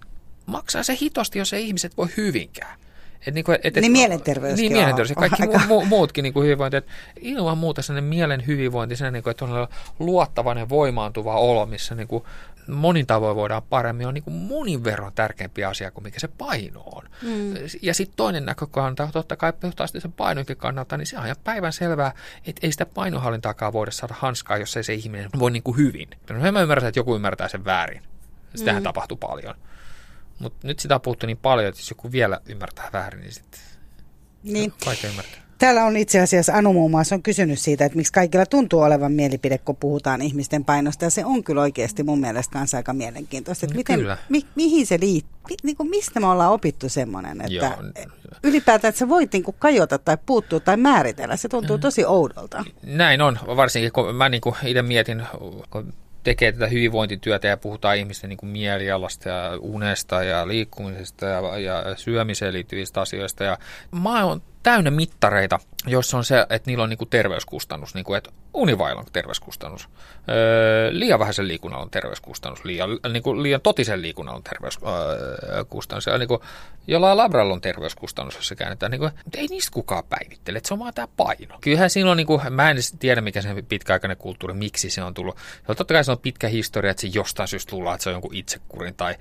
maksaa 0.48 0.84
se 0.84 0.98
hitosti, 1.02 1.40
jos 1.40 1.54
ei 1.54 1.68
ihmiset 1.68 1.98
voi 1.98 2.08
hyvinkään. 2.18 2.80
Et 3.28 3.34
niin, 3.34 3.46
kuin, 3.46 3.56
et, 3.64 3.78
et, 3.78 3.82
niin 3.82 3.92
mielenterveys. 3.92 4.60
Niin 4.60 4.72
mielenterveys 4.72 5.10
ja 5.10 5.16
kaikki 5.16 5.42
aika... 5.42 5.62
mu, 5.68 5.86
muutkin 5.86 6.24
niin 6.24 6.34
kuin 6.34 6.44
hyvinvointi. 6.44 6.78
Et 6.78 6.88
ilman 7.22 7.58
muuta 7.58 7.82
sellainen 7.82 8.10
mielen 8.10 8.48
hyvinvointi, 8.48 8.96
sellainen, 8.96 9.14
niin 9.14 9.24
kuin, 9.24 9.32
että 9.32 9.46
on 9.46 9.68
luottavainen 10.00 10.70
voimaantuva 10.70 11.36
olo, 11.36 11.66
missä 11.66 11.96
niin 11.96 12.08
kuin 12.08 12.24
monin 12.68 13.08
tavoin 13.08 13.36
voidaan 13.36 13.64
paremmin, 13.64 14.08
on 14.08 14.14
niin 14.14 14.24
kuin 14.24 14.34
monin 14.34 14.84
verran 14.84 15.12
tärkeämpi 15.16 15.64
asia 15.64 15.92
kuin 15.92 16.04
mikä 16.04 16.20
se 16.20 16.28
paino 16.28 16.82
on. 16.82 17.04
Mm. 17.22 17.54
Ja 17.82 17.94
sitten 17.94 18.18
toinen 18.18 18.46
näkökanta, 18.46 19.10
totta 19.14 19.36
kai 19.36 19.54
puhtaasti 19.54 20.02
sen 20.02 20.12
painoinkin 20.12 20.58
kannalta, 20.58 20.98
niin 20.98 21.06
se 21.06 21.18
on 21.18 21.26
ihan 21.26 21.36
päivän 21.44 21.74
selvää, 21.74 22.14
että 22.48 22.68
ei 22.68 22.72
sitä 22.72 22.86
painohallintaakaan 22.86 23.74
voida 23.74 23.92
saada 23.92 24.16
hanskaa, 24.18 24.58
jos 24.58 24.78
ei 24.78 24.84
se 24.84 24.94
ihminen 24.94 25.30
voi 25.40 25.52
niin 25.52 25.64
kuin 25.64 25.78
hyvin. 25.78 26.10
No, 26.30 26.52
mä 26.52 26.62
ymmärrän, 26.62 26.88
että 26.88 27.00
joku 27.00 27.16
ymmärtää 27.16 27.48
sen 27.48 27.66
väärin. 27.66 28.02
Sitähän 28.56 28.82
mm. 28.82 28.84
tapahtuu 28.84 29.18
paljon. 29.18 29.56
Mutta 30.40 30.68
nyt 30.68 30.80
sitä 30.80 30.96
on 30.96 31.02
puhuttu 31.02 31.26
niin 31.26 31.38
paljon, 31.38 31.70
että 31.70 31.82
jos 31.82 31.90
joku 31.90 32.12
vielä 32.12 32.40
ymmärtää 32.46 32.90
väärin, 32.94 33.22
niin 33.22 33.34
sitten 33.34 33.60
niin. 34.44 34.74
vaikea 34.86 35.10
ymmärtää. 35.10 35.48
Täällä 35.58 35.86
on 35.86 35.98
itse 35.98 36.20
asiassa 36.20 36.54
Anu 36.54 36.74
muun 36.74 36.92
muassa 36.92 37.16
on 37.16 37.24
kysynyt 37.24 37.60
siitä, 37.60 37.86
että 37.86 37.96
miksi 37.96 38.14
kaikilla 38.14 38.46
tuntuu 38.46 38.82
olevan 38.82 39.12
mielipide, 39.12 39.58
kun 39.58 39.76
puhutaan 39.76 40.22
ihmisten 40.22 40.66
painosta. 40.66 41.06
Ja 41.06 41.10
se 41.10 41.26
on 41.26 41.44
kyllä 41.44 41.62
oikeasti 41.62 42.04
mun 42.04 42.20
mielestä 42.20 42.54
kanssa 42.54 42.78
aika 42.78 42.94
mielenkiintoista. 42.94 43.66
Että 43.66 43.76
miten, 43.76 44.00
kyllä. 44.00 44.18
Mi, 44.30 44.42
mihin 44.56 44.88
se 44.88 45.00
liittyy? 45.00 45.58
Niin 45.64 45.78
kuin 45.78 45.90
mistä 45.90 46.20
me 46.20 46.28
ollaan 46.28 46.52
opittu 46.52 46.90
semmoinen, 46.90 47.42
että 47.42 47.54
Joo. 47.54 47.74
ylipäätään, 48.44 48.90
että 48.90 49.00
sä 49.00 49.10
voit 49.10 49.34
niin 49.34 49.44
kuin 49.44 49.56
kajota 49.60 49.98
tai 49.98 50.18
puuttua 50.26 50.60
tai 50.60 50.78
määritellä. 50.78 51.36
Se 51.36 51.50
tuntuu 51.50 51.78
mm. 51.78 51.82
tosi 51.82 52.06
oudolta. 52.06 52.66
Näin 52.84 53.22
on, 53.22 53.40
varsinkin 53.48 53.92
kun 53.92 54.16
mä 54.16 54.30
niin 54.30 54.42
itse 54.64 54.82
mietin, 54.82 55.24
kun 55.70 55.94
tekee 56.24 56.52
tätä 56.52 56.68
hyvinvointityötä 56.68 57.48
ja 57.48 57.58
puhutaan 57.58 57.98
ihmisten 57.98 58.30
niin 58.30 58.38
kuin 58.38 58.50
mielialasta 58.50 59.30
ja 59.30 59.52
unesta 59.60 60.24
ja 60.24 60.48
liikkumisesta 60.48 61.26
ja, 61.26 61.60
ja 61.60 61.96
syömiseen 61.96 62.54
liittyvistä 62.54 63.02
asioista. 63.02 63.44
Ja 63.44 63.58
mä 63.92 64.26
oon 64.26 64.42
täynnä 64.68 64.92
mittareita, 64.92 65.60
joissa 65.86 66.18
on 66.18 66.26
se, 66.26 66.40
että 66.50 66.70
niillä 66.70 66.84
on 66.84 66.90
niin 66.90 66.98
kuin 66.98 67.10
terveyskustannus, 67.10 67.96
niin 67.96 68.04
kuin, 68.04 68.18
että 68.18 68.32
univailla 68.54 69.02
on 69.02 69.08
terveyskustannus, 69.14 69.90
öö, 70.30 70.90
liian 70.92 71.20
vähäisen 71.20 71.48
liikunnan 71.48 71.82
on 71.82 71.90
terveyskustannus, 71.90 72.66
liian, 72.66 72.90
niin 73.14 73.24
kuin, 73.24 73.44
liian 73.44 73.62
totisen 73.62 74.02
liikunnan 74.02 74.36
on 74.36 74.44
terveyskustannus, 74.44 76.06
ja 76.06 76.18
niin 76.18 76.28
kuin, 76.28 76.42
jollain 76.88 77.18
labralla 77.18 77.54
on 77.54 77.62
terveyskustannus, 77.62 78.36
jos 78.36 78.48
se 78.48 78.56
käännetään, 78.56 78.92
niin 78.92 79.00
kuin, 79.00 79.12
mutta 79.24 79.40
ei 79.40 79.48
niistä 79.48 79.74
kukaan 79.74 80.04
päivittele, 80.04 80.58
että 80.58 80.68
se 80.68 80.74
on 80.74 80.80
vaan 80.80 80.94
tämä 80.94 81.08
paino. 81.18 81.58
Kyllähän 81.62 81.90
siinä 81.90 82.12
on, 82.12 82.18
niin 82.18 82.28
kuin, 82.28 82.42
mä 82.50 82.72
en 82.72 82.78
tiedä 83.00 83.22
mikä 83.22 83.42
se 83.42 83.64
pitkäaikainen 83.70 84.18
kulttuuri, 84.18 84.54
miksi 84.54 84.90
se 84.90 85.04
on 85.04 85.14
tullut. 85.14 85.38
Ja 85.68 85.76
totta 85.76 85.94
kai 85.94 86.04
se 86.04 86.12
on 86.12 86.20
pitkä 86.20 86.48
historia, 86.48 86.92
että 86.92 87.02
se 87.02 87.08
jostain 87.14 87.48
syystä 87.48 87.70
tullaan, 87.70 87.96
että 87.96 88.04
se 88.04 88.10
on 88.10 88.14
jonkun 88.14 88.36
itsekurin 88.36 88.96
tai 88.96 89.16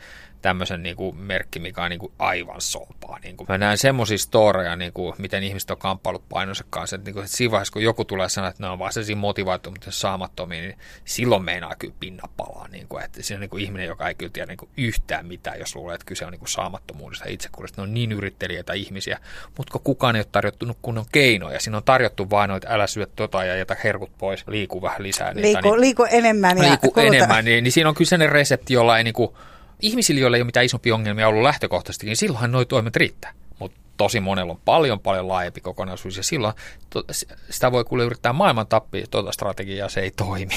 tämmöisen 0.47 0.83
niin 0.83 0.97
kuin 0.97 1.17
merkki, 1.17 1.59
mikä 1.59 1.83
on 1.83 1.91
niin 1.91 1.99
kuin 1.99 2.13
aivan 2.19 2.61
sompaa. 2.61 3.19
Niin 3.23 3.37
kuin 3.37 3.47
mä 3.49 3.59
näen 3.59 3.79
semmoisia 3.79 4.19
storeja, 4.19 4.77
niin 4.77 4.93
kuin, 4.93 5.15
miten 5.19 5.43
ihmiset 5.43 5.71
on 5.71 5.79
kamppailut 5.79 6.29
painonsa 6.29 6.65
kanssa. 6.71 6.97
Että, 6.97 7.05
niin 7.09 7.15
kuin, 7.15 7.25
että 7.25 7.37
siinä 7.37 7.51
vaiheessa, 7.51 7.73
kun 7.73 7.83
joku 7.83 8.05
tulee 8.05 8.29
sanoa, 8.29 8.51
että 8.51 8.63
ne 8.63 8.69
on 8.69 8.79
vaan 8.79 8.93
sellaisia 8.93 9.17
motivaatio, 9.17 9.71
mutta 9.71 9.91
saamattomia, 9.91 10.61
niin 10.61 10.79
silloin 11.05 11.45
meinaa 11.45 11.75
kyllä 11.79 11.95
pinna 12.01 12.29
palaa. 12.37 12.69
Niin 12.69 12.89
kuin, 12.89 13.05
että 13.05 13.23
siinä 13.23 13.37
on 13.37 13.41
niin 13.41 13.51
kuin 13.51 13.63
ihminen, 13.63 13.87
joka 13.87 14.09
ei 14.09 14.15
kyllä 14.15 14.31
tiedä 14.33 14.47
niin 14.47 14.57
kuin 14.57 14.69
yhtään 14.77 15.27
mitään, 15.27 15.59
jos 15.59 15.77
luulee, 15.77 15.95
että 15.95 16.07
kyse 16.07 16.25
on 16.25 16.33
niin 16.33 16.41
kuin 16.41 16.49
saamattomuudesta 16.49 17.25
ja 17.25 17.33
itsekurista. 17.33 17.83
Ne 17.83 17.83
on 17.83 17.95
niin 17.95 18.13
yrittelijöitä 18.13 18.73
ihmisiä, 18.73 19.19
mutta 19.57 19.79
kun 19.79 19.97
ei 20.17 20.21
ole 20.21 20.27
tarjottu 20.33 20.77
kunnon 20.83 21.07
keinoja. 21.13 21.61
Siinä 21.61 21.77
on 21.77 21.85
tarjottu 21.85 22.31
vain, 22.31 22.51
että 22.51 22.75
älä 22.75 22.87
syö 22.87 23.07
tota 23.17 23.45
ja 23.45 23.57
jätä 23.57 23.77
herkut 23.85 24.11
pois, 24.19 24.45
liiku 24.49 24.83
vähän 24.83 25.03
lisää. 25.03 25.35
Niitä, 25.35 25.47
liiku, 25.47 25.71
niin, 25.71 25.81
liiku 25.81 26.07
enemmän. 26.11 26.59
Ja 26.59 26.63
liiku 26.63 26.93
enemmän, 26.97 27.45
niin, 27.45 27.65
niin 27.65 27.73
siinä 27.73 27.89
on 27.89 27.95
kyllä 27.95 28.09
sellainen 28.09 28.33
resepti, 28.33 28.75
jolla 28.75 28.99
ei 28.99 29.05
niin 29.05 29.15
kuin, 29.15 29.37
ihmisillä, 29.83 30.21
joilla 30.21 30.37
ei 30.37 30.41
ole 30.41 30.47
mitään 30.47 30.67
isompia 30.67 30.95
ongelmia 30.95 31.29
ollut 31.29 31.43
lähtökohtaisesti, 31.43 32.07
niin 32.07 32.17
silloinhan 32.17 32.53
nuo 32.53 32.65
toimet 32.65 32.97
riittää. 32.97 33.33
Mutta 33.59 33.79
tosi 33.97 34.21
monella 34.21 34.53
on 34.53 34.61
paljon 34.65 35.01
paljon 35.01 35.29
laajempi 35.29 35.61
kokonaisuus 35.61 36.17
ja 36.17 36.23
silloin 36.23 36.55
to, 36.91 37.05
sitä 37.51 37.73
voi 37.73 37.85
kuule 37.85 38.05
yrittää 38.05 38.33
maailman 38.33 38.67
tappia 38.67 39.07
tuota 39.11 39.33
strategiaa, 39.33 39.89
se 39.89 40.01
ei 40.01 40.11
toimi. 40.11 40.55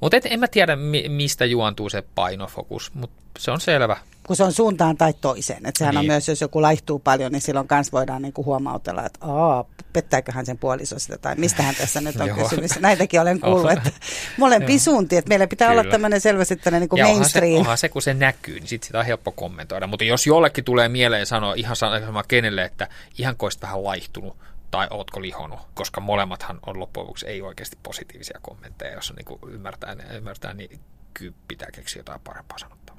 Mutta 0.00 0.16
en 0.24 0.40
mä 0.40 0.48
tiedä 0.48 0.76
mi, 0.76 1.08
mistä 1.08 1.44
juontuu 1.44 1.88
se 1.88 2.02
painofokus, 2.14 2.94
mutta 2.94 3.20
se 3.38 3.50
on 3.50 3.60
selvä 3.60 3.96
kun 4.30 4.36
se 4.36 4.44
on 4.44 4.52
suuntaan 4.52 4.96
tai 4.96 5.14
toiseen. 5.20 5.66
Että 5.66 5.78
sehän 5.78 5.94
niin. 5.94 6.00
on 6.00 6.06
myös, 6.06 6.28
jos 6.28 6.40
joku 6.40 6.62
laihtuu 6.62 6.98
paljon, 6.98 7.32
niin 7.32 7.42
silloin 7.42 7.66
myös 7.70 7.92
voidaan 7.92 8.22
niin 8.22 8.32
kuin 8.32 8.46
huomautella, 8.46 9.06
että 9.06 9.18
Aa, 9.22 9.64
pettääköhän 9.92 10.46
sen 10.46 10.58
puoliso 10.58 10.98
sitä, 10.98 11.18
tai 11.18 11.34
mistähän 11.34 11.74
tässä 11.74 12.00
nyt 12.00 12.16
on 12.16 12.30
kysymys. 12.42 12.80
Näitäkin 12.80 13.20
olen 13.20 13.40
kuullut, 13.40 13.70
että 13.70 13.90
molempi 14.38 14.78
suunti, 14.78 15.16
että 15.16 15.28
meillä 15.28 15.46
pitää 15.46 15.68
Kyllä. 15.68 15.80
olla 15.80 15.90
tämmöinen 15.90 16.20
selvästi 16.20 16.56
tämmöinen 16.56 16.80
niin 16.80 16.88
kuin 16.88 17.02
mainstream. 17.02 17.52
Onhan 17.52 17.56
se, 17.56 17.60
onhan 17.60 17.78
se, 17.78 17.88
kun 17.88 18.02
se 18.02 18.14
näkyy, 18.14 18.54
niin 18.54 18.68
sit 18.68 18.82
sitä 18.82 18.98
on 18.98 19.06
helppo 19.06 19.32
kommentoida. 19.32 19.86
Mutta 19.86 20.04
jos 20.04 20.26
jollekin 20.26 20.64
tulee 20.64 20.88
mieleen 20.88 21.26
sanoa 21.26 21.54
ihan 21.54 21.76
sama 21.76 22.22
kenelle, 22.22 22.64
että 22.64 22.88
ihan 23.18 23.36
koista 23.36 23.62
vähän 23.62 23.84
laihtunut, 23.84 24.36
tai 24.70 24.86
ootko 24.90 25.22
lihonut, 25.22 25.58
koska 25.74 26.00
molemmathan 26.00 26.58
on 26.66 26.80
loppujen 26.80 27.04
lopuksi 27.04 27.26
ei 27.26 27.42
oikeasti 27.42 27.78
positiivisia 27.82 28.38
kommentteja, 28.42 28.94
jos 28.94 29.10
on 29.10 29.16
niin 29.16 29.54
ymmärtää, 29.54 29.96
ymmärtää, 30.16 30.54
niin 30.54 30.80
kyllä 31.14 31.34
pitää 31.48 31.68
keksiä 31.72 32.00
jotain 32.00 32.20
parempaa 32.24 32.58
sanottavaa. 32.58 32.89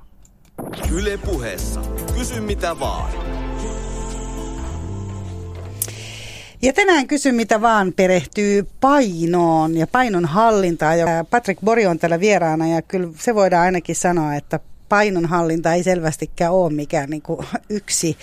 Yle 0.91 1.17
puheessa. 1.17 1.82
Kysy 2.17 2.41
mitä 2.41 2.80
vaan. 2.80 3.12
Ja 6.62 6.74
tänään 6.74 7.08
kysy 7.08 7.32
mitä 7.32 7.62
vaan 7.62 7.93
perehtyy 7.93 8.67
painoon 8.82 9.78
ja 9.78 9.88
painon 9.88 10.26
hallintaan. 10.26 11.00
Ja 11.00 11.26
Patrick 11.30 11.62
Bori 11.62 11.86
on 11.88 12.00
täällä 12.00 12.19
vieraana 12.19 12.67
ja 12.67 12.82
kyllä 12.82 13.08
se 13.19 13.36
voidaan 13.36 13.63
ainakin 13.63 13.95
sanoa, 13.95 14.36
että 14.36 14.60
painonhallinta 14.89 15.74
ei 15.74 15.84
selvästikään 15.84 16.54
ole 16.54 16.74
mikään 16.74 17.10
niin 17.10 17.21
kuin 17.21 17.47
yksi 17.69 18.17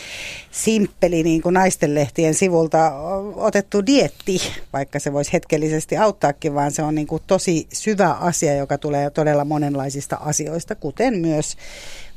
simppeli 0.51 1.22
niin 1.22 1.42
kuin 1.42 1.53
naistenlehtien 1.53 2.35
sivulta 2.35 2.92
otettu 3.37 3.87
dietti, 3.87 4.40
vaikka 4.72 4.98
se 4.98 5.12
voisi 5.12 5.33
hetkellisesti 5.33 5.96
auttaakin, 5.96 6.55
vaan 6.55 6.72
se 6.72 6.83
on 6.83 6.94
niin 6.94 7.07
kuin 7.07 7.22
tosi 7.27 7.66
syvä 7.72 8.11
asia, 8.11 8.55
joka 8.55 8.79
tulee 8.79 9.11
todella 9.11 9.44
monenlaisista 9.44 10.16
asioista, 10.16 10.74
kuten 10.74 11.18
myös 11.18 11.57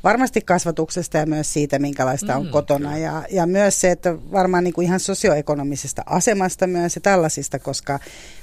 varmasti 0.04 0.40
kasvatuksesta 0.40 1.18
ja 1.18 1.26
myös 1.26 1.52
siitä, 1.52 1.78
minkälaista 1.78 2.36
on 2.36 2.46
mm, 2.46 2.50
kotona. 2.50 2.98
Ja, 2.98 3.22
ja 3.30 3.46
myös 3.46 3.80
se, 3.80 3.90
että 3.90 4.16
varmaan 4.32 4.64
niin 4.64 4.74
kuin 4.74 4.86
ihan 4.86 5.00
sosioekonomisesta 5.00 6.02
asemasta 6.06 6.66
myös 6.66 6.94
ja 6.94 7.00
tällaisista, 7.00 7.58
koska 7.58 7.98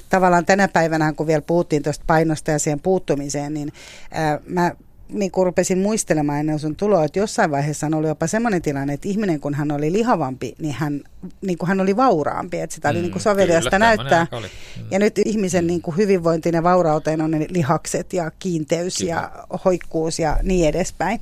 tavallaan 0.09 0.45
tänä 0.45 0.67
päivänä, 0.67 1.13
kun 1.13 1.27
vielä 1.27 1.41
puhuttiin 1.41 1.83
tuosta 1.83 2.03
painosta 2.07 2.51
ja 2.51 2.59
siihen 2.59 2.79
puuttumiseen, 2.79 3.53
niin 3.53 3.73
ää, 4.11 4.39
mä 4.45 4.71
niin 5.09 5.31
kuin 5.31 5.45
rupesin 5.45 5.77
muistelemaan 5.77 6.39
ennen 6.39 6.59
sun 6.59 6.75
tuloa, 6.75 7.05
että 7.05 7.19
jossain 7.19 7.51
vaiheessa 7.51 7.87
on 7.87 7.93
ollut 7.93 8.07
jopa 8.07 8.27
semmoinen 8.27 8.61
tilanne, 8.61 8.93
että 8.93 9.07
ihminen 9.07 9.39
kun 9.39 9.53
hän 9.53 9.71
oli 9.71 9.91
lihavampi, 9.91 10.55
niin 10.59 10.73
hän, 10.73 11.01
niin 11.41 11.57
kuin 11.57 11.67
hän 11.67 11.81
oli 11.81 11.95
vauraampi. 11.95 12.59
Että 12.59 12.75
sitä 12.75 12.89
oli 12.89 12.97
mm, 12.97 13.01
niin 13.01 13.11
kuin 13.11 13.21
soveliasta 13.21 13.69
kyllä, 13.69 13.85
näyttää. 13.85 14.27
Mm. 14.31 14.85
Ja 14.91 14.99
nyt 14.99 15.17
ihmisen 15.25 15.67
niin 15.67 15.81
kuin 15.81 15.97
hyvinvointiin 15.97 16.55
ja 16.55 16.63
vaurauteen 16.63 17.21
on 17.21 17.31
ne 17.31 17.45
lihakset 17.49 18.13
ja 18.13 18.31
kiinteys 18.39 18.97
kyllä. 18.97 19.11
ja 19.11 19.31
hoikkuus 19.65 20.19
ja 20.19 20.37
niin 20.43 20.69
edespäin. 20.69 21.21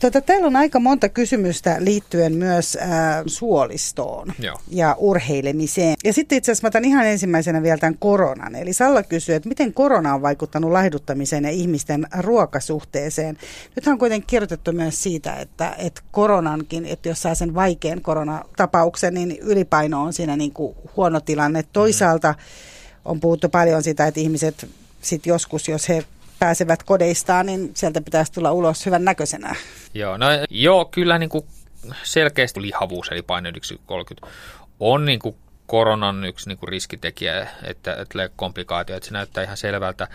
Tuota, 0.00 0.20
täällä 0.20 0.46
on 0.46 0.56
aika 0.56 0.80
monta 0.80 1.08
kysymystä 1.08 1.76
liittyen 1.78 2.34
myös 2.34 2.78
äh, 2.82 2.88
suolistoon 3.26 4.32
Joo. 4.38 4.60
ja 4.70 4.96
urheilemiseen. 4.98 5.94
Ja 6.04 6.12
sitten 6.12 6.38
itse 6.38 6.52
asiassa 6.52 6.64
mä 6.64 6.68
otan 6.68 6.84
ihan 6.84 7.06
ensimmäisenä 7.06 7.62
vielä 7.62 7.78
tämän 7.78 7.98
koronan. 7.98 8.54
Eli 8.54 8.72
Salla 8.72 9.02
kysyy, 9.02 9.34
että 9.34 9.48
miten 9.48 9.72
korona 9.72 10.14
on 10.14 10.22
vaikuttanut 10.22 10.70
laihduttamiseen 10.70 11.44
ja 11.44 11.50
ihmisten 11.50 12.06
ruokasuhteeseen. 12.18 13.38
Nythän 13.76 13.92
on 13.92 13.98
kuitenkin 13.98 14.26
kirjoitettu 14.26 14.72
myös 14.72 15.02
siitä, 15.02 15.36
että, 15.36 15.74
että 15.78 16.00
koronankin, 16.10 16.86
että 16.86 17.08
jos 17.08 17.22
saa 17.22 17.34
sen 17.34 17.54
vaikean 17.54 18.00
koronatapauksen, 18.00 19.14
niin 19.14 19.38
ylipaino 19.40 20.02
on 20.02 20.12
siinä 20.12 20.36
niin 20.36 20.52
kuin 20.52 20.76
huono 20.96 21.20
tilanne. 21.20 21.64
Toisaalta 21.72 22.34
on 23.04 23.20
puhuttu 23.20 23.48
paljon 23.48 23.82
sitä, 23.82 24.06
että 24.06 24.20
ihmiset 24.20 24.68
sitten 25.00 25.30
joskus, 25.30 25.68
jos 25.68 25.88
he 25.88 26.04
pääsevät 26.44 26.82
kodeistaan, 26.82 27.46
niin 27.46 27.70
sieltä 27.74 28.00
pitäisi 28.00 28.32
tulla 28.32 28.52
ulos 28.52 28.86
hyvän 28.86 29.04
näköisenä. 29.04 29.54
Joo, 29.94 30.16
no, 30.16 30.26
joo 30.50 30.84
kyllä 30.84 31.18
niin 31.18 31.30
kuin 31.30 31.44
selkeästi 32.02 32.62
lihavuus 32.62 33.08
eli 33.08 33.22
paine 33.22 33.52
30 33.86 34.26
on 34.80 35.04
niin 35.04 35.18
kuin 35.18 35.36
koronan 35.66 36.24
yksi 36.24 36.48
niin 36.48 36.58
kuin 36.58 36.68
riskitekijä, 36.68 37.48
että, 37.62 38.06
tulee 38.12 38.30
komplikaatio, 38.36 38.96
että 38.96 39.06
se 39.06 39.12
näyttää 39.12 39.44
ihan 39.44 39.56
selvältä. 39.56 40.08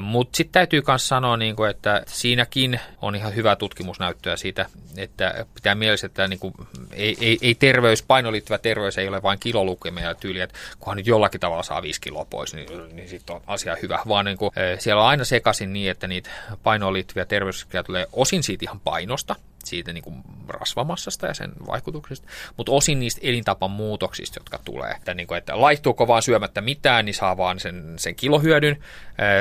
Mutta 0.00 0.36
sitten 0.36 0.52
täytyy 0.52 0.82
myös 0.86 1.08
sanoa, 1.08 1.36
niin 1.36 1.56
kuin, 1.56 1.70
että 1.70 2.02
siinäkin 2.06 2.80
on 3.02 3.14
ihan 3.14 3.34
hyvä 3.34 3.56
tutkimusnäyttöä 3.56 4.36
siitä, 4.36 4.66
että 4.96 5.46
pitää 5.54 5.74
mielessä, 5.74 6.06
että 6.06 6.28
niin 6.28 6.38
kuin, 6.38 6.54
ei, 6.92 7.16
ei, 7.20 7.38
ei 7.42 7.54
terveys, 7.54 8.02
painoon 8.02 8.32
liittyvä 8.32 8.58
terveys 8.58 8.98
ei 8.98 9.08
ole 9.08 9.22
vain 9.22 9.38
kilolukemia 9.38 10.04
ja 10.04 10.14
tyyli, 10.14 10.40
että 10.40 10.58
kunhan 10.78 10.96
nyt 10.96 11.06
jollakin 11.06 11.40
tavalla 11.40 11.62
saa 11.62 11.82
viisi 11.82 12.00
kiloa 12.00 12.24
pois, 12.24 12.54
niin, 12.54 12.96
niin 12.96 13.08
sitten 13.08 13.36
on 13.36 13.42
asia 13.46 13.76
hyvä, 13.82 13.98
vaan 14.08 14.24
niin 14.24 14.38
kuin, 14.38 14.50
siellä 14.78 15.02
on 15.02 15.08
aina 15.08 15.24
sekaisin 15.24 15.72
niin, 15.72 15.90
että 15.90 16.08
niitä 16.08 16.30
painoon 16.62 16.92
liittyviä 16.92 17.24
terveysriskejä 17.24 17.82
tulee 17.82 18.06
osin 18.12 18.42
siitä 18.42 18.64
ihan 18.64 18.80
painosta, 18.80 19.36
siitä 19.64 19.92
niin 19.92 20.04
kuin 20.04 20.22
rasvamassasta 20.48 21.26
ja 21.26 21.34
sen 21.34 21.52
vaikutuksista, 21.66 22.28
mutta 22.56 22.72
osin 22.72 23.00
niistä 23.00 23.20
elintapan 23.24 23.70
muutoksista, 23.70 24.40
jotka 24.40 24.58
tulee. 24.64 24.90
Että, 24.90 25.14
niin 25.14 25.26
kuin, 25.26 25.38
että 25.38 25.60
laihtuuko 25.60 26.06
vaan 26.06 26.22
syömättä 26.22 26.60
mitään, 26.60 27.04
niin 27.04 27.14
saa 27.14 27.36
vaan 27.36 27.60
sen, 27.60 27.94
sen 27.96 28.14
kilohyödyn, 28.14 28.84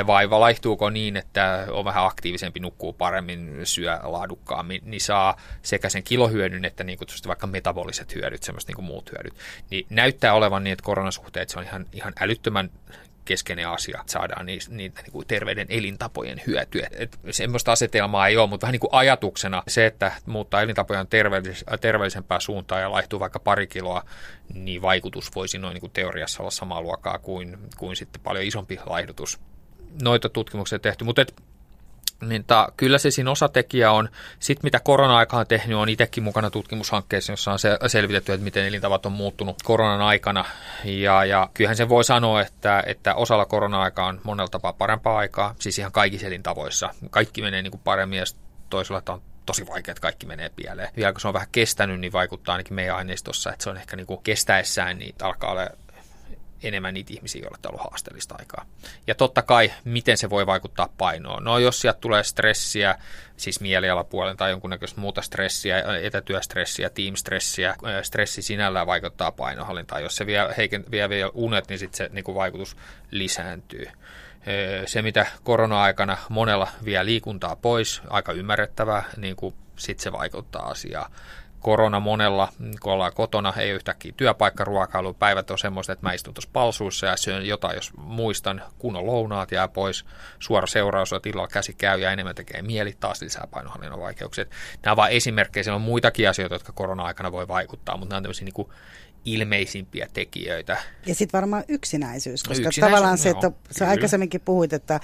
vai 0.08 0.28
laihtuuko 0.28 0.90
niin, 0.90 1.18
että 1.18 1.68
on 1.72 1.86
vähän 1.86 2.06
aktiivisempi, 2.06 2.60
nukkuu 2.60 2.94
paremmin, 2.94 3.60
syö 3.64 4.00
laadukkaammin, 4.04 4.82
niin 4.86 5.02
saa 5.02 5.38
sekä 5.62 5.90
sen 5.90 6.04
kilohyödyn 6.04 6.66
että 6.66 6.84
niin 6.84 6.98
kuin 6.98 7.08
vaikka 7.28 7.48
metaboliset 7.48 8.16
hyödyt, 8.16 8.44
semmoiset 8.44 8.68
niin 8.68 8.76
kuin 8.76 8.86
muut 8.86 9.12
hyödyt. 9.12 9.34
Niin 9.70 9.86
näyttää 9.90 10.34
olevan 10.34 10.64
niin, 10.64 10.72
että 10.74 10.84
koronasuhteet 10.84 11.50
se 11.50 11.60
on 11.60 11.66
ihan, 11.66 11.86
ihan 11.94 12.14
älyttömän 12.20 12.70
keskeinen 13.30 13.68
asia, 13.68 13.98
että 14.00 14.12
saadaan 14.12 14.46
niitä, 14.46 14.66
niitä 14.70 15.02
niin 15.02 15.12
kuin 15.12 15.28
terveyden 15.28 15.68
elintapojen 15.70 16.42
hyötyä. 16.48 16.88
Et 16.92 17.20
semmoista 17.32 17.72
asetelmaa 17.72 18.28
ei 18.28 18.38
ole, 18.38 18.50
mutta 18.50 18.66
vähän 18.66 18.72
niin 18.72 18.80
kuin 18.80 18.94
ajatuksena 18.94 19.64
se, 19.68 19.86
että 19.86 20.12
muuttaa 20.26 20.62
elintapojen 20.62 21.06
terveellis- 21.06 21.78
terveellisempää 21.82 22.40
suuntaan 22.40 22.82
ja 22.82 22.92
laihtuu 22.92 23.20
vaikka 23.20 23.40
pari 23.40 23.68
kiloa, 23.68 24.04
niin 24.54 24.82
vaikutus 24.82 25.36
voisi 25.36 25.58
noin 25.58 25.74
niin 25.74 25.82
kuin 25.82 25.92
teoriassa 25.92 26.44
olla 26.44 26.52
samaa 26.52 26.82
luokkaa 26.82 27.20
kuin, 27.20 27.58
kuin 27.78 27.96
sitten 27.96 28.22
paljon 28.22 28.46
isompi 28.46 28.80
laihdutus. 28.86 29.40
Noita 30.02 30.30
tutkimuksia 30.30 30.80
tehty, 30.80 31.04
mutta 31.04 31.22
et 31.22 31.36
niin 32.22 32.44
ta, 32.44 32.72
kyllä 32.78 32.98
se 32.98 33.12
siinä 33.12 33.32
osatekijä 33.32 33.92
on. 33.92 34.10
Sitten 34.40 34.64
mitä 34.64 34.80
korona-aika 34.80 35.38
on 35.38 35.48
tehnyt, 35.48 35.78
on 35.78 35.90
itsekin 35.90 36.24
mukana 36.24 36.50
tutkimushankkeessa, 36.50 37.34
jossa 37.34 37.52
on 37.52 37.60
se, 37.60 37.78
selvitetty, 37.88 38.34
että 38.34 38.44
miten 38.44 38.66
elintavat 38.66 39.06
on 39.06 39.12
muuttunut 39.12 39.64
koronan 39.64 40.02
aikana. 40.02 40.46
Ja, 40.84 41.26
ja 41.26 41.50
kyllähän 41.54 41.78
se 41.78 41.90
voi 41.90 42.04
sanoa, 42.04 42.42
että, 42.42 42.84
että 42.86 43.16
osalla 43.16 43.46
korona-aikaa 43.46 44.08
on 44.08 44.22
monella 44.24 44.50
tapaa 44.50 44.74
parempaa 44.74 45.18
aikaa, 45.18 45.56
siis 45.60 45.80
ihan 45.80 45.92
kaikissa 45.92 46.28
elintavoissa. 46.28 46.90
Kaikki 47.10 47.42
menee 47.42 47.62
niin 47.62 47.72
kuin 47.72 47.82
paremmin 47.84 48.20
ja 48.20 48.26
toisella 48.70 49.02
on 49.10 49.22
tosi 49.46 49.68
vaikea, 49.68 49.92
että 49.92 50.02
kaikki 50.02 50.26
menee 50.26 50.50
pieleen. 50.50 50.90
Vielä 50.96 51.12
kun 51.12 51.22
se 51.22 51.28
on 51.28 51.34
vähän 51.34 51.48
kestänyt, 51.52 52.00
niin 52.00 52.14
vaikuttaa 52.14 52.54
ainakin 52.54 52.74
meidän 52.74 52.96
aineistossa, 52.96 53.50
että 53.54 53.64
se 53.64 53.70
on 53.70 53.78
ehkä 53.78 53.96
niin 53.96 54.08
kuin 54.08 54.24
kestäessään, 54.24 54.98
niin 54.98 55.16
alkaa 55.22 55.52
olla 55.52 55.68
enemmän 56.64 56.94
niitä 56.94 57.14
ihmisiä, 57.14 57.42
joille 57.42 57.58
tämä 57.62 57.70
on 57.70 57.74
ollut 57.74 57.92
haasteellista 57.92 58.36
aikaa. 58.40 58.66
Ja 59.08 59.16
totta 59.16 59.42
kai, 59.42 59.72
miten 59.84 60.18
se 60.18 60.30
voi 60.30 60.46
vaikuttaa 60.46 60.90
painoon. 60.98 61.44
No 61.44 61.60
jos 61.60 61.82
sieltä 61.82 62.00
tulee 62.00 62.24
stressiä, 62.24 62.96
siis 63.38 63.62
mielialapuolen 63.62 64.38
tai 64.38 64.50
jonkunnäköistä 64.50 65.02
muuta 65.02 65.22
stressiä, 65.22 65.84
etätyöstressiä, 66.02 66.90
teamstressiä, 66.90 67.76
stressi 68.02 68.42
sinällään 68.42 68.88
vaikuttaa 68.88 69.32
painohallintaan. 69.32 70.04
Jos 70.04 70.16
se 70.16 70.26
vie, 70.26 70.40
heiken, 70.58 70.86
vie, 70.92 71.10
vie 71.10 71.30
unet, 71.34 71.70
niin 71.70 71.80
sitten 71.80 71.98
se 71.98 72.10
niin 72.14 72.36
vaikutus 72.36 72.78
lisääntyy. 73.12 73.86
Se, 74.86 75.02
mitä 75.02 75.26
korona-aikana 75.44 76.18
monella 76.30 76.68
vie 76.86 77.06
liikuntaa 77.06 77.56
pois, 77.56 78.02
aika 78.10 78.32
ymmärrettävää, 78.34 79.04
niin 79.18 79.36
sitten 79.76 80.04
se 80.04 80.12
vaikuttaa 80.12 80.70
asiaan 80.70 81.12
korona 81.60 82.00
monella, 82.00 82.48
kun 82.82 82.94
ollaan 82.94 83.14
kotona, 83.14 83.54
ei 83.58 83.70
yhtäkkiä 83.70 84.14
työpaikkaruokailu, 84.18 85.14
päivät 85.14 85.52
on 85.52 85.58
semmoista, 85.58 85.94
että 85.94 86.06
mä 86.06 86.14
istun 86.14 86.34
tuossa 86.34 86.50
palsuissa 86.54 87.06
ja 87.06 87.18
syön 87.18 87.46
jotain, 87.46 87.76
jos 87.76 87.92
muistan, 87.98 88.62
kunnon 88.78 89.06
lounaat 89.06 89.52
jää 89.52 89.68
pois, 89.68 90.06
suora 90.40 90.68
seuraus, 90.68 91.14
että 91.14 91.30
illalla 91.30 91.48
käsi 91.48 91.74
käy 91.74 92.00
ja 92.00 92.12
enemmän 92.12 92.36
tekee 92.36 92.62
mieli, 92.62 92.94
taas 93.00 93.22
lisää 93.22 93.48
painohallinnon 93.52 94.00
vaikeuksia. 94.00 94.46
Nämä 94.46 94.92
ovat 94.94 94.98
vain 94.98 95.14
esimerkkejä, 95.14 95.64
siellä 95.64 95.76
on 95.76 95.82
muitakin 95.82 96.30
asioita, 96.30 96.56
jotka 96.56 96.72
korona-aikana 96.72 97.32
voi 97.32 97.48
vaikuttaa, 97.48 97.98
mutta 97.98 98.14
nämä 98.14 98.18
on 98.18 98.24
tämmöisiä 98.24 98.46
niin 98.46 98.68
ilmeisimpiä 99.26 100.08
tekijöitä. 100.14 100.78
Ja 101.06 101.16
sitten 101.16 101.38
varmaan 101.38 101.64
yksinäisyys, 101.68 102.44
koska 102.44 102.68
yksinäisyys, 102.68 102.86
tavallaan 102.86 103.18
se, 103.18 103.30
että 103.30 103.52
sä 103.72 103.90
aikaisemminkin 103.90 104.42
puhuit, 104.42 104.74
että 104.74 105.00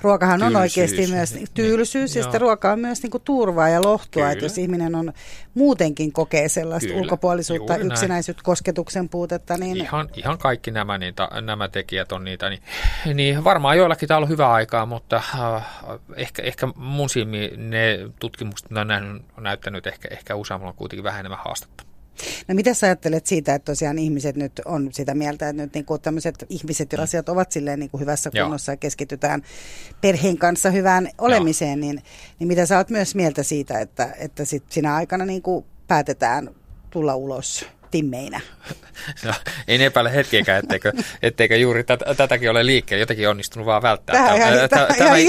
ruokahan 0.00 0.42
on 0.42 0.56
oikeasti 0.56 1.06
myös 1.06 1.34
tyylsyys, 1.54 2.14
niin, 2.14 2.18
ja 2.18 2.22
sitten 2.22 2.40
ruoka 2.40 2.72
on 2.72 2.80
myös 2.80 3.02
niin 3.02 3.10
kuin 3.10 3.22
turvaa 3.22 3.68
ja 3.68 3.82
lohtua, 3.82 4.08
kyllä. 4.10 4.32
että 4.32 4.44
jos 4.44 4.58
ihminen 4.58 4.94
on 4.94 5.12
muutenkin 5.54 6.12
kokee 6.12 6.48
sellaista 6.48 6.88
kyllä, 6.88 7.00
ulkopuolisuutta, 7.00 7.76
yksinäisyyttä, 7.76 8.42
kosketuksen 8.44 9.08
puutetta, 9.08 9.56
niin... 9.56 9.76
Ihan, 9.76 10.08
ihan 10.16 10.38
kaikki 10.38 10.70
nämä, 10.70 10.98
niin, 10.98 11.14
ta, 11.14 11.40
nämä 11.40 11.68
tekijät 11.68 12.12
on 12.12 12.24
niitä, 12.24 12.50
niin, 12.50 12.62
niin 13.14 13.44
varmaan 13.44 13.76
joillakin 13.76 14.08
tämä 14.08 14.16
on 14.16 14.18
ollut 14.18 14.30
hyvä 14.30 14.52
aikaa, 14.52 14.86
mutta 14.86 15.16
äh, 15.16 15.66
ehkä, 16.16 16.42
ehkä 16.42 16.68
mun 16.76 17.10
silmiin 17.10 17.70
ne 17.70 17.98
tutkimukset 18.18 18.68
on 18.72 19.24
näyttänyt 19.40 19.86
ehkä, 19.86 20.08
ehkä 20.10 20.34
useammalla 20.34 20.74
kuitenkin 20.76 21.04
vähän 21.04 21.20
enemmän 21.20 21.38
haastetta. 21.44 21.89
No 22.48 22.54
mitä 22.54 22.74
sä 22.74 22.86
ajattelet 22.86 23.26
siitä, 23.26 23.54
että 23.54 23.72
tosiaan 23.72 23.98
ihmiset 23.98 24.36
nyt 24.36 24.60
on 24.64 24.88
sitä 24.92 25.14
mieltä, 25.14 25.48
että 25.48 25.62
nyt 25.62 25.74
niinku 25.74 25.98
tämmöiset 25.98 26.46
ihmiset 26.48 26.92
ja 26.92 26.98
mm. 26.98 27.04
asiat 27.04 27.28
ovat 27.28 27.52
silleen 27.52 27.78
niinku 27.78 27.98
hyvässä 27.98 28.30
kunnossa 28.30 28.72
Joo. 28.72 28.74
ja 28.74 28.76
keskitytään 28.76 29.42
perheen 30.00 30.38
kanssa 30.38 30.70
hyvään 30.70 31.08
olemiseen, 31.18 31.80
niin, 31.80 32.02
niin 32.38 32.48
mitä 32.48 32.66
sä 32.66 32.78
oot 32.78 32.90
myös 32.90 33.14
mieltä 33.14 33.42
siitä, 33.42 33.78
että, 33.78 34.14
että 34.18 34.44
sit 34.44 34.64
sinä 34.68 34.94
aikana 34.94 35.24
niinku 35.24 35.66
päätetään 35.88 36.50
tulla 36.90 37.16
ulos 37.16 37.66
timmeinä? 37.90 38.40
No, 39.24 39.32
en 39.68 39.80
epäile 39.80 40.14
hetkeäkään, 40.14 40.58
etteikö, 40.58 40.92
etteikö 41.22 41.56
juuri 41.56 41.84
tätä, 41.84 42.14
tätäkin 42.14 42.50
ole 42.50 42.66
liikkeelle. 42.66 43.00
Jotenkin 43.00 43.28
onnistunut 43.28 43.66
vaan 43.66 43.82
välttää. 43.82 44.16
Tämä, 44.16 44.38
tämä, 44.38 44.68
tämä, 44.68 44.86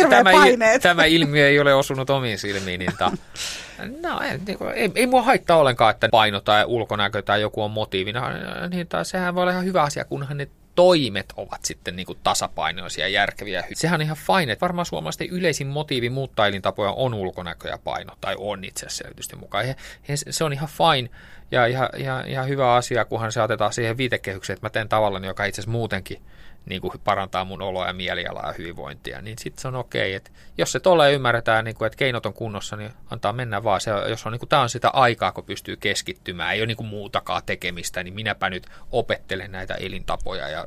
tämä, 0.10 0.24
tämä, 0.24 0.80
tämä 0.80 1.06
ilmiö 1.06 1.48
ei 1.48 1.60
ole 1.60 1.74
osunut 1.74 2.10
omiin 2.10 2.40
silmiin. 2.40 2.80
Niin 2.80 2.92
ta, 2.98 3.12
no, 4.04 4.22
ei, 4.22 4.38
niin 4.48 4.58
ei, 4.76 4.92
ei 4.96 5.08
mua 5.08 5.22
haittaa 5.22 5.58
ollenkaan, 5.58 5.92
että 5.92 6.10
paino 6.10 6.42
tai 6.42 6.66
ulkonäkö 6.66 7.22
tai 7.22 7.42
joku 7.42 7.64
on 7.64 7.72
motiivina. 7.72 8.32
Niin, 8.70 8.88
tai 8.88 9.06
sehän 9.06 9.36
voi 9.36 9.42
olla 9.42 9.52
ihan 9.52 9.66
hyvä 9.66 9.82
asia, 9.82 10.06
kunhan 10.06 10.38
ne 10.38 10.48
toimet 10.76 11.34
ovat 11.38 11.66
sitten 11.66 11.96
niin 11.96 12.06
kuin 12.06 12.20
tasapainoisia 12.24 13.06
ja 13.06 13.10
järkeviä. 13.10 13.64
Sehän 13.74 14.02
on 14.02 14.06
ihan 14.06 14.18
fine, 14.18 14.52
että 14.52 14.62
varmaan 14.62 14.86
suomalaisten 14.86 15.30
yleisin 15.30 15.68
motiivi 15.68 16.10
muuttaa 16.10 16.48
elintapoja 16.48 16.92
on 16.92 17.14
ulkonäkö 17.14 17.70
ja 17.70 17.78
paino, 17.84 18.14
tai 18.22 18.36
on 18.38 18.64
itse 18.64 18.86
asiassa 18.86 19.38
mukaan. 19.38 19.66
He, 19.66 19.76
he, 20.10 20.16
se 20.30 20.44
on 20.44 20.54
ihan 20.54 20.70
fine 20.70 21.10
ja 21.52 21.66
ihan, 21.66 21.90
ihan, 21.98 22.28
ihan 22.28 22.48
hyvä 22.48 22.74
asia, 22.74 23.06
kunhan 23.06 23.32
se 23.32 23.42
otetaan 23.42 23.74
siihen 23.74 23.98
viitekehykseen, 23.98 24.56
että 24.56 24.66
mä 24.66 24.70
teen 24.70 24.90
tavallaan, 24.90 25.24
joka 25.24 25.46
itse 25.46 25.62
asiassa 25.62 25.72
muutenkin 25.72 26.22
niin 26.66 26.82
kuin 26.82 26.94
parantaa 27.04 27.46
mun 27.46 27.62
oloa 27.62 27.88
ja 27.88 27.94
mielialaa 27.94 28.48
ja 28.48 28.54
hyvinvointia, 28.58 29.22
niin 29.22 29.38
sitten 29.38 29.62
se 29.62 29.68
on 29.68 29.76
okei. 29.76 30.16
Okay. 30.16 30.34
jos 30.58 30.72
se 30.72 30.80
tolle 30.80 31.14
ymmärretään, 31.14 31.66
niin 31.66 31.76
kuin, 31.76 31.86
että 31.86 31.98
keinot 31.98 32.26
on 32.26 32.34
kunnossa, 32.34 32.76
niin 32.76 32.92
antaa 33.10 33.34
mennä 33.34 33.64
vaan. 33.64 33.82
Se, 33.82 33.92
jos 34.10 34.26
on, 34.26 34.32
niin 34.32 34.40
kuin, 34.40 34.50
tämä 34.50 34.62
on 34.62 34.70
sitä 34.70 34.90
aikaa, 34.90 35.32
kun 35.32 35.44
pystyy 35.44 35.76
keskittymään, 35.76 36.54
ei 36.54 36.62
ole 36.62 36.68
niin 36.68 36.78
kuin 36.78 36.88
muutakaan 36.88 37.42
tekemistä, 37.46 38.04
niin 38.04 38.14
minäpä 38.14 38.50
nyt 38.50 38.68
opettelen 38.92 39.52
näitä 39.52 39.74
elintapoja 39.74 40.50
ja 40.50 40.66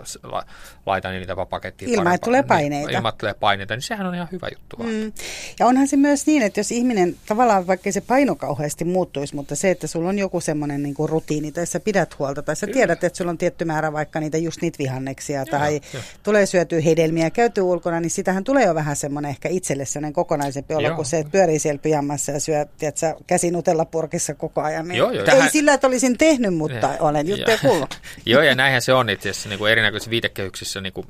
laitan 0.86 1.14
elintapapakettiin. 1.14 1.90
Ilman, 1.90 2.14
että 2.14 2.24
tulee 2.24 2.42
paineita. 2.42 2.90
Ilman, 2.90 3.08
että 3.08 3.18
tulee 3.18 3.34
paineita, 3.34 3.74
niin 3.74 3.82
sehän 3.82 4.06
on 4.06 4.14
ihan 4.14 4.28
hyvä 4.32 4.48
juttu. 4.52 4.76
Mm. 4.76 5.12
Ja 5.60 5.66
onhan 5.66 5.88
se 5.88 5.96
myös 5.96 6.26
niin, 6.26 6.42
että 6.42 6.60
jos 6.60 6.72
ihminen, 6.72 7.16
tavallaan 7.26 7.66
vaikka 7.66 7.92
se 7.92 8.00
paino 8.00 8.34
kauheasti 8.34 8.84
muuttuisi, 8.84 9.34
mutta 9.34 9.56
se, 9.56 9.70
että 9.70 9.86
sulla 9.86 10.08
on 10.08 10.18
joku 10.18 10.40
semmoinen 10.40 10.82
niin 10.82 10.94
kuin 10.94 11.08
rutiini, 11.08 11.52
tai 11.52 11.66
sä 11.66 11.80
pidät 11.80 12.18
huolta, 12.18 12.42
tai 12.42 12.56
sä 12.56 12.66
tiedät, 12.66 13.04
että 13.04 13.16
sulla 13.16 13.30
on 13.30 13.38
tietty 13.38 13.64
määrä 13.64 13.92
vaikka 13.92 14.20
niitä 14.20 14.38
just 14.38 14.62
niitä 14.62 14.78
vihanneksia, 14.78 15.46
tai 15.46 15.80
tulee 16.22 16.46
syötyä 16.46 16.80
hedelmiä 16.80 17.24
ja 17.24 17.30
käyty 17.30 17.60
ulkona, 17.60 18.00
niin 18.00 18.10
sitähän 18.10 18.44
tulee 18.44 18.64
jo 18.64 18.74
vähän 18.74 18.96
semmoinen 18.96 19.30
ehkä 19.30 19.48
itselle 19.48 19.84
sellainen 19.84 20.12
kokonaisempi 20.12 20.74
olo, 20.74 20.94
kun 20.96 21.04
se, 21.04 21.18
että 21.18 21.30
pyörii 21.30 21.58
siellä 21.58 21.78
pyjammassa 21.78 22.32
ja 22.32 22.40
syö, 22.40 22.66
tiedätkö, 22.78 23.14
käsi 23.26 23.50
nutella 23.50 23.84
purkissa 23.84 24.34
koko 24.34 24.60
ajan. 24.60 24.88
Niin 24.88 24.98
joo, 24.98 25.10
joo. 25.10 25.24
Ei 25.24 25.30
Tähän... 25.30 25.50
sillä, 25.50 25.74
että 25.74 25.86
olisin 25.86 26.18
tehnyt, 26.18 26.54
mutta 26.54 26.86
ja, 26.86 26.96
olen 27.00 27.28
juttuja 27.28 27.58
kuullut. 27.58 28.00
joo, 28.26 28.42
ja 28.42 28.54
näinhän 28.54 28.82
se 28.82 28.92
on 28.92 29.10
itse 29.10 29.30
asiassa 29.30 29.48
niin 29.48 29.58
kuin 29.58 29.72
erinäköisissä 29.72 30.10
viitekehyksissä, 30.10 30.80
niin 30.80 30.92
kuin 30.92 31.06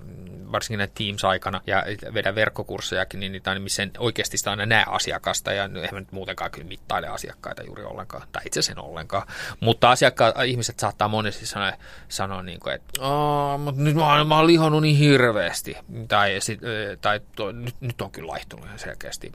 varsinkin 0.54 0.78
näin 0.78 0.90
Teams-aikana 0.94 1.60
ja 1.66 1.84
vedä 2.14 2.34
verkkokurssejakin, 2.34 3.20
niin 3.20 3.32
niitä 3.32 3.58
missä 3.58 3.88
oikeasti 3.98 4.38
sitä 4.38 4.50
aina 4.50 4.66
näe 4.66 4.84
asiakasta 4.88 5.52
ja 5.52 5.70
eihän 5.82 5.94
nyt 5.94 6.12
muutenkaan 6.12 6.50
kyllä 6.50 6.66
mittaile 6.66 7.08
asiakkaita 7.08 7.62
juuri 7.62 7.84
ollenkaan, 7.84 8.28
tai 8.32 8.42
itse 8.46 8.62
sen 8.62 8.78
ollenkaan. 8.78 9.26
Mutta 9.60 9.90
asiakkaat, 9.90 10.34
ihmiset 10.46 10.78
saattaa 10.78 11.08
monesti 11.08 11.46
sanoa, 11.46 11.72
sanoa 12.08 12.42
niin 12.42 12.60
kuin, 12.60 12.74
että 12.74 13.02
mutta 13.58 13.80
nyt 13.80 13.94
mä, 13.94 14.24
mä 14.24 14.36
oon 14.36 14.46
lihonnut 14.46 14.82
niin 14.82 14.96
hirveästi, 14.96 15.76
tai, 16.08 16.36
sit, 16.40 16.60
tai 17.00 17.20
to, 17.36 17.52
nyt, 17.52 17.74
nyt 17.80 18.00
on 18.00 18.10
kyllä 18.10 18.28
laihtunut 18.28 18.66
ihan 18.66 18.78
selkeästi. 18.78 19.32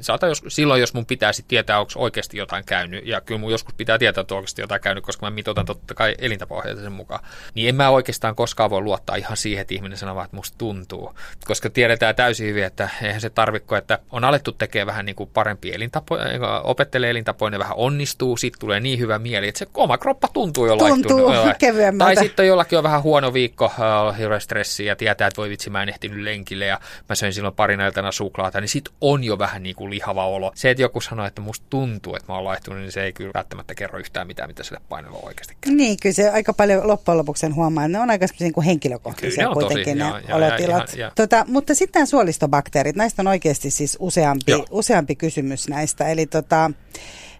Saata 0.00 0.26
jos, 0.26 0.42
silloin, 0.48 0.80
jos 0.80 0.94
mun 0.94 1.06
pitää 1.06 1.30
tietää, 1.48 1.80
onko 1.80 1.92
oikeasti 1.96 2.38
jotain 2.38 2.64
käynyt, 2.64 3.06
ja 3.06 3.20
kyllä 3.20 3.40
mun 3.40 3.52
joskus 3.52 3.74
pitää 3.74 3.98
tietää, 3.98 4.20
että 4.20 4.34
oikeasti 4.34 4.62
jotain 4.62 4.80
käynyt, 4.80 5.04
koska 5.04 5.26
mä 5.26 5.30
mitotan 5.30 5.66
totta 5.66 5.94
kai 5.94 6.14
elintapohjaita 6.18 6.80
sen 6.80 6.92
mukaan, 6.92 7.24
niin 7.54 7.68
en 7.68 7.74
mä 7.74 7.90
oikeastaan 7.90 8.34
koskaan 8.34 8.70
voi 8.70 8.80
luottaa 8.80 9.16
ihan 9.16 9.36
siihen, 9.36 9.62
että 9.62 9.74
ihminen 9.74 9.98
sanoo 9.98 10.22
että 10.22 10.36
musta 10.36 10.57
tuntuu. 10.58 11.14
Koska 11.44 11.70
tiedetään 11.70 12.14
täysin 12.14 12.48
hyvin, 12.48 12.64
että 12.64 12.88
eihän 13.02 13.20
se 13.20 13.30
tarvitko, 13.30 13.76
että 13.76 13.98
on 14.10 14.24
alettu 14.24 14.52
tekemään 14.52 14.86
vähän 14.86 15.06
niin 15.06 15.16
kuin 15.16 15.30
parempi 15.34 15.74
elintapoja, 15.74 16.60
opettelee 16.64 17.10
elintapoja, 17.10 17.50
ne 17.50 17.58
vähän 17.58 17.76
onnistuu, 17.76 18.36
sitten 18.36 18.60
tulee 18.60 18.80
niin 18.80 18.98
hyvä 18.98 19.18
mieli, 19.18 19.48
että 19.48 19.58
se 19.58 19.66
oma 19.74 19.98
kroppa 19.98 20.28
tuntuu 20.32 20.66
jo 20.66 20.76
Tuntuu 20.76 21.30
Tai 21.98 22.16
sitten 22.16 22.46
jollakin 22.46 22.78
on 22.78 22.84
vähän 22.84 23.02
huono 23.02 23.32
viikko, 23.32 23.72
on 24.06 24.16
hirveä 24.16 24.38
stressi 24.38 24.84
ja 24.84 24.96
tietää, 24.96 25.26
että 25.26 25.36
voi 25.36 25.48
vitsi, 25.48 25.70
mä 25.70 25.82
en 25.82 25.88
ehtinyt 25.88 26.24
lenkille 26.24 26.66
ja 26.66 26.80
mä 27.08 27.14
söin 27.14 27.32
silloin 27.32 27.54
parin 27.54 27.80
iltana 27.80 28.12
suklaata, 28.12 28.60
niin 28.60 28.68
sit 28.68 28.88
on 29.00 29.24
jo 29.24 29.38
vähän 29.38 29.62
niin 29.62 29.76
kuin 29.76 29.90
lihava 29.90 30.26
olo. 30.26 30.52
Se, 30.54 30.70
että 30.70 30.82
joku 30.82 31.00
sanoo, 31.00 31.26
että 31.26 31.40
musta 31.40 31.66
tuntuu, 31.70 32.16
että 32.16 32.32
mä 32.32 32.36
oon 32.36 32.44
laihtunut, 32.44 32.80
niin 32.80 32.92
se 32.92 33.02
ei 33.02 33.12
kyllä 33.12 33.30
välttämättä 33.34 33.74
kerro 33.74 33.98
yhtään 33.98 34.26
mitään, 34.26 34.50
mitä 34.50 34.62
sille 34.62 34.80
painolla 34.88 35.18
oikeasti 35.22 35.56
käy. 35.60 35.74
Niin, 35.74 35.96
kyllä 36.02 36.14
se 36.14 36.30
aika 36.30 36.52
paljon 36.52 36.88
loppujen 36.88 37.18
lopuksi 37.18 37.46
huomaa, 37.46 37.84
että 37.84 37.98
ne 37.98 38.02
on 38.02 38.10
aika 38.10 38.26
niin 38.40 38.52
kuin 38.52 38.64
henkilökohtaisia 38.64 39.44
kyllä, 39.44 39.54
kuitenkin 39.54 39.98
tosi, 39.98 40.26
ne 40.28 40.34
olot 40.34 40.47
olotilat. 40.47 40.47
Ja, 40.96 41.06
ja, 41.06 41.12
tota, 41.14 41.44
mutta 41.48 41.74
sitten 41.74 42.06
suolistobakteerit, 42.06 42.96
näistä 42.96 43.22
on 43.22 43.26
oikeasti 43.26 43.70
siis 43.70 43.96
useampi, 44.00 44.52
useampi 44.70 45.16
kysymys 45.16 45.68
näistä. 45.68 46.08
Eli 46.08 46.26
tota, 46.26 46.70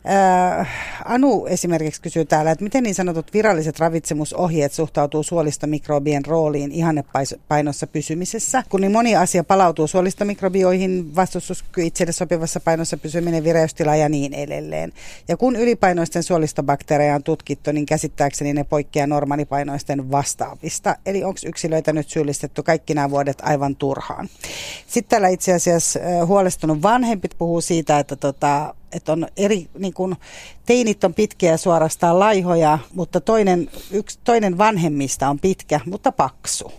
Äh, 0.06 0.68
anu 1.04 1.46
esimerkiksi 1.46 2.02
kysyy 2.02 2.24
täällä, 2.24 2.50
että 2.50 2.64
miten 2.64 2.82
niin 2.82 2.94
sanotut 2.94 3.34
viralliset 3.34 3.78
ravitsemusohjeet 3.78 4.72
suhtautuu 4.72 5.22
suolistomikrobien 5.22 6.24
rooliin 6.24 6.72
ihannepainossa 6.72 7.86
pysymisessä, 7.86 8.62
kun 8.68 8.80
niin 8.80 8.92
moni 8.92 9.16
asia 9.16 9.44
palautuu 9.44 9.86
suolistomikrobioihin, 9.86 11.16
vastustuskyky 11.16 11.82
itselle 11.82 12.12
sopivassa 12.12 12.60
painossa 12.60 12.96
pysyminen, 12.96 13.44
vireystila 13.44 13.96
ja 13.96 14.08
niin 14.08 14.34
edelleen. 14.34 14.92
Ja 15.28 15.36
kun 15.36 15.56
ylipainoisten 15.56 16.22
suolistobakteereja 16.22 17.14
on 17.14 17.22
tutkittu, 17.22 17.72
niin 17.72 17.86
käsittääkseni 17.86 18.52
ne 18.52 18.64
poikkeaa 18.64 19.06
normaalipainoisten 19.06 20.10
vastaavista. 20.10 20.96
Eli 21.06 21.24
onko 21.24 21.40
yksilöitä 21.46 21.92
nyt 21.92 22.08
syyllistetty 22.08 22.62
kaikki 22.62 22.94
nämä 22.94 23.10
vuodet 23.10 23.38
aivan 23.42 23.76
turhaan? 23.76 24.28
Sitten 24.86 25.10
täällä 25.10 25.28
itse 25.28 25.52
asiassa 25.54 26.00
huolestunut 26.26 26.82
vanhempi 26.82 27.28
puhuu 27.38 27.60
siitä, 27.60 27.98
että 27.98 28.16
tota, 28.16 28.74
että 28.92 29.12
on 29.12 29.26
eri, 29.36 29.68
niin 29.78 29.94
kuin, 29.94 30.16
teinit 30.66 31.04
on 31.04 31.14
pitkiä 31.14 31.56
suorastaan 31.56 32.18
laihoja, 32.18 32.78
mutta 32.94 33.20
toinen, 33.20 33.70
yksi, 33.90 34.18
toinen 34.24 34.58
vanhemmista 34.58 35.28
on 35.28 35.38
pitkä, 35.38 35.80
mutta 35.86 36.12
paksu. 36.12 36.72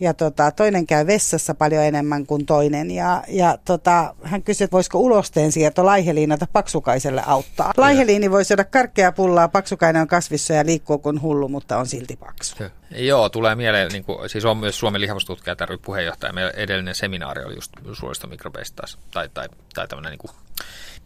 Ja 0.00 0.14
tota, 0.14 0.50
toinen 0.50 0.86
käy 0.86 1.06
vessassa 1.06 1.54
paljon 1.54 1.84
enemmän 1.84 2.26
kuin 2.26 2.46
toinen. 2.46 2.90
Ja, 2.90 3.22
ja 3.28 3.58
tota, 3.64 4.14
hän 4.22 4.42
kysyi, 4.42 4.64
että 4.64 4.74
voisiko 4.74 4.98
ulosteen 4.98 5.52
siirto 5.52 5.86
laiheliinata 5.86 6.46
paksukaiselle 6.52 7.22
auttaa. 7.26 7.72
Laiheliini 7.76 8.30
voi 8.30 8.44
syödä 8.44 8.64
karkea 8.64 9.12
pullaa, 9.12 9.48
paksukainen 9.48 10.02
on 10.02 10.08
kasvissa 10.08 10.54
ja 10.54 10.66
liikkuu 10.66 10.98
kuin 10.98 11.22
hullu, 11.22 11.48
mutta 11.48 11.78
on 11.78 11.86
silti 11.86 12.16
paksu. 12.16 12.56
Joo, 12.90 13.28
tulee 13.28 13.54
mieleen, 13.54 13.92
niin 13.92 14.04
kuin, 14.04 14.30
siis 14.30 14.44
on 14.44 14.56
myös 14.56 14.78
Suomen 14.78 15.00
lihavustutkija 15.00 15.56
puheenjohtaja. 15.84 16.32
Meidän 16.32 16.52
edellinen 16.56 16.94
seminaari 16.94 17.44
oli 17.44 17.54
just 17.54 17.72
suolistomikrobeista 17.92 18.76
taas, 18.76 18.98
tai, 19.10 19.28
tai, 19.34 19.48
tai 19.74 19.88
tämmöinen 19.88 20.10
niin 20.10 20.18
kuin 20.18 20.30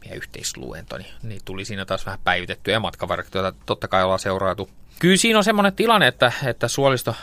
meidän 0.00 0.16
yhteisluento, 0.16 0.98
niin, 0.98 1.10
niin 1.22 1.40
tuli 1.44 1.64
siinä 1.64 1.84
taas 1.84 2.06
vähän 2.06 2.20
päivitettyä 2.24 2.74
ja 2.74 2.80
matkavarkkoja, 2.80 3.52
totta 3.66 3.88
kai 3.88 4.02
ollaan 4.04 4.18
seuraatu. 4.18 4.70
Kyllä 4.98 5.16
siinä 5.16 5.38
on 5.38 5.44
semmoinen 5.44 5.72
tilanne, 5.72 6.06
että, 6.06 6.32
että 6.46 6.68
suolisto, 6.68 7.14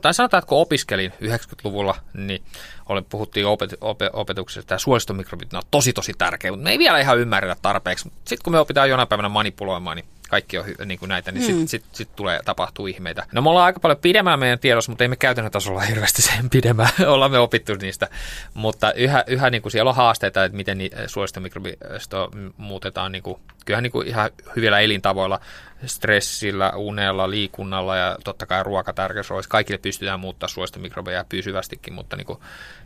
tai 0.00 0.14
sanotaan, 0.14 0.38
että 0.38 0.48
kun 0.48 0.58
opiskelin 0.58 1.12
90-luvulla, 1.12 1.94
niin 2.14 2.42
olen, 2.88 3.04
puhuttiin 3.04 3.46
opet, 3.46 3.74
opet, 3.80 4.10
opetuksessa, 4.12 4.60
että 4.60 4.78
suolistomikrobit 4.78 5.54
on 5.54 5.62
tosi 5.70 5.92
tosi 5.92 6.12
tärkeä, 6.18 6.50
mutta 6.50 6.64
me 6.64 6.70
ei 6.70 6.78
vielä 6.78 7.00
ihan 7.00 7.18
ymmärretä 7.18 7.56
tarpeeksi. 7.62 8.02
Sitten 8.04 8.44
kun 8.44 8.52
me 8.52 8.58
opitaan 8.58 8.90
jonain 8.90 9.08
päivänä 9.08 9.28
manipuloimaan, 9.28 9.96
niin 9.96 10.06
kaikki 10.28 10.58
on 10.58 10.64
niin 10.84 10.98
kuin 10.98 11.08
näitä, 11.08 11.32
niin 11.32 11.42
mm. 11.42 11.46
sitten 11.46 11.68
sit, 11.68 11.84
sit 11.92 12.16
tulee, 12.16 12.40
tapahtuu 12.44 12.86
ihmeitä. 12.86 13.26
No 13.32 13.42
me 13.42 13.50
ollaan 13.50 13.66
aika 13.66 13.80
paljon 13.80 13.98
pidemmän 13.98 14.38
meidän 14.38 14.58
tiedossa, 14.58 14.92
mutta 14.92 15.04
ei 15.04 15.08
me 15.08 15.16
käytännön 15.16 15.52
tasolla 15.52 15.80
hirveästi 15.90 16.22
sen 16.22 16.50
pidemmän 16.50 16.88
ollaan 17.06 17.30
me 17.30 17.38
opittu 17.38 17.74
niistä. 17.74 18.08
Mutta 18.54 18.92
yhä, 18.92 19.24
yhä 19.26 19.50
niin 19.50 19.62
kuin 19.62 19.72
siellä 19.72 19.88
on 19.88 19.96
haasteita, 19.96 20.44
että 20.44 20.56
miten 20.56 20.78
suolistomikrobisto 21.06 22.30
muutetaan 22.56 23.12
niin 23.12 23.22
kuin, 23.22 23.40
kyllähän 23.68 23.82
niin 23.82 23.92
kuin 23.92 24.08
ihan 24.08 24.30
hyvillä 24.56 24.80
elintavoilla, 24.80 25.40
stressillä, 25.86 26.72
unella, 26.76 27.30
liikunnalla 27.30 27.96
ja 27.96 28.16
totta 28.24 28.46
kai 28.46 28.62
ruokatärkeys 28.62 29.30
olisi. 29.30 29.48
Kaikille 29.48 29.78
pystytään 29.78 30.20
muuttaa 30.20 30.48
suolistomikrobeja 30.48 31.24
pysyvästikin, 31.28 31.92
mutta 31.92 32.16
niin 32.16 32.26
kuin, 32.26 32.38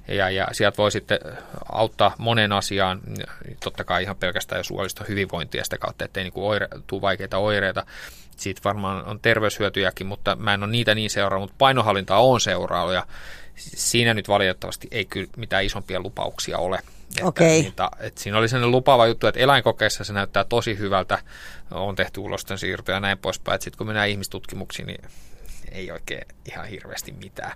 ja, 0.09 0.31
ja 0.31 0.49
sieltä 0.53 0.77
voi 0.77 0.91
sitten 0.91 1.19
auttaa 1.73 2.15
monen 2.19 2.53
asiaan, 2.53 3.01
totta 3.65 3.85
kai 3.85 4.03
ihan 4.03 4.17
pelkästään 4.17 4.59
jo 4.59 4.65
suolista 4.65 5.05
hyvinvointia 5.09 5.65
sitä 5.65 5.79
kautta, 5.79 6.05
ettei 6.05 6.25
niin 6.25 6.33
oire, 6.37 6.69
tule 6.87 7.01
vaikeita 7.01 7.39
oireita. 7.39 7.87
Siitä 8.37 8.61
varmaan 8.65 9.05
on 9.05 9.21
terveyshyötyjäkin, 9.21 10.07
mutta 10.07 10.37
mä 10.37 10.55
en 10.55 10.63
ole 10.63 10.71
niitä 10.71 10.95
niin 10.95 11.11
seuraa, 11.11 11.39
mutta 11.39 11.55
painohallintaa 11.59 12.23
on 12.23 12.41
seuraava 12.41 12.93
ja 12.93 13.07
siinä 13.57 14.15
nyt 14.15 14.29
valitettavasti 14.29 14.89
ei 14.91 15.05
kyllä 15.05 15.29
mitään 15.37 15.65
isompia 15.65 16.01
lupauksia 16.01 16.59
ole. 16.59 16.79
Että, 17.17 17.29
okay. 17.29 17.47
niitä, 17.47 17.91
että 18.01 18.21
siinä 18.21 18.39
oli 18.39 18.49
sellainen 18.49 18.71
lupaava 18.71 19.07
juttu, 19.07 19.27
että 19.27 19.41
eläinkokeissa 19.41 20.05
se 20.05 20.13
näyttää 20.13 20.45
tosi 20.45 20.79
hyvältä, 20.79 21.19
on 21.71 21.95
tehty 21.95 22.21
ulosten 22.21 22.59
siirtoja 22.59 22.97
ja 22.97 23.01
näin 23.01 23.19
poispäin, 23.19 23.55
että 23.55 23.65
sitten 23.65 23.79
kun 23.79 23.87
mennään 23.87 24.09
ihmistutkimuksiin, 24.09 24.87
niin 24.87 25.05
ei 25.73 25.91
oikein 25.91 26.27
ihan 26.51 26.67
hirveästi 26.67 27.13
mitään. 27.13 27.53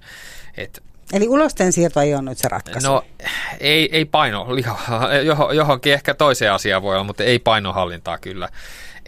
Et 0.56 0.82
Eli 1.12 1.28
ulosten 1.28 1.72
siirto 1.72 2.00
ei 2.00 2.14
ole 2.14 2.22
nyt 2.22 2.38
se 2.38 2.48
ratkaisu? 2.48 2.88
No 2.88 3.04
ei, 3.60 3.88
ei 3.92 4.04
paino, 4.04 4.46
johonkin 5.54 5.92
ehkä 5.92 6.14
toiseen 6.14 6.52
asiaan 6.52 6.82
voi 6.82 6.94
olla, 6.94 7.04
mutta 7.04 7.24
ei 7.24 7.38
painohallintaa 7.38 8.18
kyllä. 8.18 8.48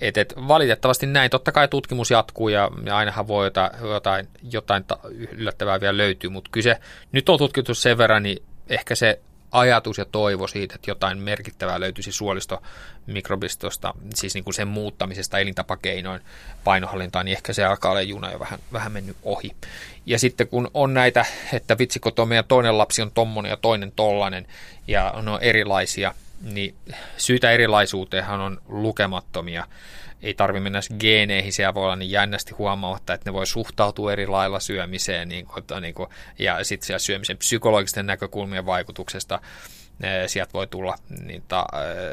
Et, 0.00 0.16
et 0.16 0.34
valitettavasti 0.48 1.06
näin. 1.06 1.30
Totta 1.30 1.52
kai 1.52 1.68
tutkimus 1.68 2.10
jatkuu 2.10 2.48
ja, 2.48 2.70
ja 2.84 2.96
ainahan 2.96 3.28
voi 3.28 3.46
jotain, 3.46 3.70
jotain, 3.82 4.28
jotain 4.52 4.84
yllättävää 5.32 5.80
vielä 5.80 5.96
löytyy, 5.96 6.30
mutta 6.30 6.50
kyllä 6.52 6.64
se 6.64 6.80
nyt 7.12 7.28
on 7.28 7.38
tutkittu 7.38 7.74
sen 7.74 7.98
verran, 7.98 8.22
niin 8.22 8.42
ehkä 8.68 8.94
se 8.94 9.20
ajatus 9.52 9.98
ja 9.98 10.04
toivo 10.04 10.46
siitä, 10.46 10.74
että 10.74 10.90
jotain 10.90 11.18
merkittävää 11.18 11.80
löytyisi 11.80 12.12
suolistomikrobistosta, 12.12 13.94
siis 14.14 14.34
niin 14.34 14.44
kuin 14.44 14.54
sen 14.54 14.68
muuttamisesta 14.68 15.38
elintapakeinoin 15.38 16.20
painohallintaan, 16.64 17.24
niin 17.24 17.36
ehkä 17.36 17.52
se 17.52 17.64
alkaa 17.64 17.90
olla 17.90 18.02
juna 18.02 18.32
jo 18.32 18.38
vähän, 18.38 18.58
vähän 18.72 18.92
mennyt 18.92 19.16
ohi. 19.22 19.50
Ja 20.06 20.18
sitten 20.18 20.48
kun 20.48 20.70
on 20.74 20.94
näitä, 20.94 21.24
että 21.52 21.76
meidän 22.26 22.44
toinen 22.44 22.78
lapsi 22.78 23.02
on 23.02 23.10
tommonen 23.10 23.50
ja 23.50 23.56
toinen 23.56 23.92
tollanen, 23.96 24.46
ja 24.88 25.10
on 25.10 25.38
erilaisia, 25.40 26.14
niin 26.42 26.74
syytä 27.16 27.50
erilaisuuteenhan 27.50 28.40
on 28.40 28.60
lukemattomia 28.68 29.66
ei 30.22 30.34
tarvitse 30.34 30.62
mennä 30.62 30.80
geeneihin, 31.00 31.52
siellä 31.52 31.74
voi 31.74 31.84
olla 31.84 31.96
niin 31.96 32.10
jännästi 32.10 32.54
huomaamatta, 32.54 33.14
että 33.14 33.30
ne 33.30 33.34
voi 33.34 33.46
suhtautua 33.46 34.12
eri 34.12 34.26
lailla 34.26 34.60
syömiseen 34.60 35.28
niin 35.28 35.46
kuin, 35.46 35.64
niin 35.80 35.94
kuin, 35.94 36.08
ja 36.38 36.64
sitten 36.64 36.86
siellä 36.86 36.98
syömisen 36.98 37.36
psykologisten 37.38 38.06
näkökulmien 38.06 38.66
vaikutuksesta 38.66 39.40
sieltä 40.26 40.52
voi 40.52 40.66
tulla 40.66 40.96
niitä 41.24 41.64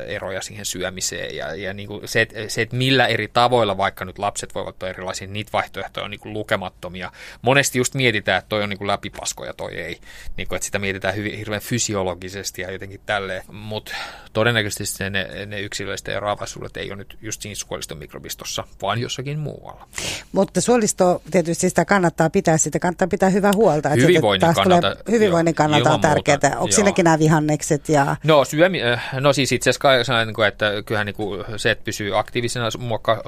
eroja 0.07 0.41
siihen 0.41 0.65
syömiseen. 0.65 1.35
Ja, 1.35 1.55
ja 1.55 1.73
niin 1.73 1.87
kuin 1.87 2.07
se, 2.07 2.27
se, 2.47 2.61
että 2.61 2.75
millä 2.75 3.07
eri 3.07 3.27
tavoilla 3.27 3.77
vaikka 3.77 4.05
nyt 4.05 4.19
lapset 4.19 4.55
voivat 4.55 4.83
olla 4.83 4.89
erilaisia, 4.89 5.27
niitä 5.27 5.51
vaihtoehtoja 5.53 6.03
on 6.03 6.11
niin 6.11 6.19
kuin 6.19 6.33
lukemattomia. 6.33 7.11
Monesti 7.41 7.77
just 7.77 7.93
mietitään, 7.93 8.37
että 8.37 8.49
toi 8.49 8.63
on 8.63 8.69
niin 8.69 8.77
kuin 8.77 8.87
läpipasko 8.87 9.45
ja 9.45 9.53
toi 9.53 9.75
ei. 9.75 9.99
Niin 10.37 10.47
kuin, 10.47 10.55
että 10.55 10.65
sitä 10.65 10.79
mietitään 10.79 11.15
hyvin, 11.15 11.37
hirveän 11.37 11.61
fysiologisesti 11.61 12.61
ja 12.61 12.71
jotenkin 12.71 13.01
tälleen. 13.05 13.43
Mutta 13.51 13.95
todennäköisesti 14.33 15.09
ne, 15.09 15.45
ne 15.45 15.61
yksilöllisten 15.61 16.15
eroavaisuudet 16.15 16.77
ei 16.77 16.91
ole 16.91 16.95
nyt 16.95 17.17
just 17.21 17.41
siinä 17.41 17.55
suoliston 17.55 17.97
mikrobistossa, 17.97 18.63
vaan 18.81 19.01
jossakin 19.01 19.39
muualla. 19.39 19.87
Mutta 20.31 20.61
suolisto 20.61 21.21
tietysti 21.31 21.69
sitä 21.69 21.85
kannattaa 21.85 22.29
pitää, 22.29 22.57
sitä 22.57 22.79
kannattaa 22.79 23.07
pitää 23.07 23.29
hyvää 23.29 23.51
huolta. 23.55 23.89
Hyvinvoinnin 23.89 24.53
kannalta. 24.55 24.95
Hyvinvoinnin 25.11 25.55
kannalta 25.55 25.93
on 25.93 26.01
tärkeää. 26.01 26.55
Onko 26.57 26.71
siinäkin 26.71 27.03
nämä 27.03 27.19
vihannekset? 27.19 27.74
Syömikset? 27.75 27.89
Ja... 27.89 28.15
No, 28.23 28.45
syömi, 28.45 28.83
äh, 28.83 29.13
no 29.19 29.33
siis 29.33 29.51
itse 29.51 29.69
asiassa 29.69 30.25
niin 30.25 30.33
kuin, 30.33 30.47
että 30.47 30.71
kyllähän 30.85 31.05
niin 31.05 31.15
kuin 31.15 31.45
se, 31.57 31.71
että 31.71 31.83
pysyy 31.83 32.19
aktiivisena 32.19 32.69
muokkaa 32.79 33.21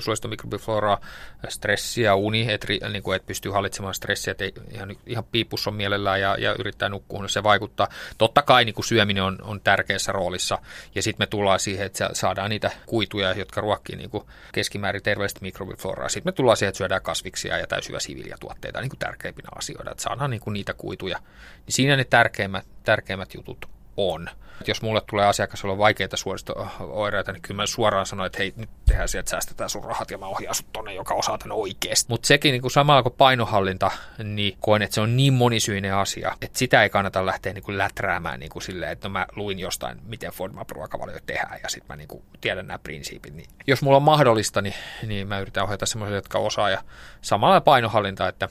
suolista 0.00 0.28
mikrobifloraa, 0.28 1.00
stressiä, 1.48 2.14
uni, 2.14 2.52
että, 2.52 2.66
niin 2.92 3.02
kuin, 3.02 3.16
että 3.16 3.26
pystyy 3.26 3.52
hallitsemaan 3.52 3.94
stressiä, 3.94 4.30
että 4.30 4.44
ihan, 4.70 4.96
ihan 5.06 5.24
piipus 5.24 5.66
on 5.66 5.74
mielellään 5.74 6.20
ja, 6.20 6.36
ja 6.38 6.54
yrittää 6.58 6.88
nukkua, 6.88 7.22
no 7.22 7.28
se 7.28 7.42
vaikuttaa. 7.42 7.88
Totta 8.18 8.42
kai 8.42 8.64
niin 8.64 8.74
kuin 8.74 8.84
syöminen 8.84 9.22
on, 9.22 9.38
on 9.42 9.60
tärkeässä 9.60 10.12
roolissa 10.12 10.58
ja 10.94 11.02
sitten 11.02 11.22
me 11.22 11.26
tullaan 11.26 11.60
siihen, 11.60 11.86
että 11.86 12.10
saadaan 12.12 12.50
niitä 12.50 12.70
kuituja, 12.86 13.32
jotka 13.32 13.60
ruokkii 13.60 13.96
niin 13.96 14.10
kuin 14.10 14.24
keskimäärin 14.52 15.02
terveellistä 15.02 15.40
mikrobifloraa. 15.42 16.08
Sitten 16.08 16.28
me 16.28 16.32
tullaan 16.32 16.56
siihen, 16.56 16.68
että 16.68 16.78
syödään 16.78 17.02
kasviksia 17.02 17.58
ja 17.58 17.66
täysyvä 17.66 18.00
siviljatuotteita 18.00 18.80
niin 18.80 18.90
kuin 18.90 18.98
tärkeimpinä 18.98 19.48
asioita, 19.56 19.90
että 19.90 20.02
saadaan 20.02 20.30
niin 20.30 20.40
kuin 20.40 20.54
niitä 20.54 20.74
kuituja. 20.74 21.18
Niin 21.66 21.74
siinä 21.74 21.96
ne 21.96 22.04
tärkeimmät, 22.04 22.66
tärkeimmät 22.86 23.34
jutut 23.34 23.66
on. 23.96 24.28
Jos 24.66 24.82
mulle 24.82 25.02
tulee 25.10 25.26
asiakas, 25.26 25.62
jolla 25.62 25.72
on 25.72 25.78
vaikeita 25.78 26.16
suoristo-oireita, 26.16 27.32
niin 27.32 27.42
kyllä 27.42 27.56
mä 27.56 27.66
suoraan 27.66 28.06
sanon, 28.06 28.26
että 28.26 28.38
hei, 28.38 28.52
nyt 28.56 28.70
tehdään 28.88 29.08
sieltä, 29.08 29.30
säästetään 29.30 29.70
sun 29.70 29.84
rahat 29.84 30.10
ja 30.10 30.18
mä 30.18 30.26
ohjaan 30.26 30.54
sut 30.54 30.72
tonne, 30.72 30.94
joka 30.94 31.14
osaa 31.14 31.38
tänne 31.38 31.54
oikeasti. 31.54 32.06
Mutta 32.08 32.26
sekin 32.26 32.52
niin 32.52 32.62
kuin 32.62 32.70
samalla 32.70 33.02
kuin 33.02 33.14
painohallinta, 33.18 33.90
niin 34.24 34.56
koen, 34.60 34.82
että 34.82 34.94
se 34.94 35.00
on 35.00 35.16
niin 35.16 35.32
monisyinen 35.32 35.94
asia, 35.94 36.36
että 36.42 36.58
sitä 36.58 36.82
ei 36.82 36.90
kannata 36.90 37.26
lähteä 37.26 37.52
niin 37.52 37.64
kuin 37.64 37.78
läträämään 37.78 38.40
niin 38.40 38.50
kuin 38.50 38.62
silleen, 38.62 38.92
että 38.92 39.08
no 39.08 39.12
mä 39.12 39.26
luin 39.36 39.58
jostain, 39.58 39.98
miten 40.04 40.32
FODMAP-ruokavalio 40.32 41.18
tehdään 41.26 41.60
ja 41.62 41.68
sitten 41.68 41.88
mä 41.88 41.96
niin 41.96 42.08
kuin 42.08 42.22
tiedän 42.40 42.66
nämä 42.66 42.78
prinsiipit. 42.78 43.34
Niin 43.34 43.48
jos 43.66 43.82
mulla 43.82 43.96
on 43.96 44.02
mahdollista, 44.02 44.62
niin, 44.62 44.74
niin 45.06 45.28
mä 45.28 45.40
yritän 45.40 45.64
ohjata 45.64 45.86
semmoisille, 45.86 46.18
jotka 46.18 46.38
osaa 46.38 46.70
ja 46.70 46.82
samalla 47.22 47.60
painohallinta, 47.60 48.28
että 48.28 48.48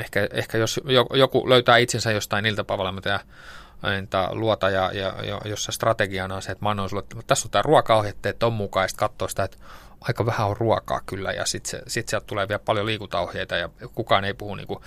ehkä, 0.00 0.28
ehkä 0.32 0.58
jos 0.58 0.80
joku 1.14 1.48
löytää 1.48 1.76
itsensä 1.76 2.12
jostain 2.12 2.46
iltapäivällä, 2.46 3.20
entä 3.98 4.28
luota 4.32 4.70
ja, 4.70 4.90
ja, 4.92 5.14
ja 5.22 5.40
jossa 5.44 5.72
strategiana 5.72 6.34
on 6.34 6.42
se, 6.42 6.52
että 6.52 6.64
mä 6.64 6.70
annan 6.70 6.88
sulle, 6.88 7.02
että 7.02 7.16
tässä 7.26 7.46
on 7.46 7.50
tämä 7.50 7.62
ruokaohje, 7.62 8.14
että 8.24 8.46
on 8.46 8.52
mukaan, 8.52 8.84
ja 8.84 8.88
katsoa 8.96 9.28
sitä, 9.28 9.44
että 9.44 9.56
aika 10.00 10.26
vähän 10.26 10.46
on 10.46 10.56
ruokaa 10.56 11.00
kyllä, 11.06 11.32
ja 11.32 11.46
sitten 11.46 11.82
sit 11.86 12.08
sieltä 12.08 12.26
tulee 12.26 12.48
vielä 12.48 12.58
paljon 12.64 12.86
liikuntaohjeita, 12.86 13.56
ja 13.56 13.68
kukaan 13.94 14.24
ei 14.24 14.34
puhu 14.34 14.54
niinku, 14.54 14.82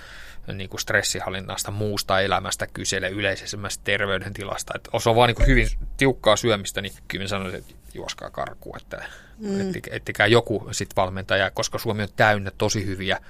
niinku 0.52 0.78
stressihallinnasta, 0.78 1.70
muusta 1.70 2.20
elämästä, 2.20 2.66
kysele 2.66 3.08
yleisemmästä 3.08 3.84
terveydentilasta. 3.84 4.72
Että 4.76 4.90
jos 4.92 5.06
on 5.06 5.16
vaan 5.16 5.28
niinku 5.28 5.42
hyvin 5.46 5.68
tiukkaa 5.96 6.36
syömistä, 6.36 6.82
niin 6.82 6.92
kyllä 7.08 7.24
mä 7.24 7.28
sanoisin, 7.28 7.58
että 7.58 7.74
juoskaa 7.94 8.30
karkuun, 8.30 8.76
että 8.76 9.04
mm. 9.38 9.72
ettikää 9.90 10.26
joku 10.26 10.68
sit 10.72 10.96
valmentaja, 10.96 11.50
koska 11.50 11.78
Suomi 11.78 12.02
on 12.02 12.08
täynnä 12.16 12.50
tosi 12.58 12.86
hyviä 12.86 13.20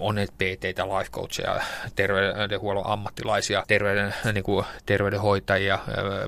on 0.00 0.16
PT, 0.16 0.64
life 0.98 1.10
coacheja, 1.10 1.60
terveydenhuollon 1.96 2.86
ammattilaisia, 2.86 3.64
terveyden, 3.68 4.14
niin 4.32 4.44
kuin, 4.44 4.64
terveydenhoitajia, 4.86 5.78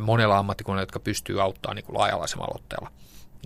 monella 0.00 0.38
ammattikunnalla, 0.38 0.82
jotka 0.82 1.00
pystyy 1.00 1.42
auttamaan 1.42 1.76
niin 1.76 1.84
kuin 1.84 1.98
laajalaisella 1.98 2.44
aloitteella. 2.44 2.90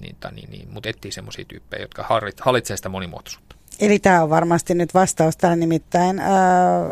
Niin, 0.00 0.16
niin, 0.32 0.50
niin, 0.50 0.68
mutta 0.70 0.88
etsii 0.88 1.12
semmoisia 1.12 1.44
tyyppejä, 1.44 1.82
jotka 1.82 2.04
hallitsevat 2.40 2.78
sitä 2.78 2.88
monimuotoisuutta. 2.88 3.55
Eli 3.80 3.98
tämä 3.98 4.22
on 4.22 4.30
varmasti 4.30 4.74
nyt 4.74 4.94
vastaus 4.94 5.36
tähän 5.36 5.60
nimittäin. 5.60 6.18
Äh, 6.20 6.26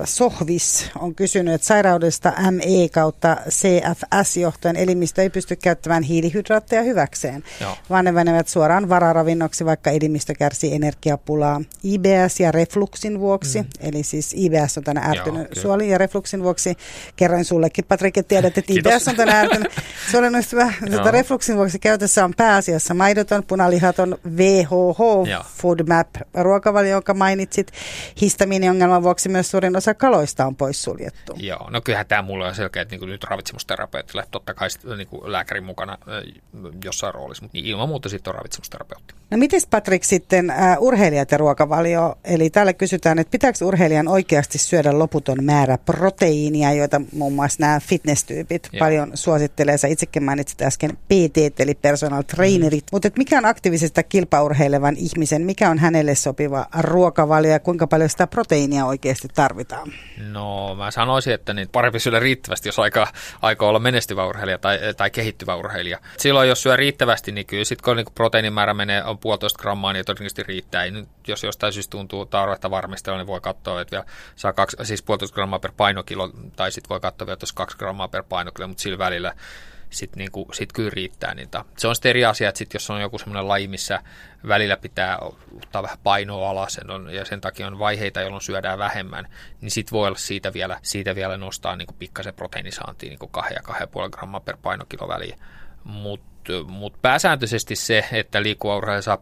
Sohvis 0.04 0.90
on 0.98 1.14
kysynyt, 1.14 1.54
että 1.54 1.66
sairaudesta 1.66 2.32
ME 2.50 2.88
kautta 2.92 3.36
CFS 3.48 4.36
johtuen 4.36 4.76
elimistö 4.76 5.22
ei 5.22 5.30
pysty 5.30 5.56
käyttämään 5.56 6.02
hiilihydraatteja 6.02 6.82
hyväkseen, 6.82 7.44
Joo. 7.60 7.76
vaan 7.90 8.04
ne 8.04 8.12
menevät 8.12 8.48
suoraan 8.48 8.88
vararavinnoksi, 8.88 9.64
vaikka 9.64 9.90
elimistö 9.90 10.34
kärsii 10.34 10.74
energiapulaa 10.74 11.60
IBS 11.82 12.40
ja 12.40 12.52
refluksin 12.52 13.20
vuoksi. 13.20 13.62
Mm. 13.62 13.68
Eli 13.80 14.02
siis 14.02 14.34
IBS 14.36 14.78
on 14.78 14.84
tänne 14.84 15.02
ärtynyt 15.08 15.48
suoli 15.52 15.88
ja 15.88 15.98
refluksin 15.98 16.42
vuoksi. 16.42 16.76
Kerroin 17.16 17.44
sullekin, 17.44 17.84
Patrik, 17.84 18.16
että 18.16 18.28
tiedät, 18.28 18.58
että 18.58 18.72
IBS 18.72 19.08
on 19.08 19.16
tänne 19.16 19.34
ärtynyt 19.34 19.72
suolin 20.10 20.34
ystävä. 20.34 20.72
refluksin 21.10 21.56
vuoksi 21.56 21.78
käytössä 21.78 22.24
on 22.24 22.34
pääasiassa 22.36 22.94
maidoton, 22.94 23.42
punalihaton 23.42 24.18
VHH 24.36 24.98
FoodMap 25.56 26.08
ruoka 26.34 26.63
ruokavalio, 26.64 26.92
jonka 26.92 27.14
mainitsit. 27.14 27.72
Histamiiniongelman 28.20 29.02
vuoksi 29.02 29.28
myös 29.28 29.50
suurin 29.50 29.76
osa 29.76 29.94
kaloista 29.94 30.46
on 30.46 30.56
poissuljettu. 30.56 31.34
Joo, 31.36 31.70
no 31.70 31.80
kyllähän 31.80 32.06
tämä 32.06 32.22
mulle 32.22 32.46
on 32.46 32.54
selkeä, 32.54 32.82
että 32.82 32.96
niin 32.96 33.08
nyt 33.08 33.24
ravitsemusterapeutille, 33.24 34.24
totta 34.30 34.54
kai 34.54 34.68
niin 34.96 35.08
kuin 35.08 35.32
lääkärin 35.32 35.64
mukana 35.64 35.98
jossain 36.84 37.14
roolissa, 37.14 37.44
mutta 37.44 37.56
niin 37.56 37.66
ilman 37.66 37.88
muuta 37.88 38.08
sitten 38.08 38.30
on 38.30 38.34
ravitsemusterapeutti. 38.34 39.14
No 39.30 39.38
miten 39.38 39.60
Patrik 39.70 40.04
sitten 40.04 40.52
uh, 40.78 40.86
urheilijat 40.86 41.30
ja 41.30 41.38
ruokavalio, 41.38 42.18
eli 42.24 42.50
täällä 42.50 42.72
kysytään, 42.72 43.18
että 43.18 43.30
pitääkö 43.30 43.64
urheilijan 43.64 44.08
oikeasti 44.08 44.58
syödä 44.58 44.98
loputon 44.98 45.44
määrä 45.44 45.78
proteiinia, 45.78 46.72
joita 46.72 47.00
muun 47.12 47.32
muassa 47.32 47.56
nämä 47.60 47.80
fitness-tyypit 47.80 48.68
Joo. 48.72 48.78
paljon 48.78 49.10
suosittelee. 49.14 49.78
Sä 49.78 49.88
itsekin 49.88 50.22
mainitsit 50.22 50.62
äsken 50.62 50.90
PT, 50.96 51.60
eli 51.60 51.74
personal 51.74 52.22
trainerit, 52.22 52.84
mm. 52.84 52.88
mutta 52.92 53.08
mikä 53.16 53.38
on 53.38 53.44
aktiivisesta 53.44 54.02
kilpaurheilevan 54.02 54.96
ihmisen, 54.96 55.42
mikä 55.42 55.70
on 55.70 55.78
hänelle 55.78 56.14
sopiva 56.14 56.53
ruokavalio 56.80 57.50
ja 57.50 57.60
kuinka 57.60 57.86
paljon 57.86 58.10
sitä 58.10 58.26
proteiinia 58.26 58.86
oikeasti 58.86 59.28
tarvitaan? 59.34 59.92
No 60.30 60.74
mä 60.74 60.90
sanoisin, 60.90 61.34
että 61.34 61.54
niin 61.54 61.68
parempi 61.72 62.00
syödä 62.00 62.18
riittävästi, 62.18 62.68
jos 62.68 62.78
aika, 62.78 63.06
aika 63.42 63.66
olla 63.66 63.78
menestyvä 63.78 64.26
urheilija 64.26 64.58
tai, 64.58 64.78
tai 64.96 65.10
kehittyvä 65.10 65.54
urheilija. 65.56 65.98
Silloin 66.18 66.48
jos 66.48 66.62
syö 66.62 66.76
riittävästi, 66.76 67.32
niin 67.32 67.46
kyllä 67.46 67.64
sitten 67.64 67.84
kun 67.84 67.96
niin 67.96 68.06
proteinimäärä 68.14 68.74
menee 68.74 69.04
on 69.04 69.18
puolitoista 69.18 69.62
grammaa, 69.62 69.92
niin 69.92 70.04
todennäköisesti 70.04 70.42
riittää. 70.42 70.90
Nyt, 70.90 71.08
jos 71.28 71.44
jostain 71.44 71.72
syystä 71.72 71.90
tuntuu 71.90 72.26
tarvetta 72.26 72.70
varmistella, 72.70 73.18
niin 73.18 73.26
voi 73.26 73.40
katsoa, 73.40 73.80
että 73.80 73.90
vielä 73.96 74.04
saa 74.36 74.52
kaksi, 74.52 74.76
siis 74.82 75.02
puolitoista 75.02 75.34
grammaa 75.34 75.58
per 75.58 75.72
painokilo, 75.76 76.30
tai 76.56 76.72
sitten 76.72 76.88
voi 76.88 77.00
katsoa 77.00 77.26
vielä, 77.26 77.34
että 77.34 77.46
kaksi 77.54 77.78
grammaa 77.78 78.08
per 78.08 78.22
painokilo, 78.28 78.68
mutta 78.68 78.82
sillä 78.82 78.98
välillä 78.98 79.34
sitten 79.94 80.18
niinku, 80.18 80.48
sit 80.52 80.72
kyllä 80.72 80.90
riittää 80.90 81.34
niitä. 81.34 81.64
Se 81.76 81.88
on 81.88 81.94
sitten 81.94 82.10
eri 82.10 82.24
asia, 82.24 82.48
että 82.48 82.58
sit 82.58 82.74
jos 82.74 82.90
on 82.90 83.00
joku 83.00 83.18
semmoinen 83.18 83.48
laji, 83.48 83.68
missä 83.68 84.02
välillä 84.48 84.76
pitää 84.76 85.18
ottaa 85.56 85.82
vähän 85.82 85.98
painoa 86.02 86.50
alas 86.50 86.80
on, 86.88 87.14
ja 87.14 87.24
sen 87.24 87.40
takia 87.40 87.66
on 87.66 87.78
vaiheita, 87.78 88.20
jolloin 88.20 88.42
syödään 88.42 88.78
vähemmän, 88.78 89.28
niin 89.60 89.70
sitten 89.70 89.92
voi 89.92 90.06
olla 90.06 90.18
siitä 90.18 90.52
vielä, 90.52 90.78
siitä 90.82 91.14
vielä 91.14 91.36
nostaa 91.36 91.76
niinku 91.76 91.94
pikkasen 91.98 92.34
proteiinisaantia 92.34 93.08
niinku 93.08 93.28
2 93.28 93.54
ja 93.54 93.60
2,5 93.60 94.10
grammaa 94.10 94.40
per 94.40 94.56
painokilo 94.62 95.08
väliin. 95.08 95.38
Mutta 95.84 96.33
mutta 96.66 96.98
pääsääntöisesti 97.02 97.76
se, 97.76 98.04
että 98.12 98.42
liikkuva 98.42 99.00
saa 99.00 99.18